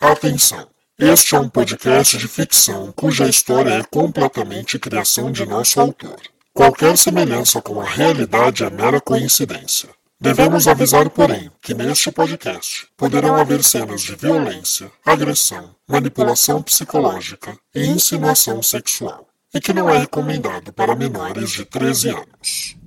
Atenção! 0.00 0.68
Este 0.96 1.34
é 1.34 1.40
um 1.40 1.48
podcast 1.48 2.16
de 2.16 2.28
ficção 2.28 2.92
cuja 2.92 3.28
história 3.28 3.70
é 3.70 3.82
completamente 3.82 4.78
criação 4.78 5.32
de 5.32 5.44
nosso 5.44 5.80
autor. 5.80 6.20
Qualquer 6.54 6.96
semelhança 6.96 7.60
com 7.60 7.80
a 7.80 7.84
realidade 7.84 8.62
é 8.62 8.70
mera 8.70 9.00
coincidência. 9.00 9.88
Devemos 10.20 10.68
avisar, 10.68 11.10
porém, 11.10 11.50
que 11.60 11.74
neste 11.74 12.12
podcast 12.12 12.86
poderão 12.96 13.34
haver 13.34 13.64
cenas 13.64 14.02
de 14.02 14.14
violência, 14.14 14.88
agressão, 15.04 15.74
manipulação 15.88 16.62
psicológica 16.62 17.58
e 17.74 17.84
insinuação 17.84 18.62
sexual, 18.62 19.26
e 19.52 19.60
que 19.60 19.72
não 19.72 19.90
é 19.90 19.98
recomendado 19.98 20.72
para 20.72 20.94
menores 20.94 21.50
de 21.50 21.64
13 21.64 22.10
anos. 22.10 22.77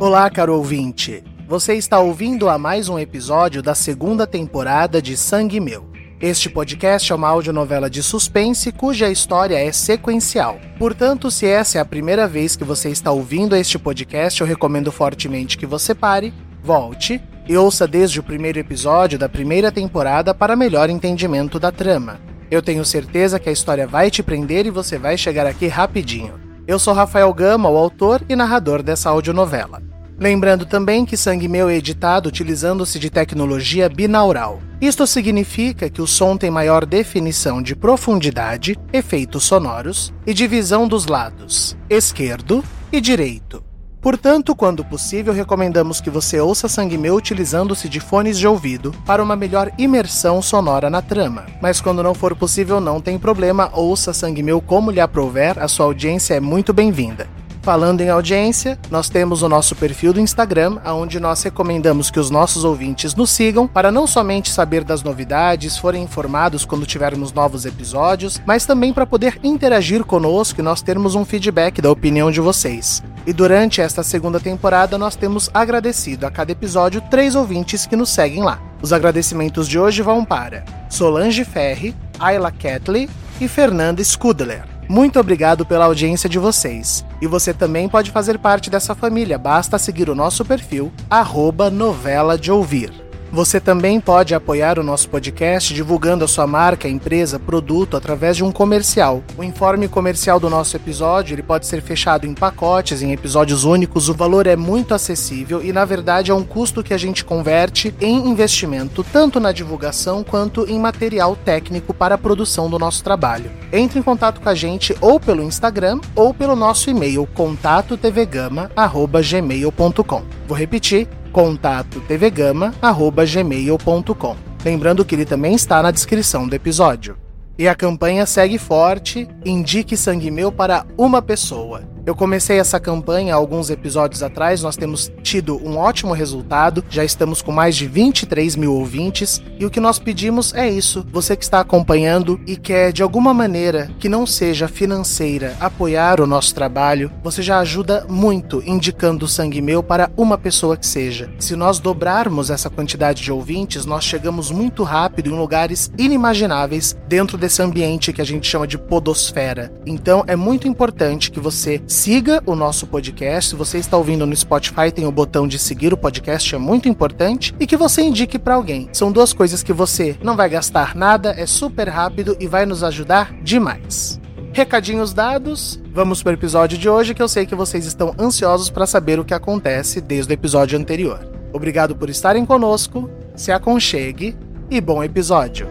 Olá, 0.00 0.30
caro 0.30 0.56
ouvinte. 0.56 1.22
Você 1.46 1.74
está 1.74 2.00
ouvindo 2.00 2.48
a 2.48 2.56
mais 2.56 2.88
um 2.88 2.98
episódio 2.98 3.62
da 3.62 3.74
segunda 3.74 4.26
temporada 4.26 5.02
de 5.02 5.14
Sangue 5.14 5.60
Meu. 5.60 5.90
Este 6.18 6.48
podcast 6.48 7.12
é 7.12 7.14
uma 7.14 7.28
audionovela 7.28 7.90
de 7.90 8.02
suspense 8.02 8.72
cuja 8.72 9.10
história 9.10 9.58
é 9.62 9.70
sequencial. 9.70 10.58
Portanto, 10.78 11.30
se 11.30 11.44
essa 11.44 11.76
é 11.76 11.82
a 11.82 11.84
primeira 11.84 12.26
vez 12.26 12.56
que 12.56 12.64
você 12.64 12.88
está 12.88 13.10
ouvindo 13.10 13.54
este 13.54 13.78
podcast, 13.78 14.40
eu 14.40 14.46
recomendo 14.46 14.90
fortemente 14.90 15.58
que 15.58 15.66
você 15.66 15.94
pare, 15.94 16.32
volte 16.62 17.20
e 17.46 17.54
ouça 17.54 17.86
desde 17.86 18.20
o 18.20 18.22
primeiro 18.22 18.58
episódio 18.58 19.18
da 19.18 19.28
primeira 19.28 19.70
temporada 19.70 20.32
para 20.32 20.56
melhor 20.56 20.88
entendimento 20.88 21.60
da 21.60 21.70
trama. 21.70 22.18
Eu 22.50 22.62
tenho 22.62 22.86
certeza 22.86 23.38
que 23.38 23.50
a 23.50 23.52
história 23.52 23.86
vai 23.86 24.10
te 24.10 24.22
prender 24.22 24.64
e 24.64 24.70
você 24.70 24.96
vai 24.96 25.18
chegar 25.18 25.46
aqui 25.46 25.66
rapidinho. 25.66 26.40
Eu 26.66 26.78
sou 26.78 26.94
Rafael 26.94 27.34
Gama, 27.34 27.68
o 27.68 27.76
autor 27.76 28.22
e 28.30 28.34
narrador 28.34 28.82
dessa 28.82 29.10
audionovela. 29.10 29.89
Lembrando 30.20 30.66
também 30.66 31.06
que 31.06 31.16
Sangue 31.16 31.48
Meu 31.48 31.70
é 31.70 31.76
editado 31.76 32.28
utilizando-se 32.28 32.98
de 32.98 33.08
tecnologia 33.08 33.88
binaural. 33.88 34.60
Isto 34.78 35.06
significa 35.06 35.88
que 35.88 36.02
o 36.02 36.06
som 36.06 36.36
tem 36.36 36.50
maior 36.50 36.84
definição 36.84 37.62
de 37.62 37.74
profundidade, 37.74 38.78
efeitos 38.92 39.44
sonoros 39.44 40.12
e 40.26 40.34
divisão 40.34 40.86
dos 40.86 41.06
lados, 41.06 41.74
esquerdo 41.88 42.62
e 42.92 43.00
direito. 43.00 43.64
Portanto, 43.98 44.54
quando 44.54 44.84
possível, 44.84 45.32
recomendamos 45.32 46.02
que 46.02 46.10
você 46.10 46.38
ouça 46.38 46.68
Sangue 46.68 46.98
Meu 46.98 47.14
utilizando-se 47.14 47.88
de 47.88 47.98
fones 47.98 48.38
de 48.38 48.46
ouvido 48.46 48.94
para 49.06 49.22
uma 49.22 49.34
melhor 49.34 49.72
imersão 49.78 50.42
sonora 50.42 50.90
na 50.90 51.00
trama. 51.00 51.46
Mas 51.62 51.80
quando 51.80 52.02
não 52.02 52.12
for 52.12 52.36
possível, 52.36 52.78
não 52.78 53.00
tem 53.00 53.18
problema, 53.18 53.70
ouça 53.72 54.12
Sangue 54.12 54.42
Meu 54.42 54.60
como 54.60 54.90
lhe 54.90 55.00
aprouver, 55.00 55.58
a 55.58 55.66
sua 55.66 55.86
audiência 55.86 56.34
é 56.34 56.40
muito 56.40 56.74
bem-vinda. 56.74 57.26
Falando 57.62 58.00
em 58.00 58.08
audiência, 58.08 58.78
nós 58.90 59.10
temos 59.10 59.42
o 59.42 59.48
nosso 59.48 59.76
perfil 59.76 60.14
do 60.14 60.20
Instagram, 60.20 60.78
onde 60.86 61.20
nós 61.20 61.42
recomendamos 61.42 62.10
que 62.10 62.18
os 62.18 62.30
nossos 62.30 62.64
ouvintes 62.64 63.14
nos 63.14 63.28
sigam 63.30 63.68
para 63.68 63.92
não 63.92 64.06
somente 64.06 64.50
saber 64.50 64.82
das 64.82 65.02
novidades, 65.02 65.76
forem 65.76 66.02
informados 66.02 66.64
quando 66.64 66.86
tivermos 66.86 67.34
novos 67.34 67.66
episódios, 67.66 68.40
mas 68.46 68.64
também 68.64 68.94
para 68.94 69.06
poder 69.06 69.38
interagir 69.44 70.04
conosco 70.04 70.60
e 70.60 70.64
nós 70.64 70.80
termos 70.80 71.14
um 71.14 71.24
feedback 71.24 71.82
da 71.82 71.90
opinião 71.90 72.30
de 72.30 72.40
vocês. 72.40 73.02
E 73.26 73.32
durante 73.32 73.82
esta 73.82 74.02
segunda 74.02 74.40
temporada, 74.40 74.96
nós 74.96 75.14
temos 75.14 75.50
agradecido 75.52 76.26
a 76.26 76.30
cada 76.30 76.52
episódio 76.52 77.02
três 77.10 77.34
ouvintes 77.34 77.84
que 77.84 77.94
nos 77.94 78.08
seguem 78.08 78.42
lá. 78.42 78.58
Os 78.80 78.90
agradecimentos 78.90 79.68
de 79.68 79.78
hoje 79.78 80.00
vão 80.00 80.24
para 80.24 80.64
Solange 80.88 81.44
Ferri, 81.44 81.94
Ayla 82.18 82.50
Catley 82.50 83.10
e 83.38 83.46
Fernanda 83.46 84.02
Scudler. 84.02 84.79
Muito 84.90 85.20
obrigado 85.20 85.64
pela 85.64 85.84
audiência 85.84 86.28
de 86.28 86.36
vocês. 86.36 87.06
E 87.22 87.26
você 87.28 87.54
também 87.54 87.88
pode 87.88 88.10
fazer 88.10 88.40
parte 88.40 88.68
dessa 88.68 88.92
família, 88.92 89.38
basta 89.38 89.78
seguir 89.78 90.10
o 90.10 90.16
nosso 90.16 90.44
perfil, 90.44 90.90
arroba 91.08 91.70
novela 91.70 92.36
de 92.36 92.50
ouvir. 92.50 93.09
Você 93.32 93.60
também 93.60 94.00
pode 94.00 94.34
apoiar 94.34 94.76
o 94.78 94.82
nosso 94.82 95.08
podcast 95.08 95.72
divulgando 95.72 96.24
a 96.24 96.28
sua 96.28 96.48
marca, 96.48 96.88
empresa, 96.88 97.38
produto 97.38 97.96
através 97.96 98.36
de 98.36 98.42
um 98.42 98.50
comercial. 98.50 99.22
O 99.38 99.44
informe 99.44 99.86
comercial 99.86 100.40
do 100.40 100.50
nosso 100.50 100.76
episódio 100.76 101.34
ele 101.34 101.42
pode 101.42 101.66
ser 101.66 101.80
fechado 101.80 102.26
em 102.26 102.34
pacotes, 102.34 103.02
em 103.02 103.12
episódios 103.12 103.62
únicos. 103.62 104.08
O 104.08 104.14
valor 104.14 104.48
é 104.48 104.56
muito 104.56 104.94
acessível 104.94 105.62
e, 105.62 105.72
na 105.72 105.84
verdade, 105.84 106.32
é 106.32 106.34
um 106.34 106.42
custo 106.42 106.82
que 106.82 106.92
a 106.92 106.98
gente 106.98 107.24
converte 107.24 107.94
em 108.00 108.28
investimento 108.28 109.06
tanto 109.12 109.38
na 109.38 109.52
divulgação 109.52 110.24
quanto 110.24 110.68
em 110.68 110.80
material 110.80 111.36
técnico 111.36 111.94
para 111.94 112.16
a 112.16 112.18
produção 112.18 112.68
do 112.68 112.80
nosso 112.80 113.04
trabalho. 113.04 113.48
Entre 113.72 114.00
em 114.00 114.02
contato 114.02 114.40
com 114.40 114.48
a 114.48 114.56
gente 114.56 114.96
ou 115.00 115.20
pelo 115.20 115.44
Instagram 115.44 116.00
ou 116.16 116.34
pelo 116.34 116.56
nosso 116.56 116.90
e-mail 116.90 117.28
contato.tvgama@gmail.com. 117.32 120.22
Vou 120.48 120.58
repetir 120.58 121.06
contato 121.30 122.00
tvgama@gmail.com. 122.00 124.36
Lembrando 124.64 125.04
que 125.04 125.14
ele 125.14 125.24
também 125.24 125.54
está 125.54 125.80
na 125.82 125.90
descrição 125.90 126.46
do 126.46 126.54
episódio. 126.54 127.16
E 127.58 127.66
a 127.68 127.74
campanha 127.74 128.26
segue 128.26 128.58
forte, 128.58 129.26
indique 129.44 129.96
sangue 129.96 130.30
meu 130.30 130.52
para 130.52 130.86
uma 130.96 131.20
pessoa. 131.20 131.82
Eu 132.10 132.16
comecei 132.16 132.58
essa 132.58 132.80
campanha 132.80 133.36
alguns 133.36 133.70
episódios 133.70 134.20
atrás, 134.20 134.64
nós 134.64 134.76
temos 134.76 135.12
tido 135.22 135.64
um 135.64 135.78
ótimo 135.78 136.12
resultado, 136.12 136.84
já 136.90 137.04
estamos 137.04 137.40
com 137.40 137.52
mais 137.52 137.76
de 137.76 137.86
23 137.86 138.56
mil 138.56 138.74
ouvintes, 138.74 139.40
e 139.60 139.64
o 139.64 139.70
que 139.70 139.78
nós 139.78 140.00
pedimos 140.00 140.52
é 140.52 140.68
isso: 140.68 141.06
você 141.12 141.36
que 141.36 141.44
está 141.44 141.60
acompanhando 141.60 142.40
e 142.48 142.56
quer 142.56 142.92
de 142.92 143.00
alguma 143.00 143.32
maneira 143.32 143.92
que 144.00 144.08
não 144.08 144.26
seja 144.26 144.66
financeira 144.66 145.56
apoiar 145.60 146.20
o 146.20 146.26
nosso 146.26 146.52
trabalho, 146.52 147.12
você 147.22 147.42
já 147.42 147.60
ajuda 147.60 148.04
muito 148.08 148.60
indicando 148.66 149.24
o 149.24 149.28
sangue 149.28 149.62
meu 149.62 149.80
para 149.80 150.10
uma 150.16 150.36
pessoa 150.36 150.76
que 150.76 150.88
seja. 150.88 151.30
Se 151.38 151.54
nós 151.54 151.78
dobrarmos 151.78 152.50
essa 152.50 152.68
quantidade 152.68 153.22
de 153.22 153.30
ouvintes, 153.30 153.86
nós 153.86 154.02
chegamos 154.02 154.50
muito 154.50 154.82
rápido 154.82 155.30
em 155.30 155.38
lugares 155.38 155.92
inimagináveis 155.96 156.96
dentro 157.06 157.38
desse 157.38 157.62
ambiente 157.62 158.12
que 158.12 158.20
a 158.20 158.26
gente 158.26 158.48
chama 158.48 158.66
de 158.66 158.76
podosfera. 158.76 159.72
Então 159.86 160.24
é 160.26 160.34
muito 160.34 160.66
importante 160.66 161.30
que 161.30 161.38
você 161.38 161.80
siga 162.00 162.42
o 162.46 162.56
nosso 162.56 162.86
podcast. 162.86 163.50
Se 163.50 163.56
você 163.56 163.76
está 163.76 163.94
ouvindo 163.94 164.24
no 164.24 164.34
Spotify, 164.34 164.90
tem 164.90 165.04
o 165.04 165.12
botão 165.12 165.46
de 165.46 165.58
seguir 165.58 165.92
o 165.92 165.98
podcast, 165.98 166.54
é 166.54 166.58
muito 166.58 166.88
importante. 166.88 167.54
E 167.60 167.66
que 167.66 167.76
você 167.76 168.00
indique 168.00 168.38
para 168.38 168.54
alguém. 168.54 168.88
São 168.90 169.12
duas 169.12 169.34
coisas 169.34 169.62
que 169.62 169.72
você 169.72 170.16
não 170.22 170.34
vai 170.34 170.48
gastar 170.48 170.96
nada, 170.96 171.34
é 171.36 171.44
super 171.44 171.90
rápido 171.90 172.34
e 172.40 172.46
vai 172.46 172.64
nos 172.64 172.82
ajudar 172.82 173.34
demais. 173.42 174.18
Recadinhos 174.54 175.12
dados, 175.12 175.78
vamos 175.92 176.22
para 176.22 176.30
o 176.30 176.34
episódio 176.34 176.78
de 176.78 176.88
hoje 176.88 177.14
que 177.14 177.22
eu 177.22 177.28
sei 177.28 177.44
que 177.44 177.54
vocês 177.54 177.84
estão 177.84 178.14
ansiosos 178.18 178.70
para 178.70 178.86
saber 178.86 179.20
o 179.20 179.24
que 179.24 179.34
acontece 179.34 180.00
desde 180.00 180.32
o 180.32 180.34
episódio 180.34 180.78
anterior. 180.78 181.20
Obrigado 181.52 181.94
por 181.94 182.08
estarem 182.08 182.46
conosco, 182.46 183.10
se 183.36 183.52
aconchegue 183.52 184.34
e 184.70 184.80
bom 184.80 185.04
episódio. 185.04 185.68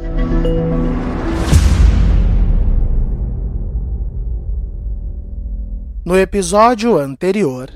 No 6.10 6.18
episódio 6.18 6.98
anterior. 6.98 7.70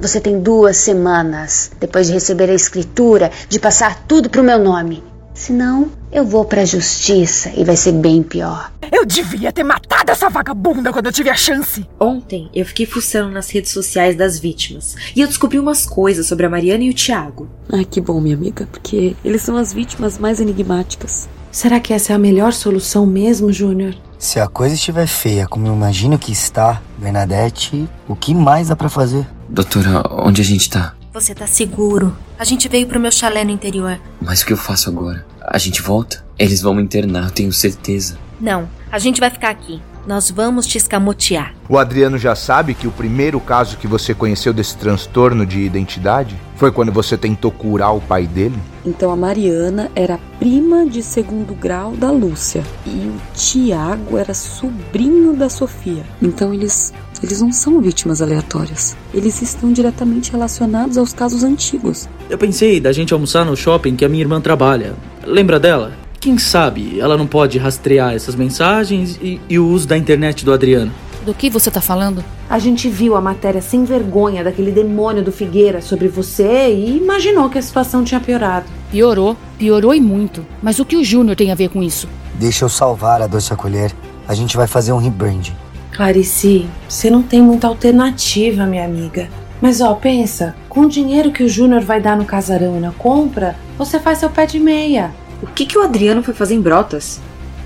Você 0.00 0.20
tem 0.20 0.40
duas 0.40 0.76
semanas 0.76 1.70
depois 1.78 2.08
de 2.08 2.14
receber 2.14 2.50
a 2.50 2.54
escritura 2.54 3.30
de 3.48 3.60
passar 3.60 4.08
tudo 4.08 4.28
pro 4.28 4.42
meu 4.42 4.58
nome. 4.58 5.04
Senão, 5.32 5.88
eu 6.10 6.24
vou 6.24 6.44
pra 6.44 6.64
justiça 6.64 7.52
e 7.56 7.62
vai 7.62 7.76
ser 7.76 7.92
bem 7.92 8.24
pior. 8.24 8.72
Eu 8.90 9.06
devia 9.06 9.52
ter 9.52 9.62
matado 9.62 10.10
essa 10.10 10.28
vagabunda 10.28 10.92
quando 10.92 11.06
eu 11.06 11.12
tive 11.12 11.30
a 11.30 11.36
chance. 11.36 11.86
Ontem 12.00 12.50
eu 12.52 12.66
fiquei 12.66 12.84
fuçando 12.84 13.30
nas 13.30 13.48
redes 13.50 13.70
sociais 13.70 14.16
das 14.16 14.36
vítimas 14.36 14.96
e 15.14 15.20
eu 15.20 15.28
descobri 15.28 15.60
umas 15.60 15.86
coisas 15.86 16.26
sobre 16.26 16.46
a 16.46 16.50
Mariana 16.50 16.82
e 16.82 16.90
o 16.90 16.94
Thiago. 16.94 17.48
Ai, 17.72 17.84
que 17.84 18.00
bom, 18.00 18.20
minha 18.20 18.34
amiga, 18.34 18.66
porque 18.72 19.14
eles 19.24 19.42
são 19.42 19.56
as 19.56 19.72
vítimas 19.72 20.18
mais 20.18 20.40
enigmáticas. 20.40 21.28
Será 21.50 21.80
que 21.80 21.92
essa 21.92 22.12
é 22.12 22.16
a 22.16 22.18
melhor 22.18 22.52
solução 22.52 23.04
mesmo, 23.04 23.52
Júnior? 23.52 23.94
Se 24.18 24.38
a 24.38 24.46
coisa 24.46 24.74
estiver 24.74 25.06
feia, 25.06 25.48
como 25.48 25.66
eu 25.66 25.74
imagino 25.74 26.18
que 26.18 26.30
está, 26.30 26.80
Bernadette, 26.96 27.88
o 28.06 28.14
que 28.14 28.34
mais 28.34 28.68
dá 28.68 28.76
para 28.76 28.88
fazer? 28.88 29.26
Doutora, 29.48 30.02
onde 30.10 30.40
a 30.40 30.44
gente 30.44 30.70
tá? 30.70 30.94
Você 31.12 31.34
tá 31.34 31.46
seguro. 31.46 32.16
A 32.38 32.44
gente 32.44 32.68
veio 32.68 32.86
pro 32.86 33.00
meu 33.00 33.10
chalé 33.10 33.44
no 33.44 33.50
interior. 33.50 33.98
Mas 34.20 34.42
o 34.42 34.46
que 34.46 34.52
eu 34.52 34.56
faço 34.56 34.88
agora? 34.88 35.26
A 35.40 35.58
gente 35.58 35.82
volta? 35.82 36.24
Eles 36.38 36.62
vão 36.62 36.72
me 36.72 36.82
internar, 36.82 37.24
eu 37.24 37.30
tenho 37.30 37.52
certeza. 37.52 38.16
Não, 38.40 38.68
a 38.90 38.98
gente 38.98 39.18
vai 39.20 39.28
ficar 39.28 39.50
aqui. 39.50 39.82
Nós 40.06 40.30
vamos 40.30 40.66
te 40.66 40.78
escamotear. 40.78 41.54
O 41.68 41.78
Adriano 41.78 42.18
já 42.18 42.34
sabe 42.34 42.74
que 42.74 42.86
o 42.86 42.92
primeiro 42.92 43.38
caso 43.40 43.76
que 43.76 43.86
você 43.86 44.14
conheceu 44.14 44.52
desse 44.52 44.76
transtorno 44.76 45.44
de 45.44 45.60
identidade 45.60 46.36
foi 46.56 46.72
quando 46.72 46.90
você 46.90 47.16
tentou 47.16 47.50
curar 47.50 47.92
o 47.92 48.00
pai 48.00 48.26
dele? 48.26 48.58
Então 48.84 49.10
a 49.10 49.16
Mariana 49.16 49.90
era 49.94 50.18
prima 50.38 50.86
de 50.86 51.02
segundo 51.02 51.54
grau 51.54 51.92
da 51.92 52.10
Lúcia 52.10 52.62
e 52.86 52.90
o 52.90 53.14
Tiago 53.34 54.16
era 54.16 54.34
sobrinho 54.34 55.34
da 55.34 55.48
Sofia. 55.48 56.04
Então 56.20 56.52
eles 56.52 56.92
eles 57.22 57.42
não 57.42 57.52
são 57.52 57.80
vítimas 57.80 58.22
aleatórias. 58.22 58.96
Eles 59.12 59.42
estão 59.42 59.72
diretamente 59.72 60.32
relacionados 60.32 60.96
aos 60.96 61.12
casos 61.12 61.44
antigos. 61.44 62.08
Eu 62.30 62.38
pensei 62.38 62.80
da 62.80 62.92
gente 62.92 63.12
almoçar 63.12 63.44
no 63.44 63.56
shopping 63.56 63.94
que 63.94 64.04
a 64.04 64.08
minha 64.08 64.22
irmã 64.22 64.40
trabalha. 64.40 64.94
Lembra 65.26 65.60
dela? 65.60 65.92
Quem 66.20 66.36
sabe 66.36 67.00
ela 67.00 67.16
não 67.16 67.26
pode 67.26 67.56
rastrear 67.56 68.12
essas 68.12 68.34
mensagens 68.34 69.18
e, 69.22 69.40
e 69.48 69.58
o 69.58 69.66
uso 69.66 69.88
da 69.88 69.96
internet 69.96 70.44
do 70.44 70.52
Adriano. 70.52 70.92
Do 71.24 71.32
que 71.32 71.48
você 71.48 71.70
tá 71.70 71.80
falando? 71.80 72.22
A 72.48 72.58
gente 72.58 72.90
viu 72.90 73.16
a 73.16 73.22
matéria 73.22 73.62
sem 73.62 73.84
vergonha 73.84 74.44
daquele 74.44 74.70
demônio 74.70 75.24
do 75.24 75.32
Figueira 75.32 75.80
sobre 75.80 76.08
você 76.08 76.74
e 76.74 76.98
imaginou 76.98 77.48
que 77.48 77.56
a 77.56 77.62
situação 77.62 78.04
tinha 78.04 78.20
piorado. 78.20 78.66
Piorou, 78.90 79.34
piorou 79.58 79.94
e 79.94 80.00
muito. 80.00 80.44
Mas 80.62 80.78
o 80.78 80.84
que 80.84 80.96
o 80.96 81.02
Júnior 81.02 81.36
tem 81.36 81.52
a 81.52 81.54
ver 81.54 81.70
com 81.70 81.82
isso? 81.82 82.06
Deixa 82.34 82.66
eu 82.66 82.68
salvar 82.68 83.22
a 83.22 83.26
doce 83.26 83.54
acolher. 83.54 83.90
A 84.28 84.34
gente 84.34 84.58
vai 84.58 84.66
fazer 84.66 84.92
um 84.92 84.98
rebranding. 84.98 85.56
Clarice, 85.90 86.66
você 86.86 87.08
não 87.08 87.22
tem 87.22 87.40
muita 87.40 87.66
alternativa, 87.66 88.66
minha 88.66 88.84
amiga. 88.84 89.30
Mas 89.58 89.80
ó, 89.80 89.94
pensa, 89.94 90.54
com 90.68 90.82
o 90.82 90.88
dinheiro 90.88 91.32
que 91.32 91.42
o 91.42 91.48
Júnior 91.48 91.80
vai 91.80 91.98
dar 92.00 92.16
no 92.16 92.26
casarão 92.26 92.76
e 92.76 92.80
na 92.80 92.92
compra, 92.92 93.56
você 93.78 93.98
faz 93.98 94.18
seu 94.18 94.28
pé 94.28 94.44
de 94.44 94.60
meia. 94.60 95.12
O 95.42 95.46
que, 95.46 95.64
que 95.64 95.78
o 95.78 95.82
Adriano 95.82 96.22
foi 96.22 96.34
fazer 96.34 96.54
em 96.54 96.60
Brotas? 96.60 97.20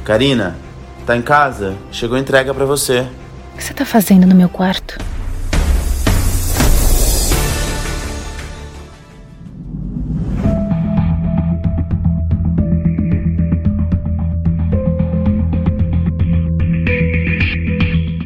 Karina, 0.04 0.56
tá 1.04 1.16
em 1.16 1.22
casa? 1.22 1.74
Chegou 1.90 2.16
a 2.16 2.20
entrega 2.20 2.54
para 2.54 2.64
você. 2.64 3.00
O 3.52 3.56
que 3.56 3.64
você 3.64 3.74
tá 3.74 3.84
fazendo 3.84 4.26
no 4.26 4.34
meu 4.34 4.48
quarto? 4.48 4.98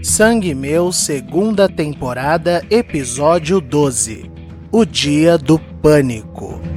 Sangue 0.02 0.52
Meu, 0.52 0.90
segunda 0.90 1.68
temporada, 1.68 2.64
episódio 2.68 3.60
12 3.60 4.28
O 4.72 4.84
Dia 4.84 5.38
do 5.38 5.60
Pânico. 5.60 6.67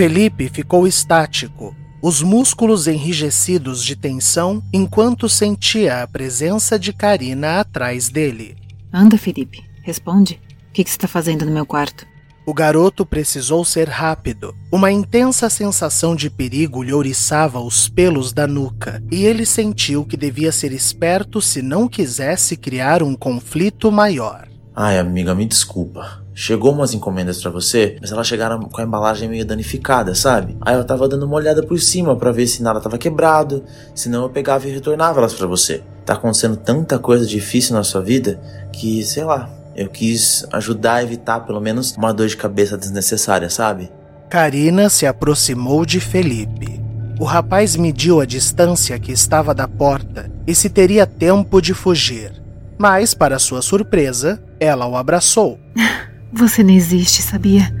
Felipe 0.00 0.48
ficou 0.48 0.86
estático, 0.86 1.76
os 2.00 2.22
músculos 2.22 2.86
enrijecidos 2.86 3.84
de 3.84 3.94
tensão 3.94 4.62
enquanto 4.72 5.28
sentia 5.28 6.02
a 6.02 6.08
presença 6.08 6.78
de 6.78 6.90
Karina 6.90 7.60
atrás 7.60 8.08
dele. 8.08 8.56
Anda, 8.90 9.18
Felipe, 9.18 9.62
responde. 9.82 10.40
O 10.70 10.72
que, 10.72 10.84
que 10.84 10.88
você 10.88 10.96
está 10.96 11.06
fazendo 11.06 11.44
no 11.44 11.52
meu 11.52 11.66
quarto? 11.66 12.06
O 12.46 12.54
garoto 12.54 13.04
precisou 13.04 13.62
ser 13.62 13.90
rápido. 13.90 14.54
Uma 14.72 14.90
intensa 14.90 15.50
sensação 15.50 16.16
de 16.16 16.30
perigo 16.30 16.82
lhe 16.82 16.94
ouriçava 16.94 17.60
os 17.60 17.86
pelos 17.86 18.32
da 18.32 18.46
nuca, 18.46 19.02
e 19.12 19.26
ele 19.26 19.44
sentiu 19.44 20.06
que 20.06 20.16
devia 20.16 20.50
ser 20.50 20.72
esperto 20.72 21.42
se 21.42 21.60
não 21.60 21.86
quisesse 21.86 22.56
criar 22.56 23.02
um 23.02 23.14
conflito 23.14 23.92
maior. 23.92 24.48
Ai, 24.74 24.98
amiga, 24.98 25.34
me 25.34 25.44
desculpa. 25.44 26.24
Chegou 26.42 26.72
umas 26.72 26.94
encomendas 26.94 27.42
para 27.42 27.50
você, 27.50 27.98
mas 28.00 28.12
elas 28.12 28.26
chegaram 28.26 28.60
com 28.60 28.80
a 28.80 28.84
embalagem 28.84 29.28
meio 29.28 29.44
danificada, 29.44 30.14
sabe? 30.14 30.56
Aí 30.62 30.74
eu 30.74 30.82
tava 30.82 31.06
dando 31.06 31.26
uma 31.26 31.36
olhada 31.36 31.62
por 31.62 31.78
cima 31.78 32.16
para 32.16 32.32
ver 32.32 32.46
se 32.46 32.62
nada 32.62 32.80
tava 32.80 32.96
quebrado, 32.96 33.62
senão 33.94 34.22
eu 34.22 34.30
pegava 34.30 34.66
e 34.66 34.72
retornava 34.72 35.20
elas 35.20 35.34
para 35.34 35.46
você. 35.46 35.82
Tá 36.02 36.14
acontecendo 36.14 36.56
tanta 36.56 36.98
coisa 36.98 37.26
difícil 37.26 37.76
na 37.76 37.84
sua 37.84 38.00
vida 38.00 38.40
que, 38.72 39.04
sei 39.04 39.22
lá, 39.22 39.50
eu 39.76 39.90
quis 39.90 40.46
ajudar 40.50 40.94
a 40.94 41.02
evitar 41.02 41.40
pelo 41.40 41.60
menos 41.60 41.94
uma 41.94 42.10
dor 42.10 42.26
de 42.26 42.38
cabeça 42.38 42.78
desnecessária, 42.78 43.50
sabe? 43.50 43.92
Karina 44.30 44.88
se 44.88 45.04
aproximou 45.04 45.84
de 45.84 46.00
Felipe. 46.00 46.80
O 47.20 47.24
rapaz 47.24 47.76
mediu 47.76 48.18
a 48.18 48.24
distância 48.24 48.98
que 48.98 49.12
estava 49.12 49.54
da 49.54 49.68
porta 49.68 50.32
e 50.46 50.54
se 50.54 50.70
teria 50.70 51.06
tempo 51.06 51.60
de 51.60 51.74
fugir. 51.74 52.32
Mas, 52.78 53.12
para 53.12 53.38
sua 53.38 53.60
surpresa, 53.60 54.42
ela 54.58 54.86
o 54.86 54.96
abraçou. 54.96 55.58
Você 56.32 56.62
não 56.62 56.70
existe, 56.72 57.22
sabia? 57.22 57.74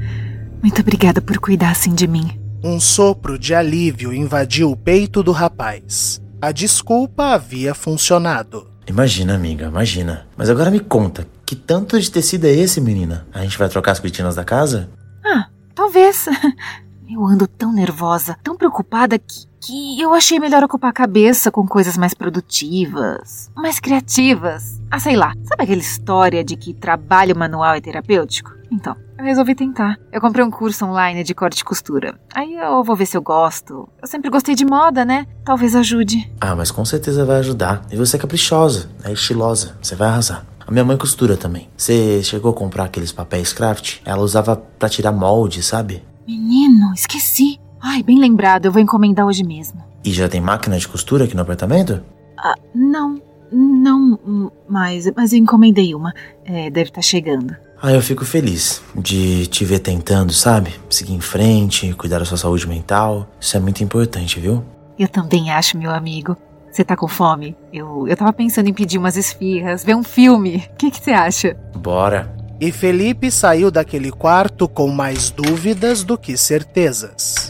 Muito 0.62 0.80
obrigada 0.80 1.20
por 1.20 1.38
cuidar 1.38 1.70
assim 1.70 1.94
de 1.94 2.06
mim. 2.06 2.38
Um 2.62 2.78
sopro 2.78 3.38
de 3.38 3.54
alívio 3.54 4.12
invadiu 4.12 4.70
o 4.70 4.76
peito 4.76 5.22
do 5.22 5.32
rapaz. 5.32 6.20
A 6.42 6.52
desculpa 6.52 7.34
havia 7.34 7.74
funcionado. 7.74 8.68
Imagina, 8.86 9.34
amiga, 9.34 9.66
imagina. 9.66 10.26
Mas 10.36 10.50
agora 10.50 10.70
me 10.70 10.80
conta, 10.80 11.26
que 11.46 11.54
tanto 11.54 11.98
de 11.98 12.10
tecido 12.10 12.46
é 12.46 12.52
esse, 12.52 12.80
menina? 12.80 13.26
A 13.32 13.42
gente 13.42 13.56
vai 13.56 13.68
trocar 13.68 13.92
as 13.92 14.00
cortinas 14.00 14.34
da 14.34 14.44
casa? 14.44 14.90
Ah, 15.24 15.46
talvez. 15.74 16.26
Eu 17.12 17.26
ando 17.26 17.48
tão 17.48 17.72
nervosa, 17.72 18.36
tão 18.40 18.56
preocupada 18.56 19.18
que, 19.18 19.44
que 19.60 20.00
eu 20.00 20.14
achei 20.14 20.38
melhor 20.38 20.62
ocupar 20.62 20.90
a 20.90 20.92
cabeça 20.92 21.50
com 21.50 21.66
coisas 21.66 21.96
mais 21.96 22.14
produtivas, 22.14 23.50
mais 23.56 23.80
criativas. 23.80 24.80
Ah, 24.88 25.00
sei 25.00 25.16
lá. 25.16 25.32
Sabe 25.42 25.64
aquela 25.64 25.80
história 25.80 26.44
de 26.44 26.54
que 26.54 26.72
trabalho 26.72 27.36
manual 27.36 27.74
é 27.74 27.80
terapêutico? 27.80 28.52
Então, 28.70 28.94
eu 29.18 29.24
resolvi 29.24 29.56
tentar. 29.56 29.98
Eu 30.12 30.20
comprei 30.20 30.44
um 30.44 30.52
curso 30.52 30.86
online 30.86 31.24
de 31.24 31.34
corte 31.34 31.58
e 31.58 31.64
costura. 31.64 32.16
Aí 32.32 32.54
eu 32.54 32.84
vou 32.84 32.94
ver 32.94 33.06
se 33.06 33.16
eu 33.16 33.22
gosto. 33.22 33.88
Eu 34.00 34.06
sempre 34.06 34.30
gostei 34.30 34.54
de 34.54 34.64
moda, 34.64 35.04
né? 35.04 35.26
Talvez 35.44 35.74
ajude. 35.74 36.32
Ah, 36.40 36.54
mas 36.54 36.70
com 36.70 36.84
certeza 36.84 37.24
vai 37.24 37.38
ajudar. 37.38 37.82
E 37.90 37.96
você 37.96 38.16
é 38.16 38.20
caprichosa, 38.20 38.88
é 39.02 39.10
estilosa. 39.12 39.76
Você 39.82 39.96
vai 39.96 40.06
arrasar. 40.06 40.46
A 40.64 40.70
minha 40.70 40.84
mãe 40.84 40.96
costura 40.96 41.36
também. 41.36 41.68
Você 41.76 42.22
chegou 42.22 42.52
a 42.52 42.54
comprar 42.54 42.84
aqueles 42.84 43.10
papéis 43.10 43.52
craft? 43.52 43.98
Ela 44.04 44.22
usava 44.22 44.54
para 44.54 44.88
tirar 44.88 45.10
molde, 45.10 45.60
sabe? 45.60 46.08
Menino, 46.26 46.92
esqueci. 46.94 47.58
Ai, 47.80 48.02
bem 48.02 48.18
lembrado, 48.18 48.66
eu 48.66 48.72
vou 48.72 48.80
encomendar 48.80 49.26
hoje 49.26 49.42
mesmo. 49.42 49.82
E 50.04 50.12
já 50.12 50.28
tem 50.28 50.40
máquina 50.40 50.78
de 50.78 50.86
costura 50.86 51.24
aqui 51.24 51.34
no 51.34 51.42
apartamento? 51.42 52.02
Ah, 52.38 52.54
não. 52.74 53.20
Não, 53.52 54.50
mas, 54.68 55.10
mas 55.16 55.32
eu 55.32 55.38
encomendei 55.38 55.94
uma. 55.94 56.14
É, 56.44 56.70
deve 56.70 56.90
estar 56.90 57.00
tá 57.00 57.02
chegando. 57.02 57.56
Ah, 57.82 57.92
eu 57.92 58.02
fico 58.02 58.24
feliz 58.24 58.82
de 58.94 59.46
te 59.46 59.64
ver 59.64 59.80
tentando, 59.80 60.32
sabe? 60.32 60.72
Seguir 60.88 61.14
em 61.14 61.20
frente, 61.20 61.92
cuidar 61.94 62.18
da 62.18 62.24
sua 62.24 62.36
saúde 62.36 62.68
mental. 62.68 63.26
Isso 63.40 63.56
é 63.56 63.60
muito 63.60 63.82
importante, 63.82 64.38
viu? 64.38 64.62
Eu 64.98 65.08
também 65.08 65.50
acho, 65.50 65.76
meu 65.76 65.90
amigo. 65.90 66.36
Você 66.70 66.84
tá 66.84 66.96
com 66.96 67.08
fome? 67.08 67.56
Eu, 67.72 68.06
eu 68.06 68.16
tava 68.16 68.32
pensando 68.32 68.68
em 68.68 68.72
pedir 68.72 68.98
umas 68.98 69.16
esfirras, 69.16 69.82
ver 69.82 69.96
um 69.96 70.04
filme. 70.04 70.68
O 70.72 70.76
que 70.76 70.90
você 70.90 71.10
acha? 71.10 71.56
Bora. 71.74 72.39
E 72.60 72.70
Felipe 72.70 73.30
saiu 73.30 73.70
daquele 73.70 74.10
quarto 74.10 74.68
com 74.68 74.88
mais 74.88 75.30
dúvidas 75.30 76.04
do 76.04 76.18
que 76.18 76.36
certezas. 76.36 77.48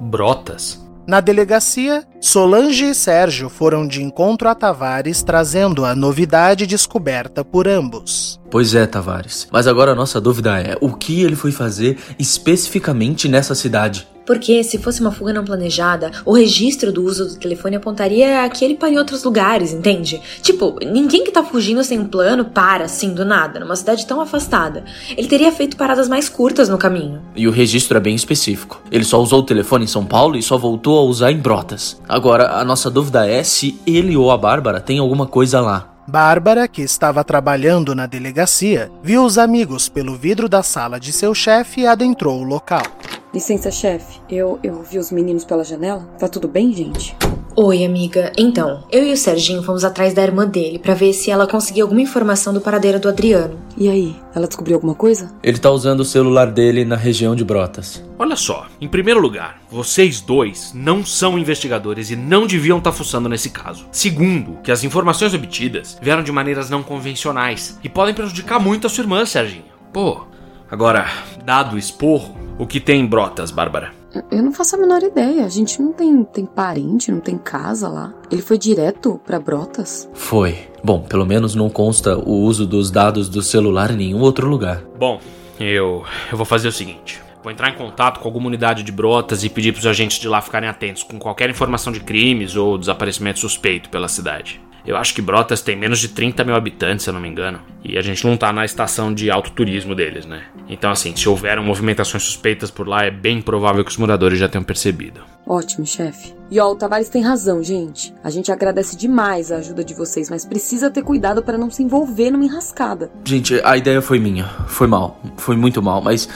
Brotas? 0.00 0.81
Na 1.06 1.20
delegacia, 1.20 2.04
Solange 2.20 2.84
e 2.84 2.94
Sérgio 2.94 3.48
foram 3.48 3.86
de 3.86 4.02
encontro 4.02 4.48
a 4.48 4.54
Tavares 4.54 5.22
trazendo 5.22 5.84
a 5.84 5.96
novidade 5.96 6.66
descoberta 6.66 7.44
por 7.44 7.66
ambos. 7.66 8.40
Pois 8.48 8.74
é, 8.74 8.86
Tavares. 8.86 9.48
Mas 9.50 9.66
agora 9.66 9.92
a 9.92 9.96
nossa 9.96 10.20
dúvida 10.20 10.60
é: 10.60 10.76
o 10.80 10.92
que 10.92 11.22
ele 11.22 11.34
foi 11.34 11.50
fazer 11.50 11.98
especificamente 12.18 13.28
nessa 13.28 13.54
cidade? 13.54 14.06
Porque 14.26 14.62
se 14.62 14.78
fosse 14.78 15.00
uma 15.00 15.12
fuga 15.12 15.32
não 15.32 15.44
planejada, 15.44 16.10
o 16.24 16.32
registro 16.32 16.92
do 16.92 17.04
uso 17.04 17.26
do 17.26 17.36
telefone 17.36 17.76
apontaria 17.76 18.48
que 18.48 18.64
ele 18.64 18.74
parou 18.74 18.94
em 18.94 18.98
outros 18.98 19.24
lugares, 19.24 19.72
entende? 19.72 20.20
Tipo, 20.42 20.78
ninguém 20.84 21.24
que 21.24 21.30
tá 21.30 21.42
fugindo 21.42 21.82
sem 21.82 21.98
um 21.98 22.06
plano 22.06 22.44
para 22.44 22.84
assim 22.84 23.14
do 23.14 23.24
nada, 23.24 23.60
numa 23.60 23.76
cidade 23.76 24.06
tão 24.06 24.20
afastada. 24.20 24.84
Ele 25.16 25.28
teria 25.28 25.52
feito 25.52 25.76
paradas 25.76 26.08
mais 26.08 26.28
curtas 26.28 26.68
no 26.68 26.78
caminho. 26.78 27.20
E 27.34 27.48
o 27.48 27.50
registro 27.50 27.96
é 27.96 28.00
bem 28.00 28.14
específico. 28.14 28.80
Ele 28.90 29.04
só 29.04 29.20
usou 29.20 29.40
o 29.40 29.44
telefone 29.44 29.84
em 29.84 29.88
São 29.88 30.04
Paulo 30.04 30.36
e 30.36 30.42
só 30.42 30.58
voltou 30.58 30.98
a 30.98 31.02
usar 31.02 31.32
em 31.32 31.38
Brotas. 31.38 32.00
Agora, 32.08 32.52
a 32.58 32.64
nossa 32.64 32.90
dúvida 32.90 33.26
é 33.26 33.42
se 33.42 33.80
ele 33.86 34.16
ou 34.16 34.30
a 34.30 34.36
Bárbara 34.36 34.80
tem 34.80 34.98
alguma 34.98 35.26
coisa 35.26 35.60
lá. 35.60 35.92
Bárbara, 36.06 36.66
que 36.66 36.82
estava 36.82 37.22
trabalhando 37.22 37.94
na 37.94 38.06
delegacia, 38.06 38.90
viu 39.02 39.24
os 39.24 39.38
amigos 39.38 39.88
pelo 39.88 40.16
vidro 40.16 40.48
da 40.48 40.62
sala 40.62 40.98
de 40.98 41.12
seu 41.12 41.32
chefe 41.32 41.82
e 41.82 41.86
adentrou 41.86 42.40
o 42.40 42.44
local. 42.44 42.82
Licença, 43.32 43.70
chefe. 43.70 44.20
Eu, 44.28 44.58
eu 44.62 44.82
vi 44.82 44.98
os 44.98 45.10
meninos 45.10 45.42
pela 45.42 45.64
janela. 45.64 46.02
Tá 46.18 46.28
tudo 46.28 46.46
bem, 46.46 46.70
gente? 46.70 47.16
Oi, 47.56 47.82
amiga. 47.82 48.30
Então, 48.36 48.84
eu 48.90 49.06
e 49.06 49.12
o 49.12 49.16
Serginho 49.16 49.62
fomos 49.62 49.84
atrás 49.84 50.12
da 50.12 50.22
irmã 50.22 50.46
dele 50.46 50.78
para 50.78 50.92
ver 50.92 51.14
se 51.14 51.30
ela 51.30 51.46
conseguia 51.46 51.82
alguma 51.82 52.02
informação 52.02 52.52
do 52.52 52.60
paradeiro 52.60 53.00
do 53.00 53.08
Adriano. 53.08 53.58
E 53.74 53.88
aí, 53.88 54.14
ela 54.34 54.46
descobriu 54.46 54.76
alguma 54.76 54.94
coisa? 54.94 55.32
Ele 55.42 55.56
tá 55.58 55.70
usando 55.70 56.00
o 56.00 56.04
celular 56.04 56.50
dele 56.50 56.84
na 56.84 56.96
região 56.96 57.34
de 57.34 57.42
Brotas. 57.42 58.04
Olha 58.18 58.36
só, 58.36 58.66
em 58.78 58.88
primeiro 58.88 59.20
lugar, 59.20 59.62
vocês 59.70 60.20
dois 60.20 60.72
não 60.74 61.02
são 61.04 61.38
investigadores 61.38 62.10
e 62.10 62.16
não 62.16 62.46
deviam 62.46 62.78
estar 62.78 62.90
tá 62.90 62.96
fuçando 62.96 63.30
nesse 63.30 63.48
caso. 63.48 63.86
Segundo, 63.90 64.58
que 64.62 64.70
as 64.70 64.84
informações 64.84 65.32
obtidas 65.32 65.98
vieram 66.02 66.22
de 66.22 66.32
maneiras 66.32 66.68
não 66.68 66.82
convencionais 66.82 67.78
e 67.82 67.88
podem 67.88 68.14
prejudicar 68.14 68.60
muito 68.60 68.86
a 68.86 68.90
sua 68.90 69.04
irmã, 69.04 69.24
Serginho. 69.24 69.64
Pô, 69.90 70.22
agora, 70.70 71.06
dado 71.44 71.76
o 71.76 71.78
esporro, 71.78 72.36
o 72.62 72.66
que 72.66 72.78
tem 72.78 73.00
em 73.00 73.06
Brotas, 73.06 73.50
Bárbara? 73.50 73.92
Eu 74.30 74.40
não 74.40 74.52
faço 74.52 74.76
a 74.76 74.78
menor 74.78 75.02
ideia. 75.02 75.44
A 75.44 75.48
gente 75.48 75.82
não 75.82 75.92
tem, 75.92 76.22
tem 76.22 76.46
parente, 76.46 77.10
não 77.10 77.18
tem 77.18 77.36
casa 77.36 77.88
lá. 77.88 78.14
Ele 78.30 78.40
foi 78.40 78.56
direto 78.56 79.20
para 79.26 79.40
Brotas? 79.40 80.08
Foi. 80.14 80.56
Bom, 80.84 81.00
pelo 81.00 81.26
menos 81.26 81.56
não 81.56 81.68
consta 81.68 82.16
o 82.16 82.30
uso 82.30 82.64
dos 82.64 82.88
dados 82.88 83.28
do 83.28 83.42
celular 83.42 83.90
em 83.90 83.96
nenhum 83.96 84.20
outro 84.20 84.46
lugar. 84.46 84.84
Bom, 84.96 85.20
eu, 85.58 86.04
eu 86.30 86.36
vou 86.36 86.46
fazer 86.46 86.68
o 86.68 86.72
seguinte. 86.72 87.20
Vou 87.42 87.50
entrar 87.50 87.68
em 87.68 87.74
contato 87.74 88.20
com 88.20 88.28
alguma 88.28 88.46
unidade 88.46 88.84
de 88.84 88.92
brotas 88.92 89.42
e 89.42 89.48
pedir 89.48 89.72
para 89.72 89.80
os 89.80 89.86
agentes 89.86 90.20
de 90.20 90.28
lá 90.28 90.40
ficarem 90.40 90.68
atentos 90.68 91.02
com 91.02 91.18
qualquer 91.18 91.50
informação 91.50 91.92
de 91.92 91.98
crimes 91.98 92.54
ou 92.54 92.78
desaparecimento 92.78 93.40
suspeito 93.40 93.90
pela 93.90 94.06
cidade. 94.06 94.60
Eu 94.84 94.96
acho 94.96 95.14
que 95.14 95.22
Brotas 95.22 95.60
tem 95.60 95.76
menos 95.76 96.00
de 96.00 96.08
30 96.08 96.42
mil 96.44 96.54
habitantes, 96.54 97.04
se 97.04 97.10
eu 97.10 97.14
não 97.14 97.20
me 97.20 97.28
engano. 97.28 97.60
E 97.84 97.96
a 97.96 98.02
gente 98.02 98.26
não 98.26 98.36
tá 98.36 98.52
na 98.52 98.64
estação 98.64 99.14
de 99.14 99.30
alto 99.30 99.52
turismo 99.52 99.94
deles, 99.94 100.26
né? 100.26 100.42
Então, 100.68 100.90
assim, 100.90 101.14
se 101.14 101.28
houveram 101.28 101.62
movimentações 101.62 102.22
suspeitas 102.22 102.70
por 102.70 102.88
lá, 102.88 103.04
é 103.04 103.10
bem 103.10 103.40
provável 103.40 103.84
que 103.84 103.90
os 103.90 103.96
moradores 103.96 104.38
já 104.38 104.48
tenham 104.48 104.64
percebido. 104.64 105.20
Ótimo, 105.46 105.84
chefe. 105.84 106.34
E 106.50 106.60
ó, 106.60 106.70
o 106.70 106.76
Tavares 106.76 107.08
tem 107.08 107.22
razão, 107.22 107.62
gente. 107.62 108.14
A 108.22 108.30
gente 108.30 108.52
agradece 108.52 108.96
demais 108.96 109.50
a 109.50 109.56
ajuda 109.56 109.84
de 109.84 109.94
vocês, 109.94 110.30
mas 110.30 110.44
precisa 110.44 110.90
ter 110.90 111.02
cuidado 111.02 111.42
para 111.42 111.58
não 111.58 111.70
se 111.70 111.82
envolver 111.82 112.30
numa 112.30 112.44
enrascada. 112.44 113.10
Gente, 113.24 113.60
a 113.64 113.76
ideia 113.76 114.00
foi 114.00 114.18
minha. 114.18 114.46
Foi 114.66 114.86
mal. 114.86 115.20
Foi 115.36 115.56
muito 115.56 115.82
mal, 115.82 116.00
mas 116.00 116.28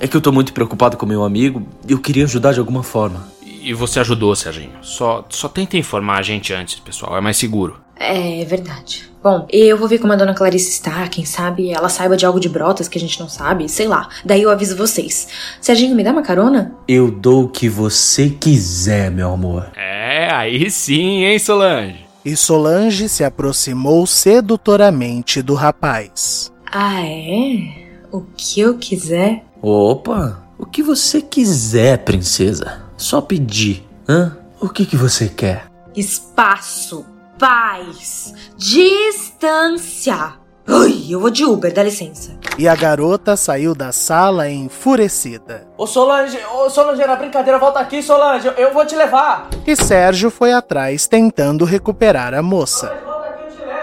é 0.00 0.06
que 0.06 0.16
eu 0.16 0.20
tô 0.20 0.30
muito 0.32 0.52
preocupado 0.52 0.96
com 0.96 1.06
meu 1.06 1.24
amigo 1.24 1.66
e 1.88 1.92
eu 1.92 1.98
queria 1.98 2.24
ajudar 2.24 2.52
de 2.52 2.60
alguma 2.60 2.82
forma. 2.82 3.28
E 3.42 3.72
você 3.72 3.98
ajudou, 4.00 4.34
Serginho. 4.36 4.78
Só, 4.82 5.24
só 5.30 5.48
tenta 5.48 5.76
informar 5.76 6.18
a 6.18 6.22
gente 6.22 6.52
antes, 6.52 6.78
pessoal. 6.78 7.16
É 7.16 7.20
mais 7.20 7.36
seguro. 7.36 7.83
É, 7.98 8.42
é 8.42 8.44
verdade. 8.44 9.10
Bom, 9.22 9.46
eu 9.50 9.78
vou 9.78 9.88
ver 9.88 9.98
como 9.98 10.12
a 10.12 10.16
dona 10.16 10.34
Clarice 10.34 10.68
está, 10.68 11.08
quem 11.08 11.24
sabe 11.24 11.70
ela 11.70 11.88
saiba 11.88 12.16
de 12.16 12.26
algo 12.26 12.38
de 12.38 12.48
brotas 12.48 12.88
que 12.88 12.98
a 12.98 13.00
gente 13.00 13.18
não 13.18 13.28
sabe, 13.28 13.68
sei 13.70 13.88
lá. 13.88 14.08
Daí 14.22 14.42
eu 14.42 14.50
aviso 14.50 14.76
vocês. 14.76 15.28
Serginho, 15.60 15.96
me 15.96 16.04
dá 16.04 16.12
uma 16.12 16.22
carona? 16.22 16.74
Eu 16.86 17.10
dou 17.10 17.44
o 17.44 17.48
que 17.48 17.66
você 17.66 18.28
quiser, 18.28 19.10
meu 19.10 19.32
amor. 19.32 19.70
É, 19.76 20.28
aí 20.30 20.70
sim, 20.70 21.24
hein, 21.24 21.38
Solange? 21.38 22.04
E 22.22 22.36
Solange 22.36 23.08
se 23.08 23.24
aproximou 23.24 24.06
sedutoramente 24.06 25.40
do 25.40 25.54
rapaz. 25.54 26.52
Ah, 26.70 27.00
é? 27.00 27.86
O 28.12 28.22
que 28.36 28.60
eu 28.60 28.76
quiser? 28.76 29.44
Opa, 29.62 30.44
o 30.58 30.66
que 30.66 30.82
você 30.82 31.22
quiser, 31.22 31.98
princesa. 31.98 32.82
Só 32.96 33.20
pedir. 33.20 33.86
Hã? 34.06 34.36
O 34.60 34.68
que, 34.68 34.84
que 34.84 34.96
você 34.96 35.28
quer? 35.28 35.66
Espaço 35.96 37.06
paz, 37.38 38.34
distância. 38.56 40.34
Ai, 40.66 41.06
eu 41.10 41.20
vou 41.20 41.30
de 41.30 41.44
Uber, 41.44 41.72
dá 41.72 41.82
licença. 41.82 42.38
E 42.58 42.66
a 42.66 42.74
garota 42.74 43.36
saiu 43.36 43.74
da 43.74 43.92
sala 43.92 44.48
enfurecida. 44.48 45.66
Ô 45.76 45.86
Solange, 45.86 46.38
ô 46.54 46.70
Solange, 46.70 47.04
na 47.04 47.16
brincadeira, 47.16 47.58
volta 47.58 47.80
aqui, 47.80 48.02
Solange, 48.02 48.50
eu 48.56 48.72
vou 48.72 48.86
te 48.86 48.96
levar. 48.96 49.50
E 49.66 49.76
Sérgio 49.76 50.30
foi 50.30 50.52
atrás 50.52 51.06
tentando 51.06 51.64
recuperar 51.64 52.32
a 52.32 52.42
moça. 52.42 52.96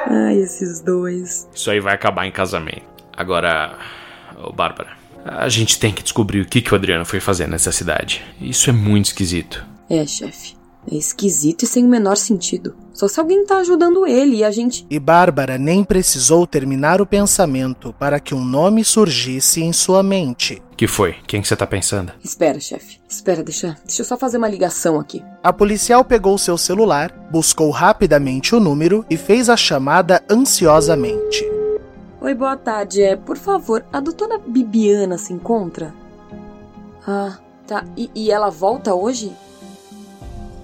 Ai, 0.08 0.38
esses 0.38 0.82
dois. 0.82 1.48
Isso 1.54 1.70
aí 1.70 1.80
vai 1.80 1.94
acabar 1.94 2.26
em 2.26 2.32
casamento. 2.32 2.84
Agora, 3.16 3.78
ô 4.44 4.52
Bárbara, 4.52 4.98
a 5.24 5.48
gente 5.50 5.80
tem 5.80 5.94
que 5.94 6.02
descobrir 6.02 6.42
o 6.42 6.46
que, 6.46 6.62
que 6.62 6.74
o 6.74 6.76
Adriano 6.76 7.06
foi 7.06 7.20
fazer 7.20 7.48
nessa 7.48 7.72
cidade. 7.72 8.24
Isso 8.42 8.70
é 8.72 8.74
muito 8.74 9.06
esquisito. 9.06 9.64
É, 9.88 10.06
chefe. 10.08 10.56
É 10.92 10.96
esquisito 10.96 11.64
e 11.64 11.68
sem 11.68 11.86
o 11.86 11.88
menor 11.88 12.18
sentido. 12.18 12.76
Só 13.02 13.08
se 13.08 13.20
alguém 13.20 13.44
tá 13.44 13.58
ajudando 13.58 14.06
ele 14.06 14.36
e 14.36 14.44
a 14.44 14.52
gente. 14.52 14.86
E 14.88 15.00
Bárbara 15.00 15.58
nem 15.58 15.84
precisou 15.84 16.46
terminar 16.46 17.02
o 17.02 17.06
pensamento 17.06 17.92
para 17.98 18.20
que 18.20 18.36
um 18.36 18.46
nome 18.46 18.86
surgisse 18.86 19.64
em 19.64 19.74
sua 19.74 20.04
mente. 20.04 20.62
Que 20.78 20.86
foi? 20.86 21.16
Quem 21.26 21.42
que 21.42 21.48
você 21.48 21.56
tá 21.56 21.66
pensando? 21.66 22.14
Espera, 22.24 22.60
chefe. 22.60 23.00
Espera, 23.10 23.42
deixa, 23.42 23.76
deixa 23.84 24.04
eu 24.04 24.06
só 24.06 24.16
fazer 24.16 24.38
uma 24.38 24.48
ligação 24.48 25.00
aqui. 25.00 25.26
A 25.42 25.52
policial 25.52 26.06
pegou 26.06 26.38
seu 26.38 26.60
celular, 26.60 27.12
buscou 27.32 27.72
rapidamente 27.72 28.54
o 28.54 28.60
número 28.60 29.04
e 29.10 29.18
fez 29.18 29.50
a 29.50 29.58
chamada 29.58 30.24
ansiosamente. 30.30 31.44
Oi, 32.22 32.36
boa 32.36 32.56
tarde. 32.56 33.02
É, 33.02 33.16
por 33.16 33.36
favor, 33.36 33.84
a 33.92 34.00
doutora 34.00 34.38
Bibiana 34.38 35.18
se 35.18 35.34
encontra? 35.34 35.92
Ah, 37.08 37.40
tá. 37.66 37.84
E, 37.98 38.12
e 38.14 38.30
ela 38.30 38.52
volta 38.52 38.94
hoje? 38.94 39.32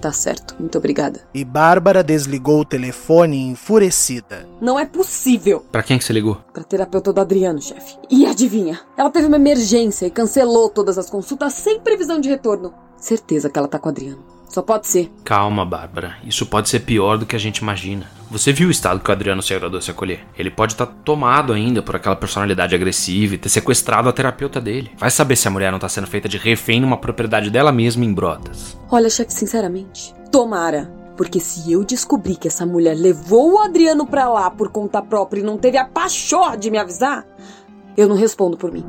Tá 0.00 0.12
certo, 0.12 0.54
muito 0.58 0.78
obrigada. 0.78 1.20
E 1.34 1.44
Bárbara 1.44 2.04
desligou 2.04 2.60
o 2.60 2.64
telefone 2.64 3.36
enfurecida. 3.48 4.48
Não 4.60 4.78
é 4.78 4.86
possível! 4.86 5.64
Para 5.72 5.82
quem 5.82 5.98
que 5.98 6.04
você 6.04 6.12
ligou? 6.12 6.40
Pra 6.52 6.62
terapeuta 6.62 7.12
do 7.12 7.20
Adriano, 7.20 7.60
chefe. 7.60 7.96
E 8.08 8.24
adivinha? 8.24 8.80
Ela 8.96 9.10
teve 9.10 9.26
uma 9.26 9.36
emergência 9.36 10.06
e 10.06 10.10
cancelou 10.10 10.68
todas 10.68 10.98
as 10.98 11.10
consultas 11.10 11.54
sem 11.54 11.80
previsão 11.80 12.20
de 12.20 12.28
retorno. 12.28 12.72
Certeza 12.96 13.50
que 13.50 13.58
ela 13.58 13.68
tá 13.68 13.78
com 13.78 13.88
o 13.88 13.92
Adriano. 13.92 14.22
Só 14.48 14.62
pode 14.62 14.86
ser. 14.86 15.10
Calma, 15.24 15.64
Bárbara. 15.64 16.16
Isso 16.24 16.46
pode 16.46 16.68
ser 16.68 16.80
pior 16.80 17.18
do 17.18 17.26
que 17.26 17.36
a 17.36 17.38
gente 17.38 17.58
imagina. 17.58 18.06
Você 18.30 18.52
viu 18.52 18.68
o 18.68 18.70
estado 18.70 19.00
que 19.00 19.08
o 19.08 19.12
Adriano 19.12 19.42
saiu 19.42 19.58
da 19.58 19.68
doce 19.68 19.90
acolher? 19.90 20.20
Ele 20.38 20.50
pode 20.50 20.74
estar 20.74 20.84
tá 20.84 20.92
tomado 21.02 21.50
ainda 21.50 21.80
por 21.80 21.96
aquela 21.96 22.14
personalidade 22.14 22.74
agressiva 22.74 23.34
e 23.34 23.38
ter 23.38 23.48
sequestrado 23.48 24.06
a 24.06 24.12
terapeuta 24.12 24.60
dele. 24.60 24.90
Vai 24.98 25.10
saber 25.10 25.34
se 25.34 25.48
a 25.48 25.50
mulher 25.50 25.72
não 25.72 25.78
tá 25.78 25.88
sendo 25.88 26.06
feita 26.06 26.28
de 26.28 26.36
refém 26.36 26.78
numa 26.78 26.98
propriedade 26.98 27.48
dela 27.48 27.72
mesma 27.72 28.04
em 28.04 28.12
Brotas. 28.12 28.76
Olha, 28.90 29.08
chefe, 29.08 29.32
sinceramente, 29.32 30.14
tomara. 30.30 30.92
Porque 31.16 31.40
se 31.40 31.72
eu 31.72 31.82
descobrir 31.82 32.36
que 32.36 32.48
essa 32.48 32.66
mulher 32.66 32.94
levou 32.94 33.54
o 33.54 33.58
Adriano 33.60 34.06
pra 34.06 34.28
lá 34.28 34.50
por 34.50 34.70
conta 34.70 35.00
própria 35.00 35.40
e 35.40 35.44
não 35.44 35.56
teve 35.56 35.78
a 35.78 35.86
pachorra 35.86 36.56
de 36.56 36.70
me 36.70 36.76
avisar, 36.76 37.26
eu 37.96 38.06
não 38.06 38.14
respondo 38.14 38.58
por 38.58 38.70
mim. 38.70 38.84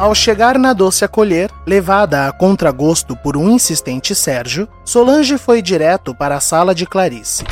Ao 0.00 0.14
chegar 0.14 0.58
na 0.58 0.72
doce 0.72 1.04
acolher, 1.04 1.50
levada 1.66 2.26
a 2.26 2.32
contragosto 2.32 3.14
por 3.14 3.36
um 3.36 3.50
insistente 3.50 4.14
Sérgio, 4.14 4.66
Solange 4.82 5.36
foi 5.36 5.60
direto 5.60 6.14
para 6.14 6.36
a 6.36 6.40
sala 6.40 6.74
de 6.74 6.86
Clarice. 6.86 7.44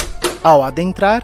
Ao 0.42 0.64
adentrar, 0.64 1.22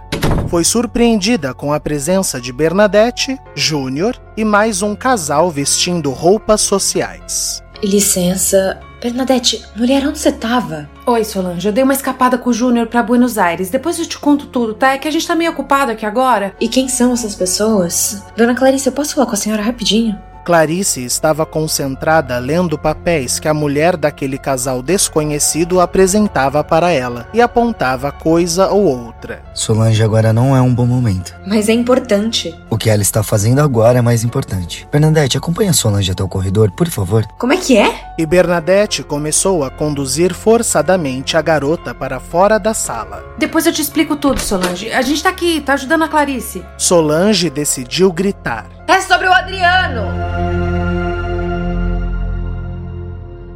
foi 0.50 0.64
surpreendida 0.64 1.54
com 1.54 1.73
a 1.73 1.81
presença 1.81 2.38
de 2.38 2.52
Bernadette, 2.52 3.38
Júnior 3.54 4.21
e 4.37 4.45
mais 4.45 4.83
um 4.83 4.95
casal 4.95 5.50
vestindo 5.50 6.11
roupas 6.11 6.61
sociais. 6.61 7.62
Licença, 7.83 8.78
Bernadette, 9.00 9.64
mulher, 9.75 10.07
onde 10.07 10.19
você 10.19 10.31
tava? 10.31 10.90
Oi, 11.07 11.25
Solange, 11.25 11.66
eu 11.66 11.73
dei 11.73 11.85
uma 11.85 11.95
escapada 11.95 12.37
com 12.37 12.50
o 12.50 12.54
Júnior 12.54 12.87
pra 12.88 13.02
Buenos 13.02 13.38
Aires. 13.38 13.71
Depois 13.71 13.99
eu 13.99 14.04
te 14.04 14.19
conto 14.19 14.49
tudo, 14.49 14.75
tá? 14.75 14.93
É 14.93 14.99
que 14.99 15.09
a 15.09 15.11
gente 15.11 15.26
tá 15.26 15.35
meio 15.35 15.52
ocupado 15.52 15.90
aqui 15.90 16.04
agora. 16.04 16.54
E 16.61 16.69
quem 16.69 16.87
são 16.87 17.14
essas 17.14 17.35
pessoas? 17.35 18.23
Dona 18.37 18.54
Clarice, 18.54 18.88
eu 18.88 18.93
posso 18.93 19.14
falar 19.14 19.26
com 19.26 19.33
a 19.33 19.38
senhora 19.38 19.62
rapidinho? 19.62 20.21
Clarice 20.44 21.02
estava 21.02 21.46
concentrada 21.46 22.38
lendo 22.38 22.78
papéis 22.78 23.38
que 23.38 23.48
a 23.48 23.54
mulher 23.54 23.96
daquele 23.96 24.36
casal 24.36 24.82
desconhecido 24.82 25.80
apresentava 25.80 26.62
para 26.62 26.92
ela 26.92 27.26
e 27.32 27.40
apontava 27.40 28.12
coisa 28.12 28.68
ou 28.68 28.84
outra. 28.84 29.42
Solange 29.54 30.02
agora 30.02 30.32
não 30.32 30.54
é 30.54 30.60
um 30.60 30.74
bom 30.74 30.84
momento. 30.84 31.34
Mas 31.46 31.70
é 31.70 31.72
importante. 31.72 32.54
O 32.68 32.76
que 32.76 32.90
ela 32.90 33.00
está 33.00 33.22
fazendo 33.22 33.60
agora 33.60 34.00
é 34.00 34.02
mais 34.02 34.22
importante. 34.22 34.86
Bernadette, 34.92 35.38
acompanha 35.38 35.72
Solange 35.72 36.12
até 36.12 36.22
o 36.22 36.28
corredor, 36.28 36.70
por 36.72 36.88
favor. 36.88 37.26
Como 37.38 37.52
é 37.52 37.56
que 37.56 37.78
é? 37.78 38.12
E 38.18 38.26
Bernadette 38.26 39.02
começou 39.02 39.64
a 39.64 39.70
conduzir 39.70 40.34
forçadamente 40.34 41.36
a 41.36 41.42
garota 41.42 41.94
para 41.94 42.20
fora 42.20 42.58
da 42.58 42.74
sala. 42.74 43.24
Depois 43.38 43.64
eu 43.64 43.72
te 43.72 43.80
explico 43.80 44.14
tudo, 44.16 44.40
Solange. 44.40 44.92
A 44.92 45.00
gente 45.00 45.22
tá 45.22 45.30
aqui, 45.30 45.60
tá 45.60 45.72
ajudando 45.72 46.02
a 46.04 46.08
Clarice. 46.08 46.62
Solange 46.76 47.48
decidiu 47.48 48.12
gritar. 48.12 48.66
É 48.87 49.00
sobre 49.00 49.26
o 49.26 49.33
Adriano! 49.33 50.03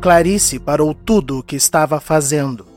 Clarice 0.01 0.59
parou 0.59 0.95
tudo 0.95 1.39
o 1.39 1.43
que 1.43 1.57
estava 1.57 2.01
fazendo. 2.01 2.68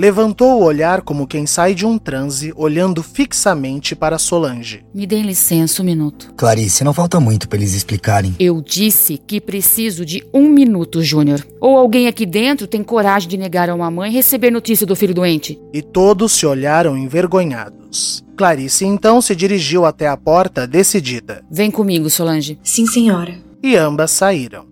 Levantou 0.00 0.58
o 0.58 0.64
olhar 0.64 1.02
como 1.02 1.26
quem 1.26 1.44
sai 1.44 1.74
de 1.74 1.84
um 1.84 1.98
transe, 1.98 2.54
olhando 2.56 3.02
fixamente 3.02 3.94
para 3.94 4.16
Solange. 4.16 4.82
Me 4.94 5.06
deem 5.06 5.24
licença 5.24 5.82
um 5.82 5.84
minuto. 5.84 6.32
Clarice, 6.38 6.82
não 6.82 6.94
falta 6.94 7.20
muito 7.20 7.46
para 7.46 7.58
eles 7.58 7.74
explicarem. 7.74 8.34
Eu 8.40 8.62
disse 8.62 9.18
que 9.18 9.42
preciso 9.42 10.06
de 10.06 10.26
um 10.32 10.48
minuto, 10.48 11.02
Júnior. 11.02 11.46
Ou 11.60 11.76
alguém 11.76 12.08
aqui 12.08 12.24
dentro 12.24 12.66
tem 12.66 12.82
coragem 12.82 13.28
de 13.28 13.36
negar 13.36 13.68
a 13.68 13.74
uma 13.74 13.90
mãe 13.90 14.10
receber 14.10 14.50
notícia 14.50 14.86
do 14.86 14.96
filho 14.96 15.12
doente? 15.12 15.60
E 15.70 15.82
todos 15.82 16.32
se 16.32 16.46
olharam 16.46 16.96
envergonhados. 16.96 18.24
Clarice 18.38 18.86
então 18.86 19.20
se 19.20 19.36
dirigiu 19.36 19.84
até 19.84 20.08
a 20.08 20.16
porta 20.16 20.66
decidida. 20.66 21.44
Vem 21.50 21.70
comigo, 21.70 22.08
Solange. 22.08 22.58
Sim, 22.64 22.86
senhora. 22.86 23.36
E 23.62 23.76
ambas 23.76 24.12
saíram. 24.12 24.64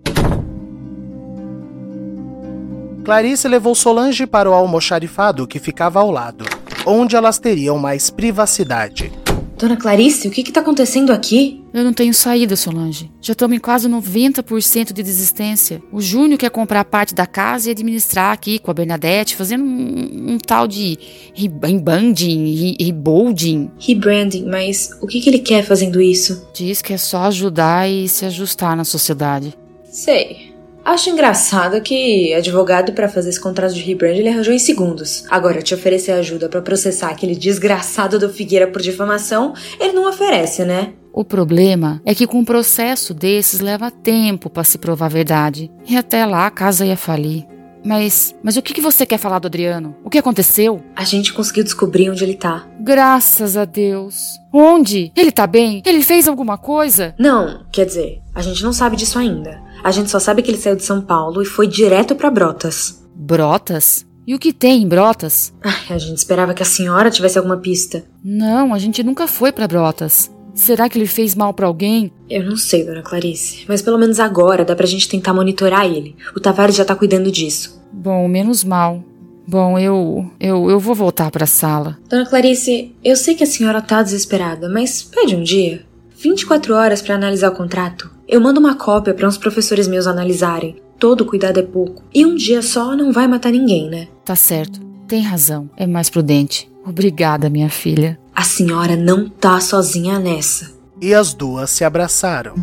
Clarice 3.09 3.47
levou 3.47 3.73
Solange 3.73 4.27
para 4.27 4.47
o 4.47 4.53
almoxarifado 4.53 5.47
que 5.47 5.57
ficava 5.57 5.99
ao 5.99 6.11
lado, 6.11 6.45
onde 6.85 7.15
elas 7.15 7.39
teriam 7.39 7.79
mais 7.79 8.11
privacidade. 8.11 9.11
Dona 9.57 9.75
Clarice, 9.75 10.27
o 10.27 10.31
que 10.31 10.41
está 10.41 10.61
acontecendo 10.61 11.11
aqui? 11.11 11.65
Eu 11.73 11.83
não 11.83 11.91
tenho 11.91 12.13
saída, 12.13 12.55
Solange. 12.55 13.11
Já 13.19 13.31
estamos 13.31 13.57
em 13.57 13.59
quase 13.59 13.89
90% 13.89 14.93
de 14.93 15.01
desistência. 15.01 15.81
O 15.91 15.99
Júnior 15.99 16.37
quer 16.37 16.51
comprar 16.51 16.85
parte 16.85 17.15
da 17.15 17.25
casa 17.25 17.69
e 17.69 17.71
administrar 17.71 18.31
aqui 18.31 18.59
com 18.59 18.69
a 18.69 18.75
Bernadette, 18.75 19.35
fazendo 19.35 19.63
um, 19.63 20.33
um 20.33 20.37
tal 20.37 20.67
de 20.67 20.99
rebanding, 21.33 22.77
rebolding. 22.79 23.71
Rebranding, 23.79 24.45
mas 24.45 24.91
o 25.01 25.07
que, 25.07 25.19
que 25.19 25.31
ele 25.31 25.39
quer 25.39 25.63
fazendo 25.63 25.99
isso? 25.99 26.47
Diz 26.53 26.79
que 26.79 26.93
é 26.93 26.97
só 26.97 27.23
ajudar 27.23 27.89
e 27.89 28.07
se 28.07 28.23
ajustar 28.25 28.77
na 28.77 28.83
sociedade. 28.83 29.57
Sei. 29.91 30.48
Acho 30.83 31.09
engraçado 31.09 31.81
que 31.81 32.33
advogado 32.33 32.93
para 32.93 33.09
fazer 33.09 33.29
esse 33.29 33.39
contrato 33.39 33.73
de 33.73 33.81
rebrand 33.81 34.15
ele 34.15 34.29
arranjou 34.29 34.53
em 34.53 34.59
segundos. 34.59 35.23
Agora, 35.29 35.61
te 35.61 35.73
oferecer 35.73 36.13
ajuda 36.13 36.49
para 36.49 36.61
processar 36.61 37.09
aquele 37.09 37.35
desgraçado 37.35 38.17
do 38.17 38.29
Figueira 38.29 38.67
por 38.67 38.81
difamação, 38.81 39.53
ele 39.79 39.93
não 39.93 40.09
oferece, 40.09 40.63
né? 40.63 40.93
O 41.11 41.25
problema 41.25 42.01
é 42.05 42.15
que 42.15 42.27
com 42.27 42.39
um 42.39 42.45
processo 42.45 43.13
desses 43.13 43.59
leva 43.59 43.91
tempo 43.91 44.49
para 44.49 44.63
se 44.63 44.77
provar 44.77 45.07
a 45.07 45.09
verdade. 45.09 45.71
E 45.87 45.97
até 45.97 46.25
lá 46.25 46.45
a 46.45 46.51
casa 46.51 46.85
ia 46.85 46.97
falir. 46.97 47.45
Mas, 47.83 48.35
mas 48.43 48.57
o 48.57 48.61
que, 48.61 48.73
que 48.73 48.81
você 48.81 49.05
quer 49.05 49.17
falar 49.17 49.39
do 49.39 49.47
Adriano? 49.47 49.95
O 50.03 50.09
que 50.09 50.17
aconteceu? 50.17 50.81
A 50.95 51.03
gente 51.03 51.33
conseguiu 51.33 51.63
descobrir 51.63 52.09
onde 52.09 52.23
ele 52.23 52.35
tá. 52.35 52.67
Graças 52.79 53.55
a 53.55 53.65
Deus. 53.65 54.37
Onde? 54.53 55.11
Ele 55.15 55.31
tá 55.31 55.47
bem? 55.47 55.81
Ele 55.85 56.03
fez 56.03 56.27
alguma 56.27 56.57
coisa? 56.57 57.15
Não, 57.17 57.65
quer 57.71 57.85
dizer, 57.85 58.21
a 58.35 58.41
gente 58.41 58.63
não 58.63 58.73
sabe 58.73 58.95
disso 58.97 59.17
ainda. 59.17 59.61
A 59.83 59.91
gente 59.91 60.09
só 60.09 60.19
sabe 60.19 60.41
que 60.41 60.51
ele 60.51 60.57
saiu 60.57 60.75
de 60.75 60.83
São 60.83 61.01
Paulo 61.01 61.41
e 61.41 61.45
foi 61.45 61.67
direto 61.67 62.15
para 62.15 62.29
Brotas. 62.29 63.03
Brotas? 63.15 64.05
E 64.27 64.35
o 64.35 64.39
que 64.39 64.53
tem 64.53 64.83
em 64.83 64.87
Brotas? 64.87 65.53
Ai, 65.63 65.95
a 65.95 65.97
gente 65.97 66.17
esperava 66.17 66.53
que 66.53 66.61
a 66.61 66.65
senhora 66.65 67.09
tivesse 67.09 67.37
alguma 67.37 67.57
pista. 67.57 68.03
Não, 68.23 68.73
a 68.73 68.77
gente 68.77 69.01
nunca 69.03 69.27
foi 69.27 69.51
para 69.51 69.67
Brotas. 69.67 70.31
Será 70.53 70.89
que 70.89 70.97
ele 70.97 71.07
fez 71.07 71.35
mal 71.35 71.53
para 71.53 71.67
alguém? 71.67 72.11
Eu 72.29 72.43
não 72.43 72.57
sei, 72.57 72.85
dona 72.85 73.01
Clarice, 73.01 73.63
mas 73.67 73.81
pelo 73.81 73.97
menos 73.97 74.19
agora 74.19 74.65
dá 74.65 74.75
pra 74.75 74.85
gente 74.85 75.07
tentar 75.07 75.33
monitorar 75.33 75.85
ele. 75.85 76.15
O 76.35 76.39
Tavares 76.39 76.75
já 76.75 76.83
tá 76.83 76.95
cuidando 76.95 77.31
disso. 77.31 77.81
Bom, 77.91 78.27
menos 78.27 78.63
mal. 78.63 79.03
Bom, 79.47 79.79
eu 79.79 80.29
eu 80.39 80.69
eu 80.69 80.79
vou 80.79 80.93
voltar 80.93 81.31
para 81.31 81.45
a 81.45 81.47
sala. 81.47 81.97
Dona 82.07 82.25
Clarice, 82.25 82.95
eu 83.03 83.15
sei 83.15 83.33
que 83.33 83.43
a 83.43 83.47
senhora 83.47 83.81
tá 83.81 84.03
desesperada, 84.03 84.69
mas 84.69 85.01
pede 85.01 85.35
um 85.35 85.41
dia. 85.41 85.83
24 86.21 86.75
horas 86.75 87.01
para 87.01 87.15
analisar 87.15 87.49
o 87.49 87.55
contrato. 87.55 88.11
Eu 88.27 88.41
mando 88.41 88.59
uma 88.59 88.75
cópia 88.75 89.13
para 89.13 89.25
uns 89.25 89.37
professores 89.37 89.87
meus 89.87 90.05
analisarem. 90.05 90.75
Todo 90.99 91.25
cuidado 91.25 91.61
é 91.61 91.63
pouco. 91.63 92.03
E 92.13 92.25
um 92.25 92.35
dia 92.35 92.61
só 92.61 92.93
não 92.93 93.13
vai 93.13 93.25
matar 93.25 93.51
ninguém, 93.53 93.89
né? 93.89 94.09
Tá 94.25 94.35
certo. 94.35 94.81
Tem 95.07 95.21
razão. 95.21 95.69
É 95.77 95.87
mais 95.87 96.09
prudente. 96.09 96.69
Obrigada, 96.85 97.49
minha 97.49 97.69
filha. 97.69 98.19
A 98.35 98.43
senhora 98.43 98.97
não 98.97 99.29
tá 99.29 99.61
sozinha 99.61 100.19
nessa. 100.19 100.73
E 101.01 101.13
as 101.13 101.33
duas 101.33 101.69
se 101.69 101.85
abraçaram. 101.85 102.53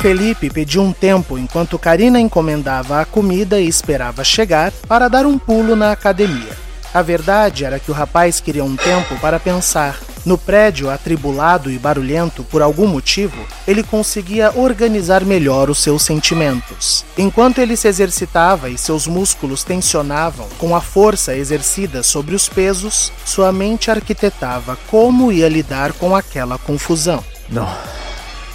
Felipe 0.00 0.48
pediu 0.48 0.80
um 0.80 0.94
tempo 0.94 1.36
enquanto 1.36 1.78
Karina 1.78 2.18
encomendava 2.18 3.02
a 3.02 3.04
comida 3.04 3.60
e 3.60 3.68
esperava 3.68 4.24
chegar 4.24 4.72
para 4.88 5.08
dar 5.08 5.26
um 5.26 5.38
pulo 5.38 5.76
na 5.76 5.92
academia. 5.92 6.56
A 6.94 7.02
verdade 7.02 7.66
era 7.66 7.78
que 7.78 7.90
o 7.90 7.94
rapaz 7.94 8.40
queria 8.40 8.64
um 8.64 8.76
tempo 8.76 9.14
para 9.20 9.38
pensar. 9.38 10.00
No 10.24 10.38
prédio 10.38 10.88
atribulado 10.88 11.70
e 11.70 11.78
barulhento 11.78 12.42
por 12.44 12.62
algum 12.62 12.86
motivo, 12.86 13.44
ele 13.68 13.82
conseguia 13.82 14.50
organizar 14.58 15.22
melhor 15.22 15.68
os 15.68 15.82
seus 15.82 16.02
sentimentos. 16.02 17.04
Enquanto 17.18 17.58
ele 17.58 17.76
se 17.76 17.86
exercitava 17.86 18.70
e 18.70 18.78
seus 18.78 19.06
músculos 19.06 19.64
tensionavam 19.64 20.48
com 20.56 20.74
a 20.74 20.80
força 20.80 21.36
exercida 21.36 22.02
sobre 22.02 22.34
os 22.34 22.48
pesos, 22.48 23.12
sua 23.22 23.52
mente 23.52 23.90
arquitetava 23.90 24.78
como 24.90 25.30
ia 25.30 25.48
lidar 25.48 25.92
com 25.92 26.16
aquela 26.16 26.56
confusão. 26.56 27.22
Não, 27.50 27.68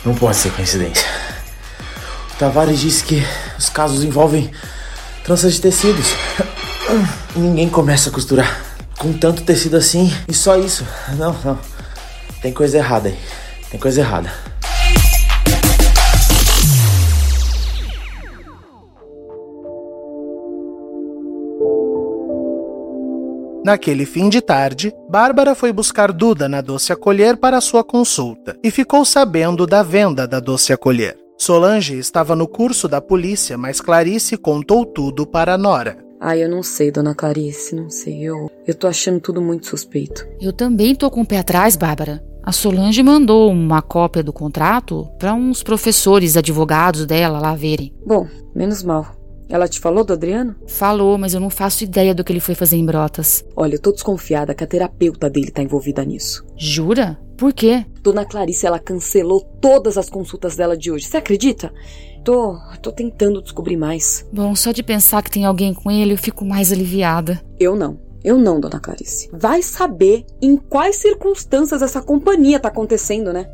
não 0.03 0.15
pode 0.15 0.37
ser 0.37 0.51
coincidência. 0.51 1.34
Tavares 2.37 2.79
disse 2.79 3.03
que 3.03 3.23
os 3.57 3.69
casos 3.69 4.03
envolvem 4.03 4.51
tranças 5.23 5.53
de 5.53 5.61
tecidos. 5.61 6.07
E 7.35 7.39
ninguém 7.39 7.69
começa 7.69 8.09
a 8.09 8.13
costurar 8.13 8.63
com 8.97 9.13
tanto 9.13 9.43
tecido 9.43 9.77
assim 9.77 10.11
e 10.27 10.33
só 10.33 10.57
isso. 10.57 10.85
Não, 11.17 11.35
não. 11.43 11.59
Tem 12.41 12.53
coisa 12.53 12.77
errada 12.77 13.09
aí. 13.09 13.17
Tem 13.71 13.79
coisa 13.79 14.01
errada. 14.01 14.31
Naquele 23.63 24.05
fim 24.05 24.29
de 24.29 24.41
tarde, 24.41 24.93
Bárbara 25.09 25.55
foi 25.55 25.73
buscar 25.73 26.11
Duda 26.11 26.47
na 26.47 26.61
Doce 26.61 26.93
Acolher 26.93 27.35
para 27.35 27.59
sua 27.59 27.83
consulta 27.83 28.55
e 28.63 28.69
ficou 28.69 29.03
sabendo 29.03 29.65
da 29.65 29.81
venda 29.81 30.27
da 30.27 30.39
Doce 30.39 30.71
Acolher. 30.71 31.24
Solange 31.45 31.99
estava 31.99 32.35
no 32.35 32.47
curso 32.47 32.87
da 32.87 32.99
polícia, 32.99 33.55
mas 33.55 33.79
Clarice 33.79 34.35
contou 34.35 34.83
tudo 34.83 35.27
para 35.27 35.55
Nora. 35.55 35.95
Ai, 36.19 36.43
eu 36.43 36.49
não 36.49 36.63
sei, 36.63 36.89
dona 36.89 37.13
Clarice, 37.13 37.75
não 37.75 37.87
sei. 37.87 38.23
Eu, 38.23 38.49
eu 38.65 38.73
tô 38.73 38.87
achando 38.87 39.19
tudo 39.19 39.39
muito 39.43 39.67
suspeito. 39.67 40.27
Eu 40.41 40.51
também 40.51 40.95
tô 40.95 41.07
com 41.11 41.21
o 41.21 41.25
pé 41.25 41.37
atrás, 41.37 41.75
Bárbara. 41.75 42.25
A 42.41 42.51
Solange 42.51 43.03
mandou 43.03 43.51
uma 43.51 43.83
cópia 43.83 44.23
do 44.23 44.33
contrato 44.33 45.07
para 45.19 45.35
uns 45.35 45.61
professores 45.61 46.35
advogados 46.35 47.05
dela 47.05 47.37
lá 47.37 47.53
verem. 47.53 47.93
Bom, 48.03 48.27
menos 48.55 48.81
mal. 48.81 49.14
Ela 49.49 49.67
te 49.67 49.79
falou 49.79 50.03
do 50.03 50.13
Adriano? 50.13 50.55
Falou, 50.67 51.17
mas 51.17 51.33
eu 51.33 51.39
não 51.39 51.49
faço 51.49 51.83
ideia 51.83 52.13
do 52.15 52.23
que 52.23 52.31
ele 52.31 52.39
foi 52.39 52.55
fazer 52.55 52.77
em 52.77 52.85
Brotas. 52.85 53.45
Olha, 53.55 53.75
eu 53.75 53.81
tô 53.81 53.91
desconfiada 53.91 54.55
que 54.55 54.63
a 54.63 54.67
terapeuta 54.67 55.29
dele 55.29 55.51
tá 55.51 55.61
envolvida 55.61 56.03
nisso. 56.03 56.43
Jura? 56.57 57.19
Por 57.37 57.53
quê? 57.53 57.85
Dona 58.01 58.25
Clarice, 58.25 58.65
ela 58.65 58.79
cancelou 58.79 59.41
todas 59.61 59.97
as 59.97 60.09
consultas 60.09 60.55
dela 60.55 60.77
de 60.77 60.91
hoje. 60.91 61.05
Você 61.05 61.17
acredita? 61.17 61.71
Tô, 62.23 62.57
tô 62.81 62.91
tentando 62.91 63.41
descobrir 63.41 63.77
mais. 63.77 64.25
Bom, 64.33 64.55
só 64.55 64.71
de 64.71 64.81
pensar 64.81 65.21
que 65.21 65.29
tem 65.29 65.45
alguém 65.45 65.73
com 65.73 65.91
ele, 65.91 66.13
eu 66.13 66.17
fico 66.17 66.43
mais 66.43 66.71
aliviada. 66.71 67.41
Eu 67.59 67.75
não. 67.75 67.99
Eu 68.23 68.39
não, 68.39 68.59
dona 68.59 68.79
Clarice. 68.79 69.29
Vai 69.31 69.61
saber 69.61 70.25
em 70.41 70.57
quais 70.57 70.95
circunstâncias 70.95 71.83
essa 71.83 72.01
companhia 72.01 72.59
tá 72.59 72.69
acontecendo, 72.69 73.31
né? 73.31 73.47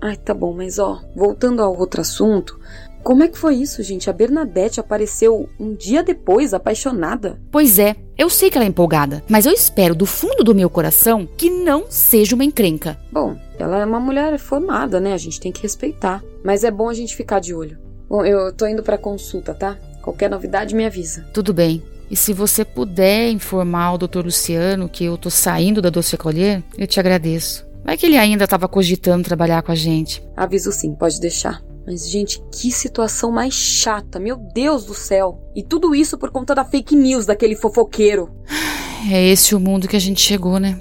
Ai, 0.00 0.16
tá 0.16 0.34
bom, 0.34 0.52
mas 0.52 0.78
ó, 0.78 1.00
voltando 1.14 1.62
ao 1.62 1.78
outro 1.78 2.00
assunto, 2.00 2.58
como 3.06 3.22
é 3.22 3.28
que 3.28 3.38
foi 3.38 3.54
isso, 3.54 3.84
gente? 3.84 4.10
A 4.10 4.12
Bernadette 4.12 4.80
apareceu 4.80 5.48
um 5.60 5.72
dia 5.76 6.02
depois, 6.02 6.52
apaixonada. 6.52 7.40
Pois 7.52 7.78
é, 7.78 7.94
eu 8.18 8.28
sei 8.28 8.50
que 8.50 8.58
ela 8.58 8.64
é 8.64 8.68
empolgada, 8.68 9.22
mas 9.28 9.46
eu 9.46 9.52
espero 9.52 9.94
do 9.94 10.04
fundo 10.04 10.42
do 10.42 10.52
meu 10.52 10.68
coração 10.68 11.24
que 11.24 11.48
não 11.48 11.84
seja 11.88 12.34
uma 12.34 12.44
encrenca. 12.44 12.98
Bom, 13.12 13.36
ela 13.60 13.78
é 13.78 13.84
uma 13.84 14.00
mulher 14.00 14.36
formada, 14.40 14.98
né? 14.98 15.12
A 15.12 15.18
gente 15.18 15.38
tem 15.38 15.52
que 15.52 15.62
respeitar. 15.62 16.20
Mas 16.42 16.64
é 16.64 16.70
bom 16.72 16.88
a 16.88 16.94
gente 16.94 17.14
ficar 17.14 17.38
de 17.38 17.54
olho. 17.54 17.78
Bom, 18.10 18.24
eu 18.24 18.52
tô 18.52 18.66
indo 18.66 18.82
pra 18.82 18.98
consulta, 18.98 19.54
tá? 19.54 19.78
Qualquer 20.02 20.28
novidade 20.28 20.74
me 20.74 20.84
avisa. 20.84 21.28
Tudo 21.32 21.54
bem. 21.54 21.84
E 22.10 22.16
se 22.16 22.32
você 22.32 22.64
puder 22.64 23.30
informar 23.30 23.92
o 23.92 23.98
Dr. 23.98 24.24
Luciano 24.24 24.88
que 24.88 25.04
eu 25.04 25.16
tô 25.16 25.30
saindo 25.30 25.80
da 25.80 25.90
Doce 25.90 26.16
Colher, 26.16 26.60
eu 26.76 26.88
te 26.88 26.98
agradeço. 26.98 27.64
Vai 27.84 27.96
que 27.96 28.06
ele 28.06 28.18
ainda 28.18 28.42
estava 28.42 28.66
cogitando 28.66 29.22
trabalhar 29.22 29.62
com 29.62 29.70
a 29.70 29.76
gente. 29.76 30.20
Aviso 30.36 30.72
sim, 30.72 30.92
pode 30.92 31.20
deixar. 31.20 31.62
Mas, 31.86 32.10
gente, 32.10 32.42
que 32.50 32.72
situação 32.72 33.30
mais 33.30 33.54
chata, 33.54 34.18
meu 34.18 34.36
Deus 34.36 34.84
do 34.84 34.92
céu. 34.92 35.40
E 35.54 35.62
tudo 35.62 35.94
isso 35.94 36.18
por 36.18 36.32
conta 36.32 36.52
da 36.52 36.64
fake 36.64 36.96
news 36.96 37.26
daquele 37.26 37.54
fofoqueiro. 37.54 38.28
É 39.08 39.24
esse 39.24 39.54
o 39.54 39.60
mundo 39.60 39.86
que 39.86 39.94
a 39.94 40.00
gente 40.00 40.20
chegou, 40.20 40.58
né? 40.58 40.80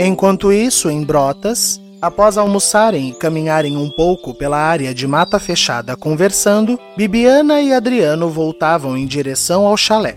Enquanto 0.00 0.52
isso, 0.52 0.90
em 0.90 1.04
Brotas, 1.04 1.80
após 2.04 2.36
almoçarem 2.36 3.08
e 3.08 3.14
caminharem 3.14 3.76
um 3.76 3.88
pouco 3.88 4.34
pela 4.34 4.58
área 4.58 4.94
de 4.94 5.06
mata 5.06 5.38
fechada 5.38 5.96
conversando, 5.96 6.78
Bibiana 6.96 7.62
e 7.62 7.72
Adriano 7.72 8.28
voltavam 8.28 8.96
em 8.96 9.06
direção 9.06 9.66
ao 9.66 9.76
chalé. 9.76 10.16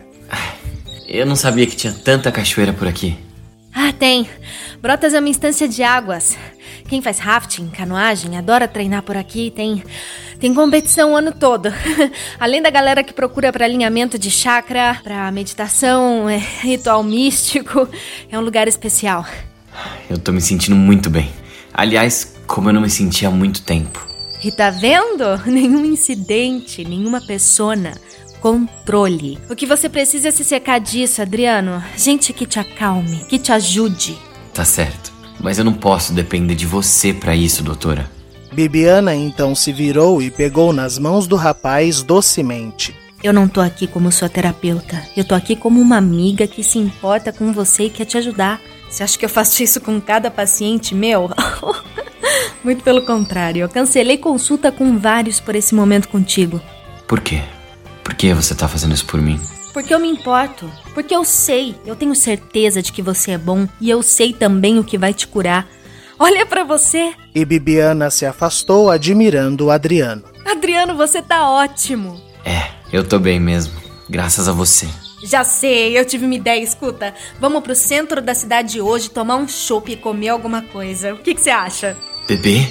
Eu 1.07 1.25
não 1.25 1.35
sabia 1.35 1.65
que 1.65 1.75
tinha 1.75 1.93
tanta 1.93 2.31
cachoeira 2.31 2.73
por 2.73 2.87
aqui. 2.87 3.17
Ah, 3.73 3.93
tem. 3.93 4.27
Brotas 4.81 5.13
é 5.13 5.19
uma 5.19 5.29
instância 5.29 5.67
de 5.67 5.81
águas. 5.81 6.37
Quem 6.89 7.01
faz 7.01 7.19
rafting, 7.19 7.69
canoagem, 7.69 8.37
adora 8.37 8.67
treinar 8.67 9.03
por 9.03 9.15
aqui. 9.15 9.49
Tem 9.51 9.81
tem 10.39 10.53
competição 10.53 11.13
o 11.13 11.15
ano 11.15 11.31
todo. 11.31 11.73
Além 12.39 12.61
da 12.61 12.69
galera 12.69 13.03
que 13.03 13.13
procura 13.13 13.51
para 13.51 13.65
alinhamento 13.65 14.19
de 14.19 14.29
chakra, 14.29 14.99
para 15.03 15.31
meditação, 15.31 16.29
é, 16.29 16.37
ritual 16.37 17.01
místico, 17.01 17.87
é 18.29 18.37
um 18.37 18.41
lugar 18.41 18.67
especial. 18.67 19.25
Eu 20.09 20.17
tô 20.17 20.31
me 20.31 20.41
sentindo 20.41 20.75
muito 20.75 21.09
bem. 21.09 21.31
Aliás, 21.77 22.33
como 22.47 22.69
eu 22.69 22.73
não 22.73 22.81
me 22.81 22.89
sentia 22.89 23.27
há 23.27 23.31
muito 23.31 23.61
tempo. 23.61 24.07
E 24.43 24.51
tá 24.51 24.71
vendo? 24.71 25.23
Nenhum 25.45 25.85
incidente, 25.85 26.83
nenhuma 26.83 27.21
persona. 27.21 27.93
controle. 28.41 29.37
O 29.49 29.55
que 29.55 29.65
você 29.65 29.87
precisa 29.87 30.29
é 30.29 30.31
se 30.31 30.43
secar 30.43 30.79
disso, 30.79 31.21
Adriano. 31.21 31.83
Gente 31.95 32.33
que 32.33 32.45
te 32.47 32.59
acalme, 32.59 33.25
que 33.29 33.37
te 33.37 33.51
ajude. 33.51 34.17
Tá 34.53 34.65
certo. 34.65 35.11
Mas 35.39 35.59
eu 35.59 35.65
não 35.65 35.73
posso 35.73 36.13
depender 36.13 36.55
de 36.55 36.65
você 36.65 37.13
para 37.13 37.35
isso, 37.35 37.63
doutora. 37.63 38.09
Bibiana 38.51 39.13
então 39.13 39.53
se 39.53 39.71
virou 39.71 40.19
e 40.21 40.31
pegou 40.31 40.73
nas 40.73 40.97
mãos 40.97 41.27
do 41.27 41.35
rapaz 41.35 42.01
docemente. 42.01 42.95
Eu 43.23 43.33
não 43.33 43.47
tô 43.47 43.61
aqui 43.61 43.85
como 43.85 44.11
sua 44.11 44.29
terapeuta. 44.29 45.03
Eu 45.15 45.25
tô 45.25 45.35
aqui 45.35 45.55
como 45.55 45.79
uma 45.79 45.97
amiga 45.97 46.47
que 46.47 46.63
se 46.63 46.79
importa 46.79 47.31
com 47.31 47.51
você 47.53 47.83
e 47.83 47.89
quer 47.89 48.05
te 48.05 48.17
ajudar. 48.17 48.61
Você 48.89 49.03
acha 49.03 49.17
que 49.17 49.25
eu 49.25 49.29
faço 49.29 49.61
isso 49.61 49.81
com 49.81 49.99
cada 49.99 50.31
paciente 50.31 50.95
meu? 50.95 51.29
Muito 52.63 52.83
pelo 52.83 53.01
contrário, 53.03 53.61
eu 53.61 53.69
cancelei 53.69 54.17
consulta 54.17 54.71
com 54.71 54.97
vários 54.97 55.39
por 55.39 55.55
esse 55.55 55.75
momento 55.75 56.09
contigo. 56.09 56.61
Por 57.07 57.21
quê? 57.21 57.41
Por 58.03 58.13
que 58.13 58.33
você 58.33 58.55
tá 58.55 58.67
fazendo 58.67 58.93
isso 58.93 59.05
por 59.05 59.21
mim? 59.21 59.39
Porque 59.73 59.93
eu 59.93 59.99
me 59.99 60.09
importo. 60.09 60.69
Porque 60.93 61.15
eu 61.15 61.23
sei, 61.23 61.75
eu 61.85 61.95
tenho 61.95 62.15
certeza 62.15 62.81
de 62.81 62.91
que 62.91 63.01
você 63.01 63.31
é 63.31 63.37
bom 63.37 63.67
e 63.79 63.89
eu 63.89 64.01
sei 64.01 64.33
também 64.33 64.79
o 64.79 64.83
que 64.83 64.97
vai 64.97 65.13
te 65.13 65.27
curar. 65.27 65.67
Olha 66.19 66.45
para 66.45 66.63
você. 66.63 67.13
E 67.35 67.45
Bibiana 67.45 68.09
se 68.09 68.25
afastou 68.25 68.89
admirando 68.89 69.65
o 69.65 69.71
Adriano. 69.71 70.23
Adriano, 70.45 70.95
você 70.95 71.21
tá 71.21 71.47
ótimo. 71.49 72.19
É, 72.43 72.71
eu 72.91 73.03
tô 73.03 73.19
bem 73.19 73.39
mesmo. 73.39 73.73
Graças 74.09 74.47
a 74.47 74.51
você. 74.51 74.87
Já 75.23 75.43
sei, 75.43 75.97
eu 75.97 76.05
tive 76.05 76.25
uma 76.25 76.35
ideia, 76.35 76.61
escuta. 76.61 77.13
Vamos 77.39 77.63
pro 77.63 77.75
centro 77.75 78.21
da 78.21 78.35
cidade 78.35 78.79
hoje 78.79 79.09
tomar 79.09 79.37
um 79.37 79.47
chopp 79.47 79.91
e 79.91 79.95
comer 79.95 80.29
alguma 80.29 80.61
coisa. 80.61 81.13
O 81.13 81.17
que 81.17 81.35
você 81.35 81.49
acha? 81.49 81.97
Bebê? 82.27 82.67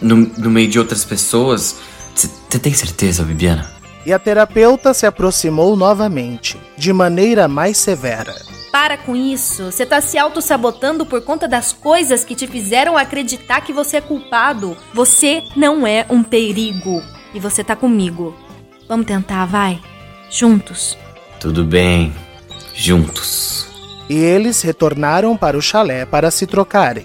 No, 0.00 0.16
no 0.16 0.50
meio 0.50 0.68
de 0.68 0.78
outras 0.78 1.04
pessoas? 1.04 1.76
Você 2.14 2.58
tem 2.58 2.72
certeza, 2.72 3.24
Bibiana? 3.24 3.70
E 4.04 4.12
a 4.12 4.18
terapeuta 4.18 4.92
se 4.92 5.06
aproximou 5.06 5.76
novamente, 5.76 6.60
de 6.76 6.92
maneira 6.92 7.48
mais 7.48 7.78
severa. 7.78 8.34
Para 8.70 8.96
com 8.96 9.14
isso, 9.14 9.70
você 9.70 9.84
tá 9.84 10.00
se 10.00 10.16
auto-sabotando 10.16 11.04
por 11.04 11.22
conta 11.22 11.46
das 11.46 11.72
coisas 11.72 12.24
que 12.24 12.34
te 12.34 12.46
fizeram 12.46 12.96
acreditar 12.96 13.60
que 13.60 13.72
você 13.72 13.98
é 13.98 14.00
culpado. 14.00 14.76
Você 14.94 15.42
não 15.54 15.86
é 15.86 16.06
um 16.08 16.22
perigo. 16.22 17.02
E 17.34 17.40
você 17.40 17.62
tá 17.62 17.76
comigo. 17.76 18.34
Vamos 18.88 19.06
tentar, 19.06 19.46
vai. 19.46 19.80
Juntos. 20.30 20.96
Tudo 21.42 21.64
bem. 21.64 22.14
Juntos. 22.72 23.66
E 24.08 24.14
eles 24.14 24.62
retornaram 24.62 25.36
para 25.36 25.58
o 25.58 25.60
chalé 25.60 26.06
para 26.06 26.30
se 26.30 26.46
trocarem. 26.46 27.04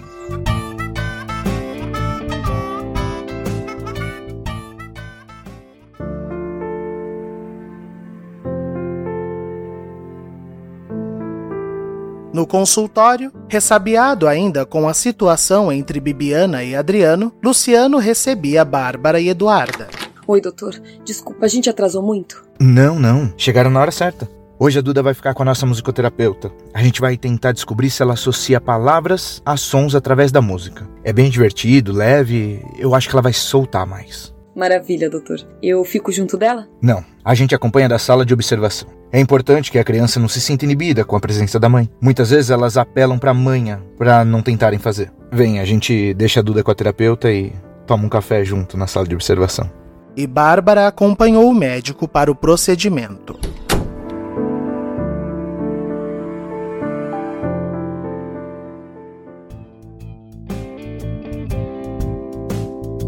No 12.32 12.46
consultório, 12.46 13.32
ressabiado 13.48 14.28
ainda 14.28 14.64
com 14.64 14.88
a 14.88 14.94
situação 14.94 15.72
entre 15.72 15.98
Bibiana 15.98 16.62
e 16.62 16.76
Adriano, 16.76 17.32
Luciano 17.42 17.98
recebia 17.98 18.64
Bárbara 18.64 19.18
e 19.18 19.28
Eduarda. 19.28 19.88
Oi, 20.28 20.42
doutor. 20.42 20.74
Desculpa, 21.06 21.46
a 21.46 21.48
gente 21.48 21.70
atrasou 21.70 22.02
muito? 22.02 22.44
Não, 22.60 23.00
não. 23.00 23.32
Chegaram 23.34 23.70
na 23.70 23.80
hora 23.80 23.90
certa. 23.90 24.28
Hoje 24.58 24.78
a 24.78 24.82
Duda 24.82 25.02
vai 25.02 25.14
ficar 25.14 25.32
com 25.32 25.40
a 25.42 25.46
nossa 25.46 25.64
musicoterapeuta. 25.64 26.52
A 26.74 26.82
gente 26.82 27.00
vai 27.00 27.16
tentar 27.16 27.52
descobrir 27.52 27.88
se 27.88 28.02
ela 28.02 28.12
associa 28.12 28.60
palavras 28.60 29.40
a 29.42 29.56
sons 29.56 29.94
através 29.94 30.30
da 30.30 30.42
música. 30.42 30.86
É 31.02 31.14
bem 31.14 31.30
divertido, 31.30 31.94
leve, 31.94 32.62
eu 32.78 32.94
acho 32.94 33.08
que 33.08 33.14
ela 33.14 33.22
vai 33.22 33.32
soltar 33.32 33.86
mais. 33.86 34.34
Maravilha, 34.54 35.08
doutor. 35.08 35.38
Eu 35.62 35.82
fico 35.82 36.12
junto 36.12 36.36
dela? 36.36 36.68
Não, 36.82 37.02
a 37.24 37.34
gente 37.34 37.54
acompanha 37.54 37.88
da 37.88 37.98
sala 37.98 38.26
de 38.26 38.34
observação. 38.34 38.90
É 39.10 39.18
importante 39.18 39.72
que 39.72 39.78
a 39.78 39.84
criança 39.84 40.20
não 40.20 40.28
se 40.28 40.42
sinta 40.42 40.66
inibida 40.66 41.06
com 41.06 41.16
a 41.16 41.20
presença 41.20 41.58
da 41.58 41.70
mãe. 41.70 41.88
Muitas 42.02 42.28
vezes 42.28 42.50
elas 42.50 42.76
apelam 42.76 43.18
pra 43.18 43.32
manha 43.32 43.82
para 43.96 44.26
não 44.26 44.42
tentarem 44.42 44.78
fazer. 44.78 45.10
Vem, 45.32 45.58
a 45.58 45.64
gente 45.64 46.12
deixa 46.12 46.40
a 46.40 46.42
Duda 46.42 46.62
com 46.62 46.70
a 46.70 46.74
terapeuta 46.74 47.32
e 47.32 47.50
toma 47.86 48.04
um 48.04 48.10
café 48.10 48.44
junto 48.44 48.76
na 48.76 48.86
sala 48.86 49.08
de 49.08 49.14
observação. 49.14 49.77
E 50.18 50.26
Bárbara 50.26 50.88
acompanhou 50.88 51.48
o 51.48 51.54
médico 51.54 52.08
para 52.08 52.28
o 52.28 52.34
procedimento. 52.34 53.38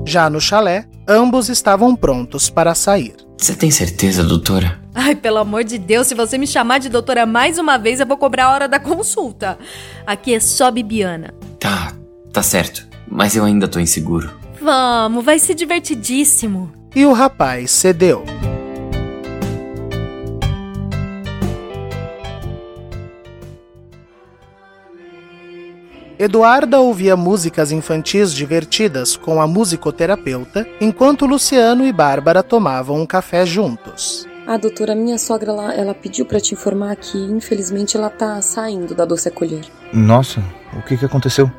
Já 0.06 0.30
no 0.30 0.40
chalé, 0.40 0.86
ambos 1.08 1.48
estavam 1.48 1.96
prontos 1.96 2.48
para 2.48 2.76
sair. 2.76 3.16
Você 3.36 3.56
tem 3.56 3.72
certeza, 3.72 4.22
doutora? 4.22 4.80
Ai, 4.94 5.16
pelo 5.16 5.38
amor 5.38 5.64
de 5.64 5.78
Deus, 5.78 6.06
se 6.06 6.14
você 6.14 6.38
me 6.38 6.46
chamar 6.46 6.78
de 6.78 6.88
doutora 6.88 7.26
mais 7.26 7.58
uma 7.58 7.76
vez, 7.76 7.98
eu 7.98 8.06
vou 8.06 8.16
cobrar 8.16 8.44
a 8.44 8.52
hora 8.52 8.68
da 8.68 8.78
consulta. 8.78 9.58
Aqui 10.06 10.32
é 10.32 10.38
só 10.38 10.70
Bibiana. 10.70 11.34
Tá, 11.58 11.92
tá 12.32 12.40
certo. 12.40 12.86
Mas 13.08 13.34
eu 13.34 13.44
ainda 13.44 13.66
tô 13.66 13.80
inseguro. 13.80 14.30
Vamos, 14.62 15.24
vai 15.24 15.40
ser 15.40 15.54
divertidíssimo. 15.54 16.78
E 16.94 17.06
o 17.06 17.12
rapaz 17.12 17.70
cedeu. 17.70 18.24
Eduarda 26.18 26.80
ouvia 26.80 27.16
músicas 27.16 27.70
infantis 27.70 28.34
divertidas 28.34 29.16
com 29.16 29.40
a 29.40 29.46
musicoterapeuta, 29.46 30.66
enquanto 30.80 31.26
Luciano 31.26 31.86
e 31.86 31.92
Bárbara 31.92 32.42
tomavam 32.42 33.00
um 33.00 33.06
café 33.06 33.46
juntos. 33.46 34.28
Ah, 34.44 34.56
doutora, 34.56 34.94
minha 34.94 35.16
sogra 35.16 35.52
ela, 35.52 35.72
ela 35.72 35.94
pediu 35.94 36.26
para 36.26 36.40
te 36.40 36.54
informar 36.54 36.96
que 36.96 37.16
infelizmente 37.16 37.96
ela 37.96 38.10
tá 38.10 38.42
saindo 38.42 38.96
da 38.96 39.04
doce 39.04 39.28
acolher. 39.28 39.64
Nossa, 39.92 40.42
o 40.76 40.82
que 40.82 40.96
que 40.96 41.04
aconteceu? 41.04 41.50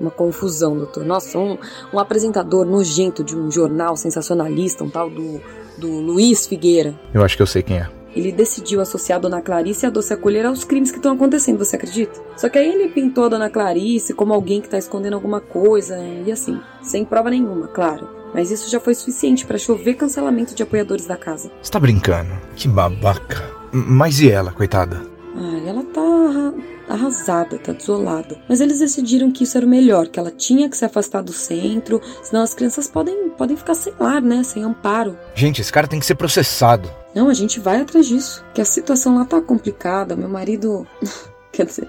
Uma 0.00 0.10
confusão, 0.10 0.76
doutor. 0.76 1.04
Nossa, 1.04 1.38
um, 1.38 1.58
um 1.92 1.98
apresentador 1.98 2.64
nojento 2.64 3.22
de 3.24 3.36
um 3.36 3.50
jornal 3.50 3.96
sensacionalista, 3.96 4.84
um 4.84 4.90
tal 4.90 5.10
do, 5.10 5.40
do 5.78 5.88
Luiz 6.00 6.46
Figueira. 6.46 6.94
Eu 7.12 7.24
acho 7.24 7.36
que 7.36 7.42
eu 7.42 7.46
sei 7.46 7.62
quem 7.62 7.78
é. 7.78 7.88
Ele 8.14 8.30
decidiu 8.30 8.80
associar 8.80 9.18
a 9.18 9.22
Dona 9.22 9.42
Clarice 9.42 9.84
e 9.84 9.88
a 9.88 9.90
Doce 9.90 10.12
Acolher 10.12 10.46
aos 10.46 10.62
crimes 10.62 10.92
que 10.92 10.98
estão 10.98 11.14
acontecendo, 11.14 11.58
você 11.58 11.74
acredita? 11.74 12.20
Só 12.36 12.48
que 12.48 12.58
aí 12.58 12.72
ele 12.72 12.88
pintou 12.88 13.24
a 13.24 13.28
Dona 13.28 13.50
Clarice 13.50 14.14
como 14.14 14.32
alguém 14.32 14.60
que 14.60 14.68
tá 14.68 14.78
escondendo 14.78 15.14
alguma 15.14 15.40
coisa, 15.40 15.98
e 15.98 16.30
assim, 16.30 16.60
sem 16.80 17.04
prova 17.04 17.28
nenhuma, 17.28 17.66
claro. 17.66 18.08
Mas 18.32 18.50
isso 18.50 18.70
já 18.70 18.78
foi 18.78 18.94
suficiente 18.94 19.44
para 19.44 19.58
chover 19.58 19.94
cancelamento 19.94 20.54
de 20.54 20.62
apoiadores 20.62 21.06
da 21.06 21.16
casa. 21.16 21.50
Você 21.60 21.70
tá 21.70 21.80
brincando? 21.80 22.30
Que 22.54 22.68
babaca. 22.68 23.42
Mas 23.72 24.20
e 24.20 24.30
ela, 24.30 24.52
coitada? 24.52 25.02
Ah, 25.36 25.60
ela 25.66 25.82
tá 25.82 26.54
arrasada, 26.94 27.58
tá 27.58 27.72
desolada. 27.72 28.38
Mas 28.48 28.60
eles 28.60 28.78
decidiram 28.78 29.30
que 29.30 29.44
isso 29.44 29.56
era 29.56 29.66
o 29.66 29.68
melhor, 29.68 30.08
que 30.08 30.18
ela 30.18 30.30
tinha 30.30 30.68
que 30.68 30.76
se 30.76 30.84
afastar 30.84 31.22
do 31.22 31.32
centro, 31.32 32.00
senão 32.22 32.42
as 32.42 32.54
crianças 32.54 32.88
podem, 32.88 33.30
podem 33.30 33.56
ficar 33.56 33.74
sem 33.74 33.92
lar, 33.98 34.22
né? 34.22 34.42
Sem 34.42 34.62
amparo. 34.62 35.16
Gente, 35.34 35.60
esse 35.60 35.72
cara 35.72 35.86
tem 35.86 36.00
que 36.00 36.06
ser 36.06 36.14
processado. 36.14 36.90
Não, 37.14 37.28
a 37.28 37.34
gente 37.34 37.60
vai 37.60 37.80
atrás 37.80 38.06
disso. 38.06 38.44
Que 38.54 38.60
a 38.60 38.64
situação 38.64 39.16
lá 39.16 39.24
tá 39.24 39.40
complicada. 39.40 40.16
Meu 40.16 40.28
marido. 40.28 40.86
Quer 41.52 41.66
dizer. 41.66 41.88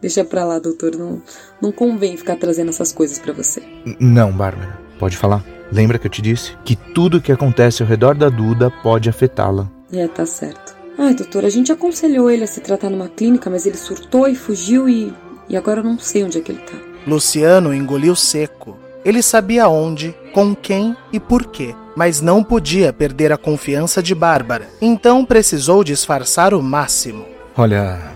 Deixa 0.00 0.24
pra 0.24 0.44
lá, 0.44 0.58
doutor. 0.58 0.96
Não, 0.96 1.22
não 1.60 1.70
convém 1.70 2.16
ficar 2.16 2.36
trazendo 2.36 2.70
essas 2.70 2.92
coisas 2.92 3.18
para 3.18 3.32
você. 3.32 3.62
Não, 4.00 4.32
Bárbara. 4.32 4.78
Pode 4.98 5.16
falar. 5.16 5.44
Lembra 5.70 5.98
que 5.98 6.06
eu 6.06 6.10
te 6.10 6.22
disse 6.22 6.56
que 6.64 6.76
tudo 6.76 7.20
que 7.20 7.32
acontece 7.32 7.82
ao 7.82 7.88
redor 7.88 8.14
da 8.16 8.28
Duda 8.28 8.70
pode 8.82 9.10
afetá-la. 9.10 9.70
É, 9.92 10.06
tá 10.08 10.24
certo. 10.24 10.75
Ai, 10.98 11.14
doutor, 11.14 11.44
a 11.44 11.50
gente 11.50 11.70
aconselhou 11.70 12.30
ele 12.30 12.44
a 12.44 12.46
se 12.46 12.60
tratar 12.60 12.88
numa 12.88 13.08
clínica, 13.08 13.50
mas 13.50 13.66
ele 13.66 13.76
surtou 13.76 14.26
e 14.26 14.34
fugiu 14.34 14.88
e. 14.88 15.12
E 15.48 15.56
agora 15.56 15.80
eu 15.80 15.84
não 15.84 15.98
sei 15.98 16.24
onde 16.24 16.38
é 16.38 16.40
que 16.40 16.50
ele 16.50 16.60
tá. 16.60 16.76
Luciano 17.06 17.72
engoliu 17.72 18.16
seco. 18.16 18.76
Ele 19.04 19.22
sabia 19.22 19.68
onde, 19.68 20.12
com 20.34 20.54
quem 20.56 20.96
e 21.12 21.20
por 21.20 21.46
quê, 21.46 21.72
mas 21.94 22.20
não 22.20 22.42
podia 22.42 22.92
perder 22.92 23.32
a 23.32 23.36
confiança 23.36 24.02
de 24.02 24.14
Bárbara. 24.14 24.68
Então 24.80 25.24
precisou 25.24 25.84
disfarçar 25.84 26.52
o 26.52 26.60
máximo. 26.60 27.24
Olha, 27.56 28.12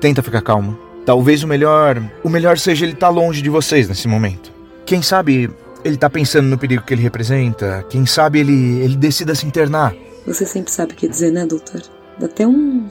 tenta 0.00 0.20
ficar 0.22 0.42
calmo. 0.42 0.76
Talvez 1.06 1.44
o 1.44 1.46
melhor, 1.46 2.02
o 2.24 2.28
melhor 2.28 2.58
seja 2.58 2.84
ele 2.84 2.94
estar 2.94 3.06
tá 3.06 3.12
longe 3.12 3.40
de 3.40 3.48
vocês 3.48 3.88
nesse 3.88 4.08
momento. 4.08 4.52
Quem 4.84 5.00
sabe 5.02 5.48
ele 5.84 5.96
tá 5.96 6.10
pensando 6.10 6.48
no 6.48 6.58
perigo 6.58 6.82
que 6.82 6.92
ele 6.92 7.02
representa. 7.02 7.86
Quem 7.88 8.04
sabe 8.04 8.40
ele 8.40 8.80
ele 8.80 8.96
decida 8.96 9.34
se 9.34 9.46
internar. 9.46 9.94
Você 10.26 10.44
sempre 10.44 10.72
sabe 10.72 10.92
o 10.94 10.96
que 10.96 11.06
dizer, 11.06 11.30
né, 11.30 11.46
doutor? 11.46 11.80
Dá 12.18 12.26
até 12.26 12.46
um 12.46 12.86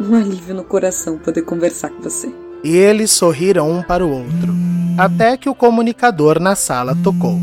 um 0.00 0.14
alívio 0.14 0.54
no 0.54 0.64
coração 0.64 1.18
poder 1.18 1.42
conversar 1.42 1.90
com 1.90 2.02
você. 2.02 2.32
E 2.64 2.76
eles 2.76 3.10
sorriram 3.10 3.70
um 3.70 3.82
para 3.82 4.04
o 4.04 4.10
outro, 4.10 4.54
até 4.98 5.36
que 5.36 5.48
o 5.48 5.54
comunicador 5.54 6.40
na 6.40 6.54
sala 6.54 6.96
tocou. 7.04 7.38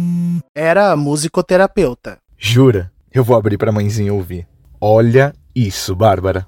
Era 0.55 0.91
a 0.91 0.95
musicoterapeuta. 0.95 2.17
Jura? 2.37 2.91
Eu 3.13 3.23
vou 3.23 3.37
abrir 3.37 3.57
para 3.57 3.69
a 3.69 3.73
mãezinha 3.73 4.13
ouvir. 4.13 4.47
Olha 4.81 5.33
isso, 5.55 5.95
Bárbara. 5.95 6.45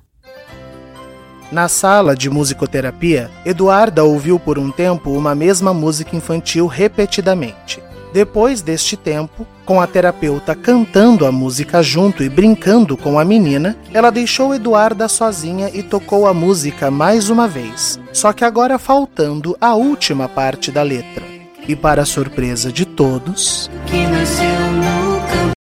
Na 1.52 1.68
sala 1.68 2.16
de 2.16 2.30
musicoterapia, 2.30 3.32
Eduarda 3.44 4.04
ouviu 4.04 4.40
por 4.40 4.60
um 4.60 4.72
tempo 4.72 5.12
uma 5.12 5.34
mesma 5.34 5.74
música 5.74 6.16
infantil 6.16 6.68
repetidamente. 6.68 7.82
Depois 8.12 8.62
deste 8.62 8.98
tempo, 8.98 9.46
com 9.66 9.80
a 9.80 9.86
terapeuta 9.86 10.56
cantando 10.56 11.26
a 11.26 11.32
música 11.32 11.84
junto 11.84 12.24
e 12.24 12.30
brincando 12.30 12.98
com 12.98 13.20
a 13.20 13.26
menina, 13.26 13.78
ela 13.94 14.10
deixou 14.10 14.54
Eduarda 14.54 15.08
sozinha 15.08 15.70
e 15.74 15.84
tocou 15.84 16.28
a 16.28 16.34
música 16.34 16.90
mais 16.90 17.30
uma 17.30 17.48
vez, 17.48 18.00
só 18.12 18.34
que 18.34 18.44
agora 18.44 18.80
faltando 18.80 19.56
a 19.62 19.76
última 19.76 20.28
parte 20.28 20.72
da 20.72 20.82
letra. 20.82 21.24
E 21.68 21.76
para 21.76 22.04
surpresa 22.04 22.72
de 22.72 22.84
todos. 22.84 23.70
Que 23.86 24.08
nasceu 24.08 24.72
no 24.72 25.20
campo. 25.28 25.54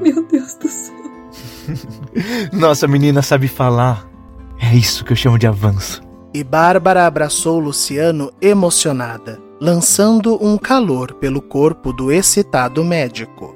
Meu 0.00 0.24
Deus 0.28 0.54
do 0.54 0.68
céu. 0.68 0.94
Nossa 2.52 2.86
menina 2.86 3.20
sabe 3.20 3.48
falar. 3.48 4.15
É 4.60 4.74
isso 4.74 5.04
que 5.04 5.12
eu 5.12 5.16
chamo 5.16 5.38
de 5.38 5.46
avanço. 5.46 6.02
E 6.34 6.44
Bárbara 6.44 7.06
abraçou 7.06 7.58
Luciano 7.58 8.30
emocionada, 8.42 9.40
lançando 9.60 10.38
um 10.44 10.58
calor 10.58 11.14
pelo 11.14 11.40
corpo 11.40 11.92
do 11.92 12.12
excitado 12.12 12.84
médico. 12.84 13.55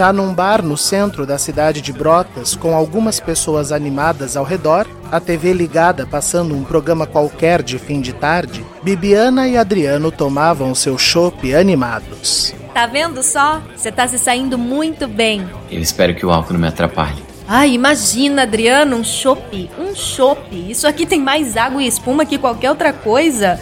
Já 0.00 0.14
num 0.14 0.32
bar 0.32 0.62
no 0.62 0.78
centro 0.78 1.26
da 1.26 1.36
cidade 1.36 1.82
de 1.82 1.92
Brotas, 1.92 2.56
com 2.56 2.74
algumas 2.74 3.20
pessoas 3.20 3.70
animadas 3.70 4.34
ao 4.34 4.46
redor, 4.46 4.86
a 5.12 5.20
TV 5.20 5.52
ligada 5.52 6.06
passando 6.06 6.54
um 6.54 6.64
programa 6.64 7.06
qualquer 7.06 7.62
de 7.62 7.78
fim 7.78 8.00
de 8.00 8.14
tarde, 8.14 8.64
Bibiana 8.82 9.46
e 9.46 9.58
Adriano 9.58 10.10
tomavam 10.10 10.74
seu 10.74 10.96
chopp 10.96 11.54
animados. 11.54 12.54
Tá 12.72 12.86
vendo 12.86 13.22
só? 13.22 13.60
Você 13.76 13.92
tá 13.92 14.08
se 14.08 14.18
saindo 14.18 14.56
muito 14.56 15.06
bem. 15.06 15.46
Eu 15.70 15.82
espero 15.82 16.14
que 16.14 16.24
o 16.24 16.30
álcool 16.30 16.54
não 16.54 16.60
me 16.60 16.68
atrapalhe. 16.68 17.22
Ai, 17.46 17.72
imagina, 17.72 18.44
Adriano, 18.44 18.96
um 18.96 19.04
chopp, 19.04 19.68
um 19.78 19.94
chopp. 19.94 20.48
Isso 20.70 20.88
aqui 20.88 21.04
tem 21.04 21.20
mais 21.20 21.58
água 21.58 21.82
e 21.82 21.86
espuma 21.86 22.24
que 22.24 22.38
qualquer 22.38 22.70
outra 22.70 22.94
coisa. 22.94 23.60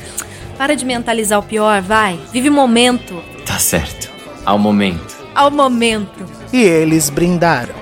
Para 0.56 0.76
de 0.76 0.84
mentalizar 0.84 1.40
o 1.40 1.42
pior, 1.42 1.82
vai. 1.82 2.16
Vive 2.32 2.48
o 2.48 2.52
momento. 2.52 3.20
Tá 3.44 3.58
certo. 3.58 4.08
Ao 4.46 4.56
momento. 4.56 5.17
Ao 5.38 5.52
momento. 5.52 6.26
E 6.52 6.60
eles 6.60 7.10
brindaram. 7.10 7.76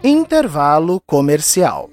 Intervalo 0.00 1.00
comercial. 1.04 1.90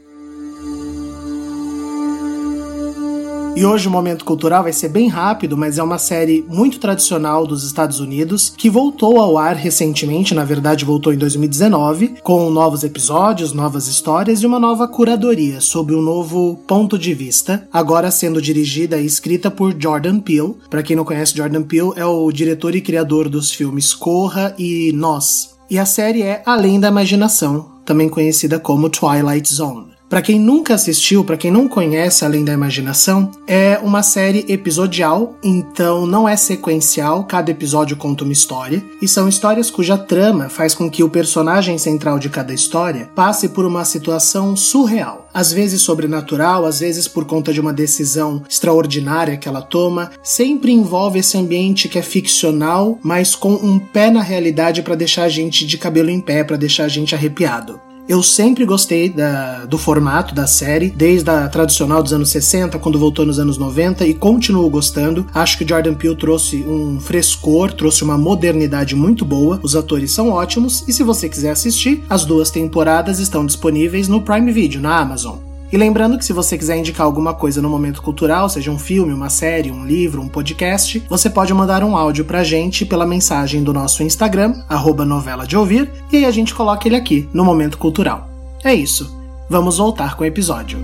E 3.53 3.65
hoje 3.65 3.87
o 3.87 3.91
Momento 3.91 4.23
Cultural 4.23 4.63
vai 4.63 4.71
ser 4.71 4.87
bem 4.87 5.09
rápido, 5.09 5.57
mas 5.57 5.77
é 5.77 5.83
uma 5.83 5.97
série 5.97 6.45
muito 6.47 6.79
tradicional 6.79 7.45
dos 7.45 7.65
Estados 7.65 7.99
Unidos 7.99 8.53
que 8.55 8.69
voltou 8.69 9.19
ao 9.19 9.37
ar 9.37 9.55
recentemente, 9.55 10.33
na 10.33 10.45
verdade 10.45 10.85
voltou 10.85 11.13
em 11.13 11.17
2019, 11.17 12.15
com 12.23 12.49
novos 12.49 12.83
episódios, 12.83 13.51
novas 13.51 13.87
histórias 13.87 14.41
e 14.41 14.45
uma 14.45 14.59
nova 14.59 14.87
curadoria 14.87 15.59
sob 15.59 15.93
um 15.93 16.01
novo 16.01 16.55
ponto 16.65 16.97
de 16.97 17.13
vista, 17.13 17.67
agora 17.73 18.09
sendo 18.09 18.41
dirigida 18.41 18.97
e 18.97 19.05
escrita 19.05 19.51
por 19.51 19.75
Jordan 19.77 20.19
Peele. 20.19 20.55
Para 20.69 20.81
quem 20.81 20.95
não 20.95 21.03
conhece, 21.05 21.35
Jordan 21.35 21.63
Peele 21.63 21.91
é 21.97 22.05
o 22.05 22.31
diretor 22.31 22.73
e 22.73 22.81
criador 22.81 23.27
dos 23.27 23.51
filmes 23.51 23.93
Corra 23.93 24.55
e 24.57 24.93
Nós. 24.93 25.57
E 25.69 25.77
a 25.77 25.85
série 25.85 26.21
é 26.21 26.41
Além 26.45 26.79
da 26.79 26.87
Imaginação, 26.87 27.71
também 27.85 28.07
conhecida 28.07 28.59
como 28.59 28.89
Twilight 28.89 29.53
Zone. 29.53 29.90
Para 30.11 30.21
quem 30.21 30.37
nunca 30.37 30.73
assistiu, 30.73 31.23
para 31.23 31.37
quem 31.37 31.49
não 31.49 31.69
conhece 31.69 32.25
Além 32.25 32.43
da 32.43 32.51
Imaginação, 32.51 33.31
é 33.47 33.79
uma 33.81 34.03
série 34.03 34.43
episodial, 34.49 35.37
então 35.41 36.05
não 36.05 36.27
é 36.27 36.35
sequencial, 36.35 37.23
cada 37.23 37.49
episódio 37.49 37.95
conta 37.95 38.25
uma 38.25 38.33
história, 38.33 38.83
e 39.01 39.07
são 39.07 39.29
histórias 39.29 39.71
cuja 39.71 39.97
trama 39.97 40.49
faz 40.49 40.75
com 40.75 40.91
que 40.91 41.01
o 41.01 41.09
personagem 41.09 41.77
central 41.77 42.19
de 42.19 42.27
cada 42.27 42.53
história 42.53 43.09
passe 43.15 43.47
por 43.47 43.63
uma 43.63 43.85
situação 43.85 44.53
surreal, 44.53 45.29
às 45.33 45.53
vezes 45.53 45.81
sobrenatural, 45.81 46.65
às 46.65 46.81
vezes 46.81 47.07
por 47.07 47.23
conta 47.23 47.53
de 47.53 47.61
uma 47.61 47.71
decisão 47.71 48.43
extraordinária 48.49 49.37
que 49.37 49.47
ela 49.47 49.61
toma, 49.61 50.11
sempre 50.21 50.73
envolve 50.73 51.19
esse 51.19 51.37
ambiente 51.37 51.87
que 51.87 51.97
é 51.97 52.01
ficcional, 52.01 52.99
mas 53.01 53.33
com 53.33 53.53
um 53.53 53.79
pé 53.79 54.11
na 54.11 54.21
realidade 54.21 54.81
para 54.81 54.93
deixar 54.93 55.23
a 55.23 55.29
gente 55.29 55.65
de 55.65 55.77
cabelo 55.77 56.09
em 56.09 56.19
pé, 56.19 56.43
para 56.43 56.57
deixar 56.57 56.83
a 56.83 56.89
gente 56.89 57.15
arrepiado. 57.15 57.79
Eu 58.11 58.21
sempre 58.21 58.65
gostei 58.65 59.07
da, 59.07 59.63
do 59.63 59.77
formato 59.77 60.35
da 60.35 60.45
série, 60.45 60.89
desde 60.89 61.29
a 61.29 61.47
tradicional 61.47 62.03
dos 62.03 62.11
anos 62.11 62.29
60, 62.29 62.77
quando 62.77 62.99
voltou 62.99 63.25
nos 63.25 63.39
anos 63.39 63.57
90, 63.57 64.05
e 64.05 64.13
continuo 64.13 64.69
gostando. 64.69 65.25
Acho 65.33 65.57
que 65.57 65.65
Jordan 65.65 65.93
Peele 65.93 66.17
trouxe 66.17 66.57
um 66.57 66.99
frescor, 66.99 67.71
trouxe 67.71 68.03
uma 68.03 68.17
modernidade 68.17 68.97
muito 68.97 69.23
boa. 69.23 69.61
Os 69.63 69.77
atores 69.77 70.11
são 70.11 70.27
ótimos, 70.27 70.83
e 70.89 70.91
se 70.91 71.03
você 71.03 71.29
quiser 71.29 71.51
assistir, 71.51 72.03
as 72.09 72.25
duas 72.25 72.51
temporadas 72.51 73.17
estão 73.17 73.45
disponíveis 73.45 74.09
no 74.09 74.21
Prime 74.21 74.51
Video, 74.51 74.81
na 74.81 74.97
Amazon. 74.99 75.50
E 75.71 75.77
lembrando 75.77 76.17
que 76.17 76.25
se 76.25 76.33
você 76.33 76.57
quiser 76.57 76.77
indicar 76.77 77.05
alguma 77.05 77.33
coisa 77.33 77.61
no 77.61 77.69
momento 77.69 78.01
cultural, 78.01 78.49
seja 78.49 78.69
um 78.69 78.77
filme, 78.77 79.13
uma 79.13 79.29
série, 79.29 79.71
um 79.71 79.85
livro, 79.85 80.21
um 80.21 80.27
podcast, 80.27 81.01
você 81.07 81.29
pode 81.29 81.53
mandar 81.53 81.81
um 81.81 81.95
áudio 81.95 82.25
pra 82.25 82.43
gente 82.43 82.85
pela 82.85 83.05
mensagem 83.05 83.63
do 83.63 83.71
nosso 83.71 84.03
Instagram, 84.03 84.61
arroba 84.67 85.05
novela 85.05 85.47
de 85.47 85.55
ouvir, 85.55 85.89
e 86.11 86.17
aí 86.17 86.25
a 86.25 86.31
gente 86.31 86.53
coloca 86.53 86.87
ele 86.87 86.97
aqui 86.97 87.29
no 87.33 87.45
momento 87.45 87.77
cultural. 87.77 88.29
É 88.65 88.73
isso. 88.73 89.17
Vamos 89.49 89.77
voltar 89.77 90.17
com 90.17 90.23
o 90.23 90.27
episódio. 90.27 90.79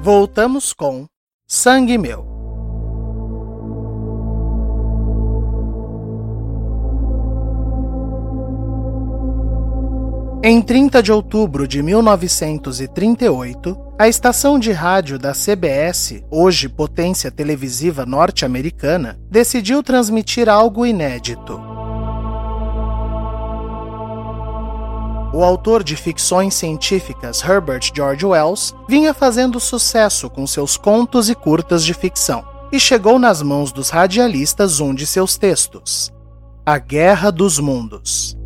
Voltamos 0.00 0.72
com 0.72 1.06
Sangue 1.46 1.98
Meu. 1.98 2.37
Em 10.40 10.62
30 10.62 11.02
de 11.02 11.10
outubro 11.10 11.66
de 11.66 11.82
1938, 11.82 13.76
a 13.98 14.06
estação 14.06 14.56
de 14.56 14.70
rádio 14.70 15.18
da 15.18 15.32
CBS, 15.32 16.22
hoje 16.30 16.68
potência 16.68 17.28
televisiva 17.28 18.06
norte-americana, 18.06 19.18
decidiu 19.28 19.82
transmitir 19.82 20.48
algo 20.48 20.86
inédito. 20.86 21.60
O 25.34 25.42
autor 25.42 25.82
de 25.82 25.96
ficções 25.96 26.54
científicas 26.54 27.42
Herbert 27.42 27.90
George 27.92 28.24
Wells 28.24 28.72
vinha 28.88 29.12
fazendo 29.12 29.58
sucesso 29.58 30.30
com 30.30 30.46
seus 30.46 30.76
contos 30.76 31.28
e 31.28 31.34
curtas 31.34 31.84
de 31.84 31.92
ficção, 31.92 32.44
e 32.70 32.78
chegou 32.78 33.18
nas 33.18 33.42
mãos 33.42 33.72
dos 33.72 33.90
radialistas 33.90 34.78
um 34.78 34.94
de 34.94 35.04
seus 35.04 35.36
textos: 35.36 36.12
A 36.64 36.78
Guerra 36.78 37.32
dos 37.32 37.58
Mundos. 37.58 38.38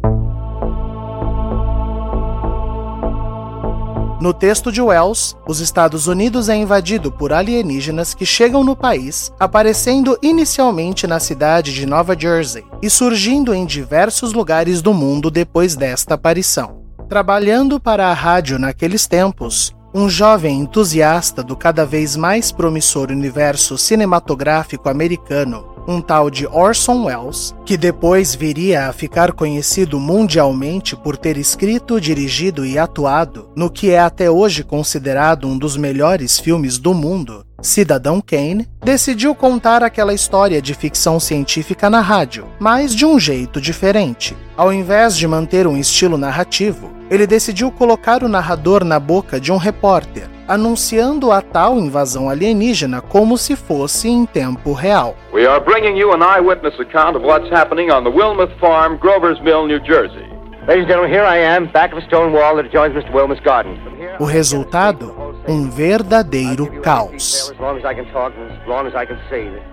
No 4.23 4.33
texto 4.33 4.71
de 4.71 4.81
Wells, 4.81 5.35
os 5.49 5.59
Estados 5.59 6.07
Unidos 6.07 6.49
é 6.49 6.55
invadido 6.55 7.11
por 7.11 7.33
alienígenas 7.33 8.15
que 8.15 8.25
chegam 8.25 8.63
no 8.63 8.77
país, 8.77 9.33
aparecendo 9.37 10.17
inicialmente 10.23 11.09
na 11.09 11.19
cidade 11.19 11.75
de 11.75 11.85
Nova 11.85 12.17
Jersey 12.17 12.65
e 12.81 12.89
surgindo 12.89 13.53
em 13.53 13.67
diversos 13.67 14.33
lugares 14.33 14.81
do 14.81 14.95
mundo 14.95 15.29
depois 15.29 15.75
desta 15.75 16.15
aparição. 16.15 16.85
Trabalhando 17.09 17.81
para 17.81 18.11
a 18.11 18.15
rádio 18.15 18.61
naqueles 18.61 19.09
tempos, 19.09 19.75
um 19.93 20.09
jovem 20.09 20.61
entusiasta 20.61 21.43
do 21.43 21.57
cada 21.57 21.85
vez 21.85 22.15
mais 22.15 22.53
promissor 22.53 23.11
universo 23.11 23.77
cinematográfico 23.77 24.89
americano 24.89 25.72
um 25.87 26.01
tal 26.01 26.31
de 26.31 26.47
Orson 26.47 27.05
Welles, 27.05 27.55
que 27.65 27.77
depois 27.77 28.35
viria 28.35 28.89
a 28.89 28.93
ficar 28.93 29.33
conhecido 29.33 29.99
mundialmente 29.99 30.97
por 30.97 31.17
ter 31.17 31.37
escrito, 31.37 32.01
dirigido 32.01 32.65
e 32.65 32.79
atuado 32.79 33.49
no 33.57 33.71
que 33.71 33.91
é 33.91 34.01
até 34.01 34.31
hoje 34.31 34.63
considerado 34.63 35.47
um 35.47 35.59
dos 35.59 35.77
melhores 35.77 36.39
filmes 36.39 36.79
do 36.79 36.95
mundo, 36.95 37.45
Cidadão 37.61 38.21
Kane, 38.21 38.69
decidiu 38.85 39.35
contar 39.35 39.85
aquela 39.85 40.13
história 40.13 40.61
de 40.61 40.75
ficção 40.75 41.21
científica 41.21 41.89
na 41.89 42.01
rádio, 42.01 42.47
mas 42.59 42.95
de 42.95 43.07
um 43.07 43.19
jeito 43.21 43.61
diferente. 43.61 44.37
Ao 44.57 44.73
invés 44.73 45.17
de 45.17 45.27
manter 45.29 45.67
um 45.67 45.77
estilo 45.77 46.19
narrativo, 46.19 46.91
ele 47.09 47.27
decidiu 47.27 47.71
colocar 47.71 48.25
o 48.25 48.29
narrador 48.29 48.85
na 48.85 48.99
boca 48.99 49.39
de 49.39 49.53
um 49.53 49.57
repórter, 49.57 50.29
anunciando 50.47 51.31
a 51.31 51.41
tal 51.41 51.79
invasão 51.79 52.29
alienígena 52.29 53.01
como 53.01 53.37
se 53.39 53.57
fosse 53.57 54.09
em 54.09 54.27
tempo 54.27 54.73
real. 54.73 55.17
We 55.33 55.47
are 55.47 55.65
bringing 55.65 55.99
you 55.99 56.13
an 56.13 56.23
eyewitness 56.23 56.79
account 56.81 57.17
of 57.17 57.25
what's 57.25 57.51
happening 57.51 57.91
on 57.91 58.05
the 58.05 58.11
Wilmuth 58.11 58.53
Farm, 58.59 58.99
Grover's 58.99 59.41
Mill, 59.41 59.67
New 59.67 59.81
Jersey. 59.81 60.33
Ladies 60.67 60.85
and 60.85 60.89
gentlemen, 60.89 61.11
here 61.11 61.25
I 61.25 61.39
am, 61.39 61.67
back 61.73 61.93
of 61.93 61.99
a 61.99 62.07
stone 62.07 62.33
wall 62.33 62.55
that 62.57 62.67
adjoins 62.67 62.95
Mr. 62.95 63.13
Wilmuth's 63.13 63.43
garden. 63.45 63.77
O 64.21 64.25
resultado? 64.25 65.13
Um 65.49 65.69
verdadeiro 65.69 66.81
caos. 66.83 67.53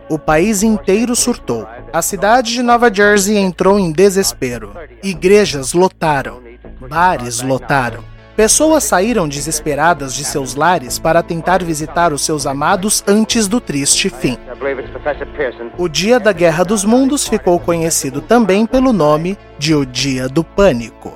O 0.10 0.18
país 0.18 0.64
inteiro 0.64 1.16
surtou. 1.16 1.68
A 1.94 2.02
cidade 2.02 2.54
de 2.54 2.64
Nova 2.64 2.92
Jersey 2.92 3.38
entrou 3.38 3.78
em 3.78 3.92
desespero. 3.92 4.74
Igrejas 5.04 5.74
lotaram. 5.74 6.42
Bares 6.90 7.44
lotaram. 7.44 8.04
Pessoas 8.40 8.86
saíram 8.86 9.28
desesperadas 9.28 10.14
de 10.14 10.24
seus 10.24 10.56
lares 10.56 10.98
para 10.98 11.22
tentar 11.22 11.62
visitar 11.62 12.14
os 12.14 12.22
seus 12.22 12.48
amados 12.48 13.04
antes 13.06 13.50
do 13.50 13.60
triste 13.60 14.10
fim. 14.10 14.38
O 15.78 15.90
Dia 15.90 16.22
da 16.22 16.32
Guerra 16.32 16.64
dos 16.64 16.86
Mundos 16.86 17.28
ficou 17.28 17.60
conhecido 17.60 18.22
também 18.22 18.66
pelo 18.66 18.94
nome 18.94 19.38
de 19.58 19.76
O 19.76 19.86
Dia 19.86 20.30
do 20.30 20.42
Pânico. 20.42 21.14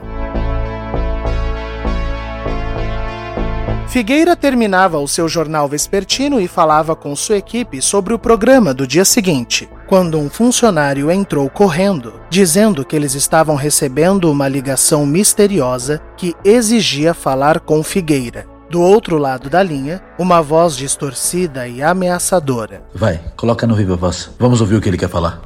Figueira 3.94 4.36
terminava 4.36 4.98
o 4.98 5.08
seu 5.08 5.30
jornal 5.30 5.68
vespertino 5.68 6.42
e 6.42 6.48
falava 6.48 6.96
com 6.96 7.16
sua 7.16 7.38
equipe 7.38 7.80
sobre 7.80 8.12
o 8.12 8.18
programa 8.18 8.74
do 8.74 8.88
dia 8.88 9.06
seguinte, 9.06 9.70
quando 9.86 10.18
um 10.18 10.32
funcionário 10.32 11.12
entrou 11.12 11.48
correndo, 11.48 12.20
dizendo 12.28 12.84
que 12.84 12.96
eles 12.96 13.14
estavam 13.14 13.56
recebendo 13.56 14.32
uma 14.32 14.48
ligação 14.48 15.06
misteriosa 15.06 16.02
que 16.18 16.34
exigia 16.44 17.14
falar 17.14 17.60
com 17.60 17.84
Figueira. 17.84 18.48
Do 18.68 18.82
outro 18.82 19.20
lado 19.20 19.48
da 19.48 19.62
linha, 19.62 20.02
uma 20.18 20.42
voz 20.42 20.76
distorcida 20.76 21.68
e 21.68 21.84
ameaçadora. 21.84 22.82
Vai, 22.96 23.22
coloca 23.38 23.68
no 23.68 23.76
Viva 23.76 23.96
Voz. 23.96 24.32
Vamos 24.40 24.60
ouvir 24.60 24.78
o 24.78 24.82
que 24.82 24.90
ele 24.90 24.98
quer 24.98 25.10
falar. 25.10 25.40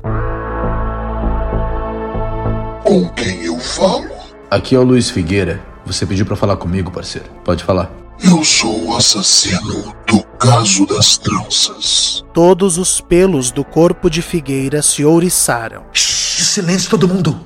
Com 2.82 3.10
quem 3.10 3.44
eu 3.44 3.60
falo? 3.60 4.08
Aqui 4.50 4.74
é 4.74 4.80
o 4.80 4.84
Luiz 4.84 5.10
Figueira. 5.10 5.60
Você 5.86 6.06
pediu 6.06 6.26
para 6.26 6.38
falar 6.38 6.56
comigo, 6.56 6.90
parceiro. 6.90 7.28
Pode 7.44 7.62
falar. 7.62 8.07
Eu 8.24 8.44
sou 8.44 8.86
o 8.86 8.96
assassino 8.98 9.96
do 10.08 10.24
caso 10.40 10.86
das 10.86 11.18
tranças. 11.18 12.24
Todos 12.34 12.78
os 12.78 13.00
pelos 13.00 13.52
do 13.52 13.64
corpo 13.64 14.10
de 14.10 14.22
Figueira 14.22 14.82
se 14.82 15.06
ouriçaram. 15.06 15.86
Shhh, 15.94 16.44
silêncio, 16.44 16.90
todo 16.90 17.08
mundo. 17.08 17.40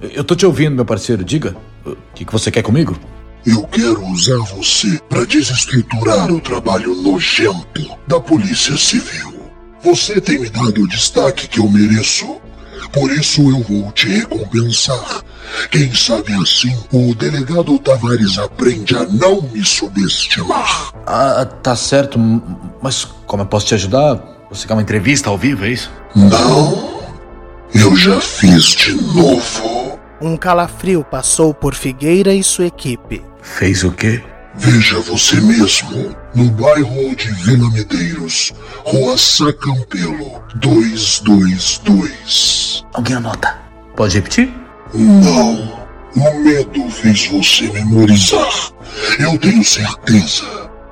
Eu 0.00 0.22
tô 0.22 0.34
te 0.34 0.44
ouvindo, 0.44 0.74
meu 0.74 0.84
parceiro. 0.84 1.24
Diga. 1.24 1.56
O 1.84 1.96
que, 2.14 2.24
que 2.24 2.32
você 2.32 2.50
quer 2.50 2.62
comigo? 2.62 2.98
Eu 3.46 3.66
quero 3.66 4.04
usar 4.08 4.38
você 4.54 5.00
para 5.08 5.24
desestruturar 5.24 6.30
o 6.30 6.40
trabalho 6.40 6.94
nojento 6.94 7.96
da 8.06 8.20
Polícia 8.20 8.76
Civil. 8.76 9.34
Você 9.82 10.20
tem 10.20 10.38
me 10.38 10.50
dado 10.50 10.82
o 10.82 10.88
destaque 10.88 11.48
que 11.48 11.58
eu 11.60 11.68
mereço. 11.68 12.36
Por 12.92 13.10
isso 13.10 13.42
eu 13.50 13.62
vou 13.62 13.92
te 13.92 14.08
recompensar. 14.08 15.22
Quem 15.70 15.92
sabe 15.94 16.32
assim 16.34 16.74
o 16.92 17.14
delegado 17.14 17.78
Tavares 17.78 18.38
aprende 18.38 18.96
a 18.96 19.04
não 19.04 19.42
me 19.42 19.64
subestimar. 19.64 20.92
Ah, 21.06 21.44
tá 21.62 21.74
certo. 21.74 22.18
Mas 22.82 23.04
como 23.26 23.42
eu 23.42 23.46
posso 23.46 23.66
te 23.66 23.74
ajudar? 23.74 24.20
Você 24.50 24.66
quer 24.66 24.72
uma 24.74 24.82
entrevista 24.82 25.28
ao 25.28 25.38
vivo, 25.38 25.64
é 25.64 25.70
isso? 25.70 25.90
Não. 26.14 26.98
Eu 27.74 27.94
já 27.96 28.20
fiz 28.20 28.64
de 28.64 28.92
novo. 28.92 29.98
Um 30.20 30.36
calafrio 30.36 31.04
passou 31.04 31.52
por 31.52 31.74
Figueira 31.74 32.34
e 32.34 32.42
sua 32.42 32.66
equipe. 32.66 33.22
Fez 33.42 33.84
o 33.84 33.92
quê? 33.92 34.22
Veja 34.58 34.98
você 35.00 35.40
mesmo, 35.40 36.14
no 36.34 36.50
bairro 36.50 37.14
de 37.14 37.30
Vila 37.44 37.70
Medeiros, 37.70 38.52
Rua 38.84 39.16
Sacampelo, 39.16 40.42
222. 40.56 42.84
Alguém 42.92 43.14
anota. 43.16 43.56
Pode 43.96 44.16
repetir? 44.16 44.52
Não. 44.92 45.78
O 46.16 46.34
medo 46.42 46.90
fez 46.90 47.28
você 47.28 47.70
memorizar. 47.70 48.72
Eu 49.20 49.38
tenho 49.38 49.62
certeza. 49.64 50.44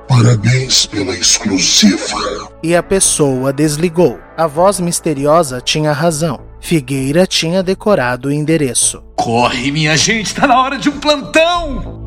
Parabéns 0.07 0.85
pela 0.85 1.13
exclusiva. 1.13 2.49
E 2.63 2.73
a 2.73 2.81
pessoa 2.81 3.51
desligou. 3.51 4.17
A 4.37 4.47
voz 4.47 4.79
misteriosa 4.79 5.59
tinha 5.59 5.91
razão. 5.91 6.39
Figueira 6.61 7.27
tinha 7.27 7.61
decorado 7.61 8.29
o 8.29 8.31
endereço. 8.31 9.03
Corre, 9.15 9.69
minha 9.71 9.97
gente, 9.97 10.33
tá 10.33 10.47
na 10.47 10.61
hora 10.61 10.79
de 10.79 10.87
um 10.89 10.97
plantão! 10.99 12.06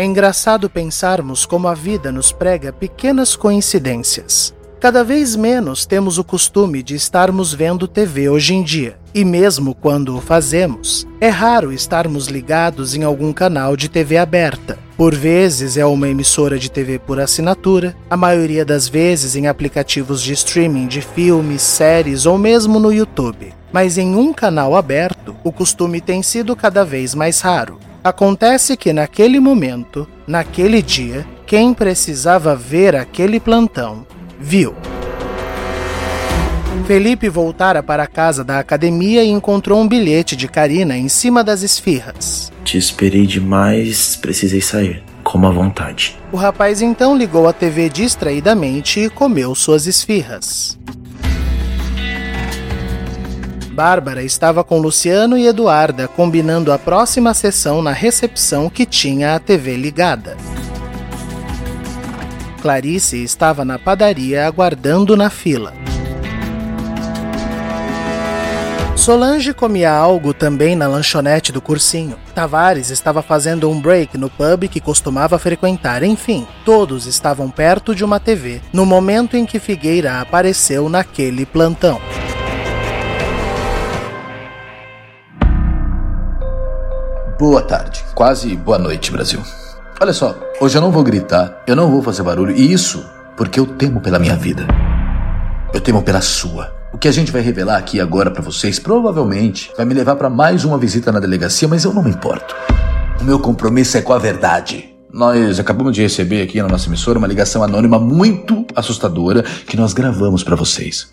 É 0.00 0.02
engraçado 0.02 0.70
pensarmos 0.70 1.44
como 1.44 1.68
a 1.68 1.74
vida 1.74 2.10
nos 2.10 2.32
prega 2.32 2.72
pequenas 2.72 3.36
coincidências. 3.36 4.54
Cada 4.80 5.04
vez 5.04 5.36
menos 5.36 5.84
temos 5.84 6.16
o 6.16 6.24
costume 6.24 6.82
de 6.82 6.94
estarmos 6.94 7.52
vendo 7.52 7.86
TV 7.86 8.30
hoje 8.30 8.54
em 8.54 8.62
dia, 8.62 8.96
e 9.14 9.26
mesmo 9.26 9.74
quando 9.74 10.16
o 10.16 10.20
fazemos, 10.22 11.06
é 11.20 11.28
raro 11.28 11.70
estarmos 11.70 12.28
ligados 12.28 12.94
em 12.94 13.02
algum 13.02 13.30
canal 13.30 13.76
de 13.76 13.90
TV 13.90 14.16
aberta. 14.16 14.78
Por 14.96 15.14
vezes 15.14 15.76
é 15.76 15.84
uma 15.84 16.08
emissora 16.08 16.58
de 16.58 16.70
TV 16.70 16.98
por 16.98 17.20
assinatura, 17.20 17.94
a 18.08 18.16
maioria 18.16 18.64
das 18.64 18.88
vezes 18.88 19.36
em 19.36 19.48
aplicativos 19.48 20.22
de 20.22 20.32
streaming 20.32 20.86
de 20.86 21.02
filmes, 21.02 21.60
séries 21.60 22.24
ou 22.24 22.38
mesmo 22.38 22.80
no 22.80 22.90
YouTube. 22.90 23.52
Mas 23.70 23.98
em 23.98 24.16
um 24.16 24.32
canal 24.32 24.74
aberto, 24.74 25.36
o 25.44 25.52
costume 25.52 26.00
tem 26.00 26.22
sido 26.22 26.56
cada 26.56 26.86
vez 26.86 27.14
mais 27.14 27.42
raro. 27.42 27.78
Acontece 28.02 28.78
que 28.78 28.94
naquele 28.94 29.38
momento, 29.38 30.08
naquele 30.26 30.80
dia, 30.80 31.26
quem 31.46 31.74
precisava 31.74 32.56
ver 32.56 32.96
aquele 32.96 33.38
plantão, 33.38 34.06
viu. 34.38 34.74
Felipe 36.86 37.28
voltara 37.28 37.82
para 37.82 38.04
a 38.04 38.06
casa 38.06 38.42
da 38.42 38.58
academia 38.58 39.22
e 39.22 39.28
encontrou 39.28 39.80
um 39.80 39.86
bilhete 39.86 40.34
de 40.34 40.48
Karina 40.48 40.96
em 40.96 41.08
cima 41.08 41.44
das 41.44 41.62
esfirras. 41.62 42.50
Te 42.64 42.78
esperei 42.78 43.26
demais, 43.26 44.16
precisei 44.16 44.62
sair. 44.62 45.02
Coma 45.22 45.48
à 45.48 45.52
vontade. 45.52 46.18
O 46.32 46.36
rapaz 46.36 46.80
então 46.80 47.16
ligou 47.16 47.46
a 47.46 47.52
TV 47.52 47.90
distraidamente 47.90 48.98
e 48.98 49.10
comeu 49.10 49.54
suas 49.54 49.86
esfirras. 49.86 50.78
Bárbara 53.80 54.22
estava 54.22 54.62
com 54.62 54.76
Luciano 54.78 55.38
e 55.38 55.46
Eduarda 55.46 56.06
combinando 56.06 56.70
a 56.70 56.78
próxima 56.78 57.32
sessão 57.32 57.80
na 57.80 57.92
recepção 57.92 58.68
que 58.68 58.84
tinha 58.84 59.34
a 59.34 59.38
TV 59.38 59.74
ligada. 59.74 60.36
Clarice 62.60 63.24
estava 63.24 63.64
na 63.64 63.78
padaria 63.78 64.46
aguardando 64.46 65.16
na 65.16 65.30
fila. 65.30 65.72
Solange 68.94 69.54
comia 69.54 69.90
algo 69.90 70.34
também 70.34 70.76
na 70.76 70.86
lanchonete 70.86 71.50
do 71.50 71.62
cursinho. 71.62 72.18
Tavares 72.34 72.90
estava 72.90 73.22
fazendo 73.22 73.70
um 73.70 73.80
break 73.80 74.18
no 74.18 74.28
pub 74.28 74.68
que 74.68 74.78
costumava 74.78 75.38
frequentar. 75.38 76.02
Enfim, 76.02 76.46
todos 76.66 77.06
estavam 77.06 77.48
perto 77.48 77.94
de 77.94 78.04
uma 78.04 78.20
TV 78.20 78.60
no 78.74 78.84
momento 78.84 79.38
em 79.38 79.46
que 79.46 79.58
Figueira 79.58 80.20
apareceu 80.20 80.90
naquele 80.90 81.46
plantão. 81.46 81.98
Boa 87.40 87.62
tarde, 87.62 88.04
quase 88.14 88.54
boa 88.54 88.78
noite, 88.78 89.10
Brasil. 89.10 89.40
Olha 89.98 90.12
só, 90.12 90.38
hoje 90.60 90.76
eu 90.76 90.82
não 90.82 90.92
vou 90.92 91.02
gritar, 91.02 91.62
eu 91.66 91.74
não 91.74 91.90
vou 91.90 92.02
fazer 92.02 92.22
barulho, 92.22 92.54
e 92.54 92.70
isso 92.70 93.02
porque 93.34 93.58
eu 93.58 93.64
temo 93.64 93.98
pela 93.98 94.18
minha 94.18 94.36
vida. 94.36 94.66
Eu 95.72 95.80
temo 95.80 96.02
pela 96.02 96.20
sua. 96.20 96.70
O 96.92 96.98
que 96.98 97.08
a 97.08 97.10
gente 97.10 97.32
vai 97.32 97.40
revelar 97.40 97.78
aqui 97.78 97.98
agora 97.98 98.30
para 98.30 98.42
vocês 98.42 98.78
provavelmente 98.78 99.72
vai 99.74 99.86
me 99.86 99.94
levar 99.94 100.16
para 100.16 100.28
mais 100.28 100.66
uma 100.66 100.76
visita 100.76 101.10
na 101.10 101.18
delegacia, 101.18 101.66
mas 101.66 101.82
eu 101.82 101.94
não 101.94 102.02
me 102.02 102.10
importo. 102.10 102.54
O 103.18 103.24
meu 103.24 103.38
compromisso 103.38 103.96
é 103.96 104.02
com 104.02 104.12
a 104.12 104.18
verdade. 104.18 104.94
Nós 105.10 105.58
acabamos 105.58 105.94
de 105.94 106.02
receber 106.02 106.42
aqui 106.42 106.60
na 106.60 106.68
nossa 106.68 106.88
emissora 106.88 107.16
uma 107.16 107.26
ligação 107.26 107.62
anônima 107.62 107.98
muito 107.98 108.66
assustadora 108.76 109.42
que 109.42 109.78
nós 109.78 109.94
gravamos 109.94 110.44
para 110.44 110.56
vocês. 110.56 111.10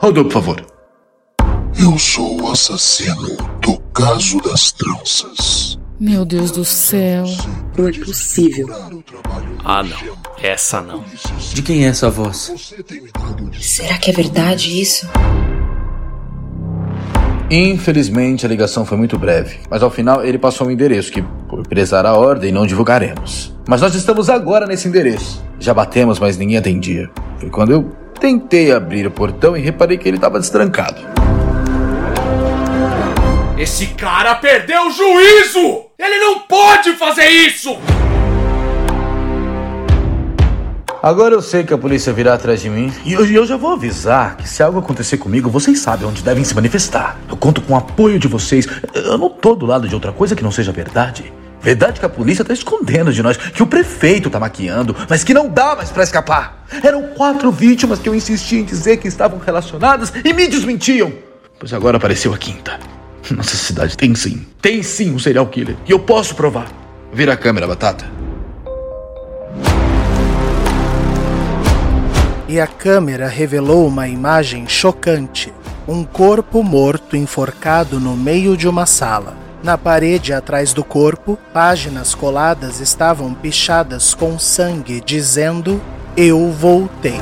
Rodou, 0.00 0.24
por 0.24 0.32
favor. 0.32 0.71
Eu 1.78 1.98
sou 1.98 2.42
o 2.42 2.50
assassino 2.50 3.36
do 3.60 3.78
caso 3.94 4.38
das 4.42 4.72
tranças. 4.72 5.78
Meu 5.98 6.24
Deus 6.24 6.50
do 6.50 6.64
céu. 6.64 7.24
Não 7.76 7.88
é 7.88 7.92
possível. 7.92 8.68
Ah, 9.64 9.82
não. 9.82 9.96
Essa 10.42 10.80
não. 10.80 11.04
De 11.52 11.62
quem 11.62 11.84
é 11.84 11.88
essa 11.88 12.10
voz? 12.10 12.52
Será 13.60 13.96
que 13.98 14.10
é 14.10 14.12
verdade 14.12 14.80
isso? 14.80 15.08
Infelizmente, 17.50 18.46
a 18.46 18.48
ligação 18.48 18.84
foi 18.84 18.96
muito 18.96 19.18
breve, 19.18 19.58
mas 19.68 19.82
ao 19.82 19.90
final 19.90 20.24
ele 20.24 20.38
passou 20.38 20.66
um 20.66 20.70
endereço 20.70 21.12
que, 21.12 21.22
por 21.48 21.66
prezar 21.66 22.06
a 22.06 22.14
ordem, 22.14 22.50
não 22.50 22.66
divulgaremos. 22.66 23.54
Mas 23.68 23.80
nós 23.80 23.94
estamos 23.94 24.30
agora 24.30 24.66
nesse 24.66 24.88
endereço. 24.88 25.44
Já 25.60 25.74
batemos, 25.74 26.18
mas 26.18 26.36
ninguém 26.36 26.56
atendia. 26.56 27.10
Foi 27.38 27.50
quando 27.50 27.72
eu 27.72 27.92
tentei 28.18 28.72
abrir 28.72 29.06
o 29.06 29.10
portão 29.10 29.56
e 29.56 29.60
reparei 29.60 29.98
que 29.98 30.08
ele 30.08 30.16
estava 30.16 30.40
destrancado. 30.40 31.21
Esse 33.58 33.88
cara 33.88 34.34
perdeu 34.36 34.86
o 34.86 34.90
juízo! 34.90 35.84
Ele 35.98 36.18
não 36.18 36.40
pode 36.40 36.94
fazer 36.96 37.26
isso! 37.26 37.76
Agora 41.02 41.34
eu 41.34 41.42
sei 41.42 41.62
que 41.62 41.74
a 41.74 41.78
polícia 41.78 42.12
virá 42.12 42.32
atrás 42.32 42.62
de 42.62 42.70
mim 42.70 42.90
e 43.04 43.12
eu, 43.12 43.26
eu 43.26 43.44
já 43.44 43.56
vou 43.56 43.72
avisar 43.72 44.36
que 44.36 44.48
se 44.48 44.62
algo 44.62 44.78
acontecer 44.78 45.18
comigo, 45.18 45.50
vocês 45.50 45.80
sabem 45.80 46.06
onde 46.06 46.22
devem 46.22 46.44
se 46.44 46.54
manifestar. 46.54 47.18
Eu 47.28 47.36
conto 47.36 47.60
com 47.60 47.74
o 47.74 47.76
apoio 47.76 48.18
de 48.18 48.26
vocês. 48.26 48.66
Eu 48.94 49.18
não 49.18 49.28
tô 49.28 49.54
do 49.54 49.66
lado 49.66 49.86
de 49.86 49.94
outra 49.94 50.12
coisa 50.12 50.34
que 50.34 50.44
não 50.44 50.50
seja 50.50 50.72
verdade. 50.72 51.30
Verdade 51.60 52.00
que 52.00 52.06
a 52.06 52.08
polícia 52.08 52.44
tá 52.44 52.54
escondendo 52.54 53.12
de 53.12 53.22
nós, 53.22 53.36
que 53.36 53.62
o 53.62 53.66
prefeito 53.66 54.30
tá 54.30 54.40
maquiando, 54.40 54.96
mas 55.08 55.22
que 55.22 55.34
não 55.34 55.48
dá 55.48 55.76
mais 55.76 55.90
para 55.90 56.04
escapar. 56.04 56.64
Eram 56.82 57.02
quatro 57.08 57.52
vítimas 57.52 57.98
que 57.98 58.08
eu 58.08 58.14
insisti 58.14 58.56
em 58.56 58.64
dizer 58.64 58.96
que 58.96 59.08
estavam 59.08 59.38
relacionadas 59.38 60.12
e 60.24 60.32
me 60.32 60.48
desmentiam. 60.48 61.12
Pois 61.58 61.72
agora 61.74 61.98
apareceu 61.98 62.32
a 62.32 62.38
quinta. 62.38 63.01
Nossa 63.30 63.56
cidade 63.56 63.96
tem 63.96 64.14
sim, 64.14 64.46
tem 64.60 64.82
sim 64.82 65.14
um 65.14 65.18
serial 65.18 65.46
killer. 65.46 65.76
E 65.86 65.92
eu 65.92 65.98
posso 65.98 66.34
provar. 66.34 66.68
Vira 67.12 67.34
a 67.34 67.36
câmera, 67.36 67.66
Batata. 67.66 68.04
E 72.48 72.60
a 72.60 72.66
câmera 72.66 73.28
revelou 73.28 73.86
uma 73.86 74.08
imagem 74.08 74.68
chocante: 74.68 75.52
um 75.86 76.04
corpo 76.04 76.62
morto 76.62 77.16
enforcado 77.16 77.98
no 77.98 78.16
meio 78.16 78.56
de 78.56 78.68
uma 78.68 78.86
sala. 78.86 79.36
Na 79.62 79.78
parede 79.78 80.32
atrás 80.32 80.72
do 80.72 80.82
corpo, 80.82 81.38
páginas 81.52 82.14
coladas 82.14 82.80
estavam 82.80 83.32
pichadas 83.32 84.12
com 84.12 84.38
sangue, 84.38 85.00
dizendo: 85.00 85.80
Eu 86.16 86.50
voltei. 86.50 87.20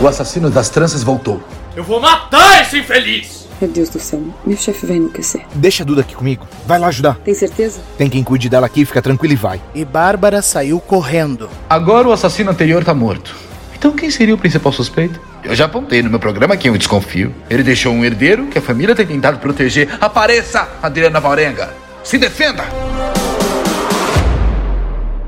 O 0.00 0.08
assassino 0.08 0.50
das 0.50 0.68
tranças 0.70 1.02
voltou. 1.02 1.42
Eu 1.76 1.82
vou 1.82 2.00
matar 2.00 2.62
esse 2.62 2.78
infeliz! 2.78 3.48
Meu 3.60 3.68
Deus 3.68 3.88
do 3.88 3.98
céu, 3.98 4.22
meu 4.46 4.56
chefe 4.56 4.86
vai 4.86 4.96
enlouquecer. 4.96 5.44
Deixa 5.54 5.82
a 5.82 5.86
Duda 5.86 6.02
aqui 6.02 6.14
comigo. 6.14 6.46
Vai 6.66 6.78
lá 6.78 6.86
ajudar. 6.88 7.16
Tem 7.24 7.34
certeza? 7.34 7.80
Tem 7.98 8.08
quem 8.08 8.22
cuide 8.22 8.48
dela 8.48 8.66
aqui, 8.66 8.84
fica 8.84 9.02
tranquilo 9.02 9.32
e 9.32 9.36
vai. 9.36 9.60
E 9.74 9.84
Bárbara 9.84 10.40
saiu 10.40 10.78
correndo. 10.80 11.48
Agora 11.68 12.08
o 12.08 12.12
assassino 12.12 12.50
anterior 12.50 12.84
tá 12.84 12.94
morto. 12.94 13.34
Então 13.74 13.90
quem 13.90 14.08
seria 14.08 14.34
o 14.34 14.38
principal 14.38 14.72
suspeito? 14.72 15.20
Eu 15.42 15.54
já 15.54 15.64
apontei 15.64 16.00
no 16.00 16.10
meu 16.10 16.20
programa 16.20 16.56
quem 16.56 16.70
eu 16.70 16.78
desconfio. 16.78 17.34
Ele 17.50 17.62
deixou 17.62 17.92
um 17.92 18.04
herdeiro 18.04 18.46
que 18.46 18.58
a 18.58 18.62
família 18.62 18.94
tem 18.94 19.06
tentado 19.06 19.38
proteger. 19.38 19.88
Apareça, 20.00 20.68
Adriana 20.80 21.20
Valrenga! 21.20 21.74
Se 22.04 22.18
defenda! 22.18 22.64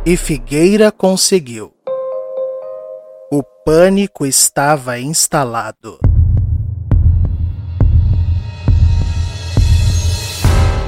E 0.05 0.17
Figueira 0.17 0.93
conseguiu. 0.93 1.73
O 3.33 3.43
pânico 3.65 4.25
estava 4.25 4.99
instalado. 5.01 5.99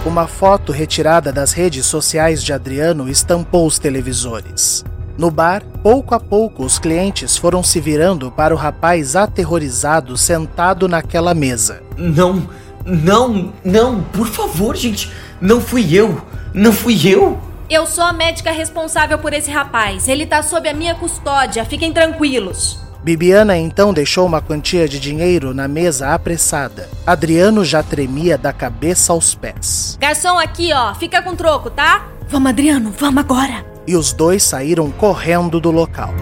Uma 0.08 0.26
foto 0.26 0.72
retirada 0.72 1.30
das 1.30 1.52
redes 1.52 1.84
sociais 1.84 2.42
de 2.42 2.50
Adriano 2.50 3.10
estampou 3.10 3.66
os 3.66 3.78
televisores. 3.78 4.82
No 5.18 5.30
bar, 5.30 5.62
pouco 5.82 6.14
a 6.14 6.18
pouco 6.18 6.64
os 6.64 6.78
clientes 6.78 7.36
foram 7.36 7.62
se 7.62 7.78
virando 7.78 8.32
para 8.32 8.54
o 8.54 8.56
rapaz 8.56 9.14
aterrorizado 9.14 10.16
sentado 10.16 10.88
naquela 10.88 11.34
mesa. 11.34 11.82
Não, 11.94 12.48
não, 12.86 13.52
não, 13.62 14.02
por 14.02 14.26
favor, 14.28 14.74
gente. 14.74 15.12
Não 15.42 15.60
fui 15.60 15.94
eu. 15.94 16.18
Não 16.54 16.72
fui 16.72 17.06
eu. 17.06 17.38
Eu 17.68 17.86
sou 17.86 18.02
a 18.02 18.12
médica 18.14 18.50
responsável 18.50 19.18
por 19.18 19.34
esse 19.34 19.50
rapaz. 19.50 20.08
Ele 20.08 20.24
tá 20.24 20.42
sob 20.42 20.66
a 20.70 20.72
minha 20.72 20.94
custódia. 20.94 21.66
Fiquem 21.66 21.92
tranquilos. 21.92 22.80
Bibiana 23.08 23.56
então 23.56 23.94
deixou 23.94 24.26
uma 24.26 24.42
quantia 24.42 24.86
de 24.86 25.00
dinheiro 25.00 25.54
na 25.54 25.66
mesa 25.66 26.12
apressada. 26.12 26.90
Adriano 27.06 27.64
já 27.64 27.82
tremia 27.82 28.36
da 28.36 28.52
cabeça 28.52 29.14
aos 29.14 29.34
pés. 29.34 29.96
Garçom, 29.98 30.38
aqui, 30.38 30.74
ó. 30.74 30.94
Fica 30.94 31.22
com 31.22 31.34
troco, 31.34 31.70
tá? 31.70 32.06
Vamos, 32.28 32.50
Adriano, 32.50 32.92
vamos 32.98 33.24
agora. 33.24 33.64
E 33.86 33.96
os 33.96 34.12
dois 34.12 34.42
saíram 34.42 34.90
correndo 34.90 35.58
do 35.58 35.70
local. 35.70 36.12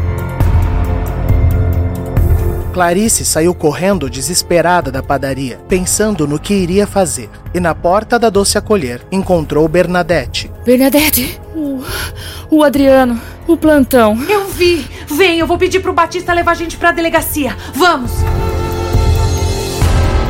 Clarice 2.77 3.25
saiu 3.25 3.55
correndo 3.55 4.11
desesperada 4.11 4.93
da 4.93 5.03
padaria, 5.03 5.59
pensando 5.67 6.29
no 6.29 6.39
que 6.39 6.53
iria 6.53 6.87
fazer. 6.87 7.31
E 7.55 7.59
na 7.59 7.75
porta 7.75 8.19
da 8.19 8.29
doce 8.29 8.59
acolher 8.59 9.01
encontrou 9.11 9.67
Bernadette. 9.67 10.53
Bernadette, 10.63 11.41
o, 11.55 11.83
o 12.51 12.63
Adriano, 12.63 13.19
o 13.47 13.57
plantão. 13.57 14.23
Eu 14.29 14.49
vi. 14.49 14.87
Vem, 15.07 15.39
eu 15.39 15.47
vou 15.47 15.57
pedir 15.57 15.81
pro 15.81 15.95
Batista 15.95 16.35
levar 16.35 16.51
a 16.51 16.55
gente 16.55 16.77
pra 16.77 16.93
delegacia. 16.93 17.57
Vamos. 17.73 18.13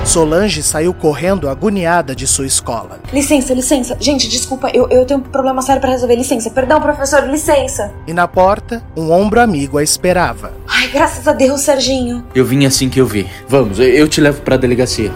Solange 0.07 0.63
saiu 0.63 0.95
correndo 0.95 1.49
agoniada 1.49 2.15
de 2.15 2.27
sua 2.29 2.47
escola. 2.47 3.01
Licença, 3.13 3.53
licença. 3.53 3.97
Gente, 4.01 4.29
desculpa, 4.29 4.71
eu, 4.73 4.89
eu 4.89 5.05
tenho 5.05 5.19
um 5.19 5.23
problema 5.23 5.61
sério 5.61 5.81
pra 5.81 5.91
resolver. 5.91 6.15
Licença. 6.15 6.49
Perdão, 6.49 6.81
professor, 6.81 7.29
licença. 7.29 7.93
E 8.07 8.15
na 8.15 8.29
porta, 8.29 8.83
um 8.97 9.11
ombro 9.11 9.41
amigo 9.41 9.79
a 9.79 9.83
esperava. 9.83 10.53
Ai, 10.69 10.89
graças 10.89 11.27
a 11.27 11.33
Deus, 11.33 11.61
Serginho. 11.61 12.25
Eu 12.35 12.45
vim 12.45 12.65
assim 12.65 12.89
que 12.89 13.01
eu 13.01 13.07
vi. 13.07 13.29
Vamos, 13.49 13.81
eu- 13.81 13.89
eu 13.89 14.09
te 14.09 14.21
levo 14.21 14.41
pra 14.43 14.57
delegacia. 14.57 15.11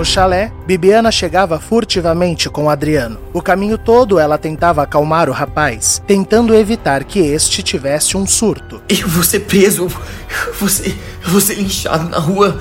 No 0.00 0.06
chalé, 0.06 0.50
Bibiana 0.66 1.12
chegava 1.12 1.60
furtivamente 1.60 2.48
com 2.48 2.70
Adriano. 2.70 3.20
O 3.34 3.42
caminho 3.42 3.76
todo 3.76 4.18
ela 4.18 4.38
tentava 4.38 4.82
acalmar 4.82 5.28
o 5.28 5.32
rapaz, 5.32 6.02
tentando 6.06 6.54
evitar 6.54 7.04
que 7.04 7.18
este 7.18 7.62
tivesse 7.62 8.16
um 8.16 8.26
surto. 8.26 8.80
Eu 8.88 9.06
vou 9.06 9.22
ser 9.22 9.40
preso. 9.40 9.82
Eu 9.82 10.54
vou 10.54 10.70
ser, 10.70 10.98
eu 11.22 11.30
vou 11.30 11.38
ser 11.38 11.56
linchado 11.56 12.08
na 12.08 12.18
rua. 12.18 12.58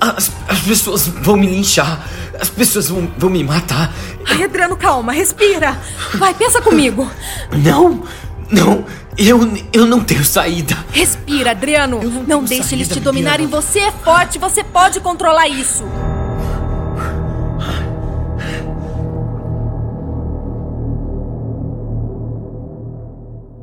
As, 0.00 0.32
as 0.48 0.60
pessoas 0.60 1.06
vão 1.06 1.36
me 1.36 1.46
linchar. 1.46 2.08
As 2.40 2.48
pessoas 2.48 2.88
vão, 2.88 3.06
vão 3.18 3.28
me 3.28 3.44
matar. 3.44 3.92
Ai, 4.26 4.44
Adriano, 4.44 4.74
calma, 4.74 5.12
respira. 5.12 5.78
Vai, 6.14 6.32
pensa 6.32 6.62
comigo. 6.62 7.06
Não, 7.52 8.02
não. 8.50 8.86
Eu, 9.18 9.40
eu 9.74 9.84
não 9.84 10.02
tenho 10.02 10.24
saída. 10.24 10.74
Respira, 10.90 11.50
Adriano. 11.50 12.00
Não, 12.26 12.42
deixe 12.42 12.74
eles 12.74 12.86
saída, 12.86 12.94
te 12.94 13.00
dominarem. 13.00 13.44
Bibiana. 13.44 13.62
Você 13.62 13.80
é 13.80 13.92
forte, 13.92 14.38
você 14.38 14.64
pode 14.64 15.00
controlar 15.00 15.48
isso. 15.48 15.84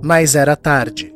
Mas 0.05 0.35
era 0.35 0.55
tarde. 0.55 1.11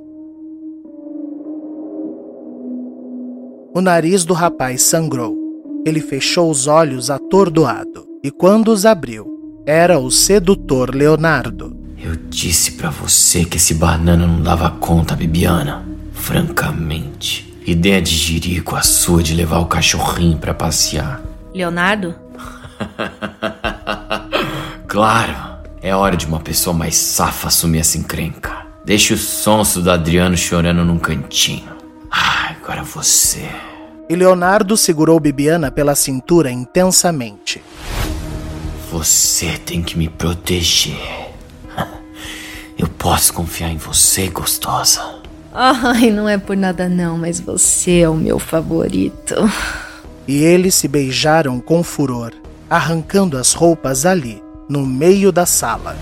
O 3.71 3.81
nariz 3.81 4.25
do 4.25 4.33
rapaz 4.33 4.81
sangrou. 4.81 5.37
Ele 5.85 6.01
fechou 6.01 6.49
os 6.49 6.65
olhos 6.65 7.11
atordoado 7.11 8.07
e, 8.23 8.31
quando 8.31 8.69
os 8.69 8.87
abriu, 8.87 9.61
era 9.63 9.99
o 9.99 10.09
sedutor 10.09 10.95
Leonardo. 10.95 11.77
Eu 11.99 12.15
disse 12.15 12.71
pra 12.71 12.89
você 12.89 13.45
que 13.45 13.57
esse 13.57 13.75
banana 13.75 14.25
não 14.25 14.41
dava 14.41 14.71
conta, 14.71 15.15
Bibiana. 15.15 15.85
Francamente. 16.11 17.53
Ideia 17.67 18.01
de 18.01 18.15
jirico 18.15 18.75
a 18.75 18.81
sua 18.81 19.21
de 19.21 19.35
levar 19.35 19.59
o 19.59 19.67
cachorrinho 19.67 20.39
pra 20.39 20.55
passear. 20.55 21.23
Leonardo? 21.53 22.15
Claro, 24.87 25.35
é 25.83 25.95
hora 25.95 26.17
de 26.17 26.25
uma 26.25 26.39
pessoa 26.39 26.75
mais 26.75 26.95
safa 26.95 27.47
assumir 27.49 27.77
essa 27.77 27.95
encrenca. 27.95 28.68
Deixa 28.89 29.13
o 29.13 29.17
sonso 29.17 29.83
do 29.83 29.91
Adriano 29.91 30.35
chorando 30.35 30.83
num 30.83 30.97
cantinho. 30.97 31.69
Ai, 32.09 32.57
agora 32.59 32.81
você. 32.81 33.47
E 34.09 34.15
Leonardo 34.15 34.75
segurou 34.75 35.19
Bibiana 35.19 35.69
pela 35.69 35.93
cintura 35.93 36.49
intensamente. 36.49 37.61
Você 38.91 39.59
tem 39.63 39.83
que 39.83 39.95
me 39.95 40.09
proteger. 40.09 40.97
Eu 42.75 42.87
posso 42.87 43.31
confiar 43.31 43.69
em 43.69 43.77
você, 43.77 44.27
gostosa. 44.27 45.19
Ai, 45.53 46.09
não 46.09 46.27
é 46.27 46.39
por 46.39 46.57
nada 46.57 46.89
não, 46.89 47.15
mas 47.15 47.39
você 47.39 47.99
é 47.99 48.09
o 48.09 48.15
meu 48.15 48.39
favorito. 48.39 49.35
E 50.27 50.43
eles 50.43 50.73
se 50.73 50.87
beijaram 50.87 51.59
com 51.59 51.83
furor, 51.83 52.31
arrancando 52.67 53.37
as 53.37 53.53
roupas 53.53 54.03
ali, 54.03 54.41
no 54.67 54.83
meio 54.83 55.31
da 55.31 55.45
sala. 55.45 55.95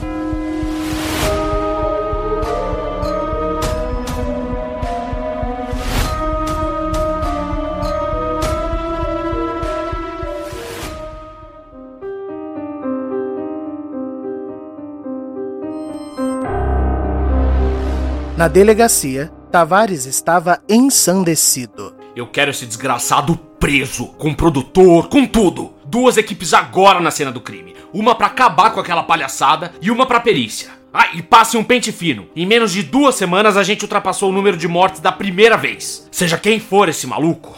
Na 18.37 18.47
delegacia, 18.47 19.31
Tavares 19.51 20.05
estava 20.05 20.61
ensandecido. 20.69 21.95
Eu 22.15 22.27
quero 22.27 22.51
esse 22.51 22.67
desgraçado 22.67 23.35
preso, 23.35 24.09
com 24.09 24.31
produtor, 24.31 25.07
com 25.07 25.25
tudo. 25.25 25.73
Duas 25.83 26.17
equipes 26.17 26.53
agora 26.53 26.99
na 26.99 27.09
cena 27.09 27.31
do 27.31 27.41
crime. 27.41 27.75
Uma 27.91 28.13
pra 28.13 28.27
acabar 28.27 28.69
com 28.69 28.79
aquela 28.79 29.01
palhaçada 29.01 29.73
e 29.81 29.89
uma 29.89 30.05
pra 30.05 30.19
perícia. 30.19 30.69
Ah, 30.93 31.15
e 31.15 31.23
passe 31.23 31.57
um 31.57 31.63
pente 31.63 31.91
fino. 31.91 32.27
Em 32.35 32.45
menos 32.45 32.71
de 32.71 32.83
duas 32.83 33.15
semanas 33.15 33.57
a 33.57 33.63
gente 33.63 33.81
ultrapassou 33.81 34.29
o 34.29 34.33
número 34.33 34.55
de 34.55 34.67
mortes 34.67 35.01
da 35.01 35.11
primeira 35.11 35.57
vez. 35.57 36.07
Seja 36.11 36.37
quem 36.37 36.59
for 36.59 36.89
esse 36.89 37.07
maluco, 37.07 37.57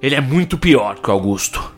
ele 0.00 0.14
é 0.14 0.20
muito 0.22 0.56
pior 0.56 0.98
que 0.98 1.10
o 1.10 1.12
Augusto. 1.12 1.75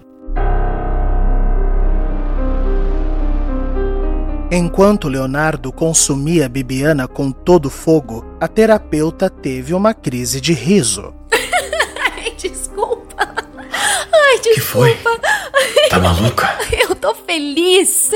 Enquanto 4.50 5.08
Leonardo 5.08 5.70
consumia 5.70 6.48
Bibiana 6.48 7.06
com 7.06 7.30
todo 7.30 7.68
fogo, 7.68 8.24
a 8.40 8.48
terapeuta 8.48 9.28
teve 9.28 9.74
uma 9.74 9.92
crise 9.92 10.40
de 10.40 10.54
riso. 10.54 11.12
Ai, 12.16 12.32
desculpa. 12.34 13.14
Ai, 13.18 14.38
desculpa. 14.40 14.54
Que 14.54 14.60
foi? 14.60 14.98
Tá 15.90 15.98
maluca? 15.98 16.58
Eu 16.72 16.96
tô 16.96 17.14
feliz. 17.14 18.10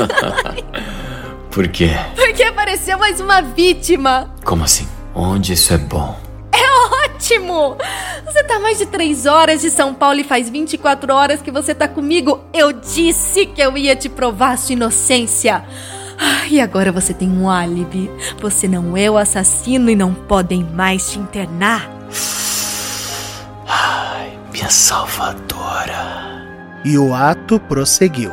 Por 1.53 1.68
quê? 1.68 1.91
Porque 2.16 2.45
apareceu 2.45 2.99
mais 2.99 3.20
uma 3.20 3.43
vítima. 3.43 4.35
Como 4.43 4.64
assim? 4.64 4.89
Onde 5.14 5.53
isso 5.53 5.74
é 5.74 5.78
bom? 5.78 6.18
É 6.51 7.05
ótimo! 7.05 7.76
Você 8.24 8.43
tá 8.45 8.59
mais 8.59 8.78
de 8.78 8.87
três 8.87 9.26
horas 9.26 9.61
de 9.61 9.70
São 9.70 9.93
Paulo 9.93 10.20
e 10.20 10.24
faz 10.24 10.49
24 10.49 11.12
horas 11.12 11.43
que 11.43 11.51
você 11.51 11.74
tá 11.74 11.87
comigo. 11.87 12.43
Eu 12.55 12.72
disse 12.72 13.45
que 13.45 13.61
eu 13.61 13.76
ia 13.76 13.95
te 13.95 14.09
provar 14.09 14.57
sua 14.57 14.72
inocência. 14.72 15.62
Ah, 16.18 16.46
E 16.50 16.60
agora 16.60 16.92
você 16.92 17.14
tem 17.14 17.30
um 17.30 17.48
álibi. 17.48 18.10
Você 18.40 18.68
não 18.68 18.96
é 18.96 19.10
o 19.10 19.16
assassino 19.16 19.90
e 19.90 19.96
não 19.96 20.12
podem 20.14 20.64
mais 20.64 21.10
te 21.10 21.18
internar. 21.18 21.90
Ai, 23.66 24.38
minha 24.52 24.68
salvadora. 24.68 26.42
E 26.84 26.98
o 26.98 27.14
ato 27.14 27.58
prosseguiu. 27.60 28.32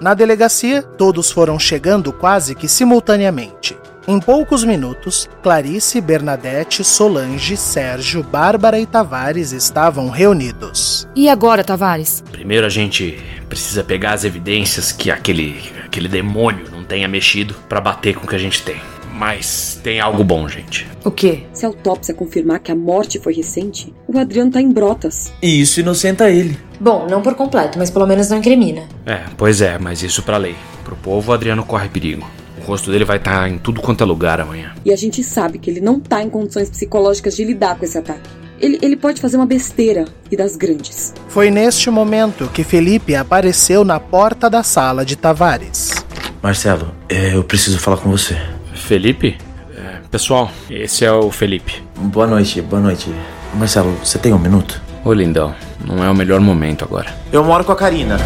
Na 0.00 0.14
delegacia, 0.14 0.80
todos 0.82 1.30
foram 1.30 1.58
chegando 1.58 2.12
quase 2.12 2.54
que 2.54 2.68
simultaneamente. 2.68 3.76
Em 4.10 4.18
poucos 4.18 4.64
minutos, 4.64 5.28
Clarice, 5.42 6.00
Bernadette, 6.00 6.82
Solange, 6.82 7.58
Sérgio, 7.58 8.22
Bárbara 8.22 8.80
e 8.80 8.86
Tavares 8.86 9.52
estavam 9.52 10.08
reunidos. 10.08 11.06
E 11.14 11.28
agora, 11.28 11.62
Tavares? 11.62 12.24
Primeiro 12.32 12.64
a 12.64 12.70
gente 12.70 13.18
precisa 13.50 13.84
pegar 13.84 14.14
as 14.14 14.24
evidências 14.24 14.92
que 14.92 15.10
aquele, 15.10 15.60
aquele 15.84 16.08
demônio 16.08 16.70
não 16.72 16.84
tenha 16.84 17.06
mexido 17.06 17.54
pra 17.68 17.82
bater 17.82 18.16
com 18.16 18.24
o 18.24 18.26
que 18.26 18.34
a 18.34 18.38
gente 18.38 18.62
tem. 18.62 18.80
Mas 19.12 19.78
tem 19.84 20.00
algo 20.00 20.24
bom, 20.24 20.48
gente. 20.48 20.86
O 21.04 21.10
quê? 21.10 21.42
Se 21.52 21.66
a 21.66 21.68
autópsia 21.68 22.14
confirmar 22.14 22.60
que 22.60 22.72
a 22.72 22.74
morte 22.74 23.18
foi 23.18 23.34
recente, 23.34 23.92
o 24.06 24.18
Adriano 24.18 24.50
tá 24.50 24.62
em 24.62 24.72
brotas. 24.72 25.34
E 25.42 25.60
isso 25.60 25.80
inocenta 25.80 26.30
ele. 26.30 26.58
Bom, 26.80 27.06
não 27.10 27.20
por 27.20 27.34
completo, 27.34 27.78
mas 27.78 27.90
pelo 27.90 28.06
menos 28.06 28.30
não 28.30 28.38
incrimina. 28.38 28.88
É, 29.04 29.24
pois 29.36 29.60
é, 29.60 29.76
mas 29.76 30.02
isso 30.02 30.22
pra 30.22 30.38
lei. 30.38 30.56
Pro 30.82 30.96
povo, 30.96 31.30
o 31.30 31.34
Adriano 31.34 31.62
corre 31.62 31.90
perigo. 31.90 32.26
O 32.68 32.72
rosto 32.72 32.90
dele 32.90 33.06
vai 33.06 33.16
estar 33.16 33.48
em 33.48 33.56
tudo 33.56 33.80
quanto 33.80 34.04
é 34.04 34.06
lugar 34.06 34.38
amanhã. 34.42 34.74
E 34.84 34.92
a 34.92 34.96
gente 34.96 35.24
sabe 35.24 35.58
que 35.58 35.70
ele 35.70 35.80
não 35.80 35.98
tá 35.98 36.22
em 36.22 36.28
condições 36.28 36.68
psicológicas 36.68 37.34
de 37.34 37.42
lidar 37.42 37.78
com 37.78 37.84
esse 37.86 37.96
ataque. 37.96 38.28
Ele, 38.60 38.78
ele 38.82 38.94
pode 38.94 39.22
fazer 39.22 39.38
uma 39.38 39.46
besteira 39.46 40.04
e 40.30 40.36
das 40.36 40.54
grandes. 40.54 41.14
Foi 41.28 41.50
neste 41.50 41.88
momento 41.88 42.46
que 42.52 42.62
Felipe 42.62 43.16
apareceu 43.16 43.84
na 43.86 43.98
porta 43.98 44.50
da 44.50 44.62
sala 44.62 45.02
de 45.02 45.16
Tavares. 45.16 45.94
Marcelo, 46.42 46.94
é, 47.08 47.34
eu 47.34 47.42
preciso 47.42 47.78
falar 47.78 47.96
com 47.96 48.10
você. 48.10 48.36
Felipe? 48.74 49.38
É, 49.74 50.00
pessoal, 50.10 50.50
esse 50.68 51.06
é 51.06 51.10
o 51.10 51.30
Felipe. 51.30 51.82
Boa 51.96 52.26
noite, 52.26 52.60
boa 52.60 52.82
noite. 52.82 53.10
Marcelo, 53.54 53.92
você 54.04 54.18
tem 54.18 54.34
um 54.34 54.38
minuto? 54.38 54.78
Ô, 55.02 55.14
lindão, 55.14 55.54
não 55.82 56.04
é 56.04 56.10
o 56.10 56.14
melhor 56.14 56.38
momento 56.38 56.84
agora. 56.84 57.16
Eu 57.32 57.42
moro 57.42 57.64
com 57.64 57.72
a 57.72 57.76
Karina. 57.76 58.18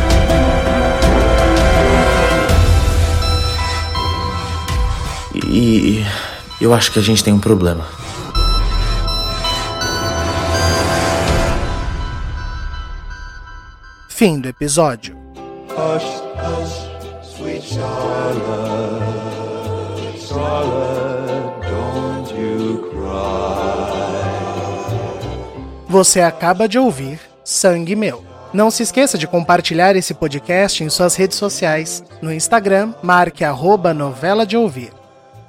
E 5.55 6.03
eu 6.59 6.73
acho 6.73 6.91
que 6.91 6.99
a 6.99 7.03
gente 7.03 7.23
tem 7.23 7.31
um 7.31 7.39
problema. 7.39 7.85
Fim 14.09 14.41
do 14.41 14.49
episódio. 14.49 15.15
Hush, 15.69 16.23
hush, 16.41 17.37
sweet 17.37 17.67
Charlotte, 17.67 19.03
Charlotte, 20.27 21.61
don't 21.69 22.35
you 22.35 22.89
cry. 22.91 23.93
Você 25.87 26.23
acaba 26.23 26.67
de 26.67 26.79
ouvir 26.79 27.21
Sangue 27.45 27.95
Meu. 27.95 28.25
Não 28.55 28.71
se 28.71 28.83
esqueça 28.83 29.19
de 29.19 29.27
compartilhar 29.27 29.97
esse 29.97 30.15
podcast 30.15 30.83
em 30.83 30.89
suas 30.89 31.15
redes 31.15 31.37
sociais. 31.37 32.03
No 32.23 32.33
Instagram, 32.33 32.95
marque 33.03 33.45
arroba 33.45 33.93
novela 33.93 34.47
de 34.47 34.57
ouvir. 34.57 35.02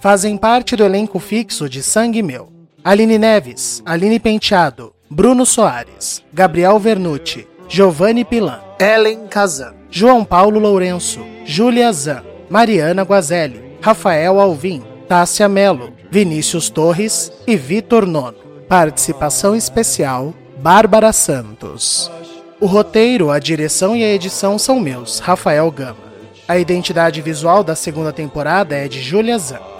Fazem 0.03 0.35
parte 0.35 0.75
do 0.75 0.83
elenco 0.83 1.17
fixo 1.17 1.69
de 1.69 1.81
Sangue 1.81 2.21
Meu. 2.21 2.49
Aline 2.83 3.17
Neves, 3.17 3.81
Aline 3.85 4.19
Penteado, 4.19 4.93
Bruno 5.09 5.45
Soares, 5.45 6.21
Gabriel 6.33 6.77
Vernucci, 6.77 7.47
Giovanni 7.69 8.25
Pilan, 8.25 8.59
Ellen 8.77 9.27
Kazan, 9.29 9.73
João 9.89 10.25
Paulo 10.25 10.59
Lourenço, 10.59 11.21
Júlia 11.45 11.89
Zan, 11.93 12.21
Mariana 12.49 13.03
Guazelli, 13.03 13.77
Rafael 13.79 14.41
Alvim, 14.41 14.83
Tássia 15.07 15.47
Melo, 15.47 15.93
Vinícius 16.11 16.69
Torres 16.69 17.31
e 17.47 17.55
Vitor 17.55 18.05
Nono. 18.05 18.35
Participação 18.67 19.55
especial, 19.55 20.33
Bárbara 20.57 21.13
Santos. 21.13 22.11
O 22.59 22.65
roteiro, 22.65 23.31
a 23.31 23.39
direção 23.39 23.95
e 23.95 24.03
a 24.03 24.13
edição 24.13 24.59
são 24.59 24.81
meus, 24.81 25.19
Rafael 25.19 25.71
Gama. 25.71 26.11
A 26.45 26.57
identidade 26.57 27.21
visual 27.21 27.63
da 27.63 27.73
segunda 27.73 28.11
temporada 28.11 28.75
é 28.75 28.89
de 28.89 29.01
Júlia 29.01 29.39
Zan. 29.39 29.72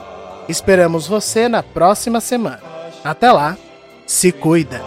Esperamos 0.48 1.08
você 1.08 1.48
na 1.48 1.64
próxima 1.64 2.20
semana. 2.20 2.62
Até 3.04 3.32
lá, 3.32 3.58
se 4.06 4.32
cuida! 4.32 4.82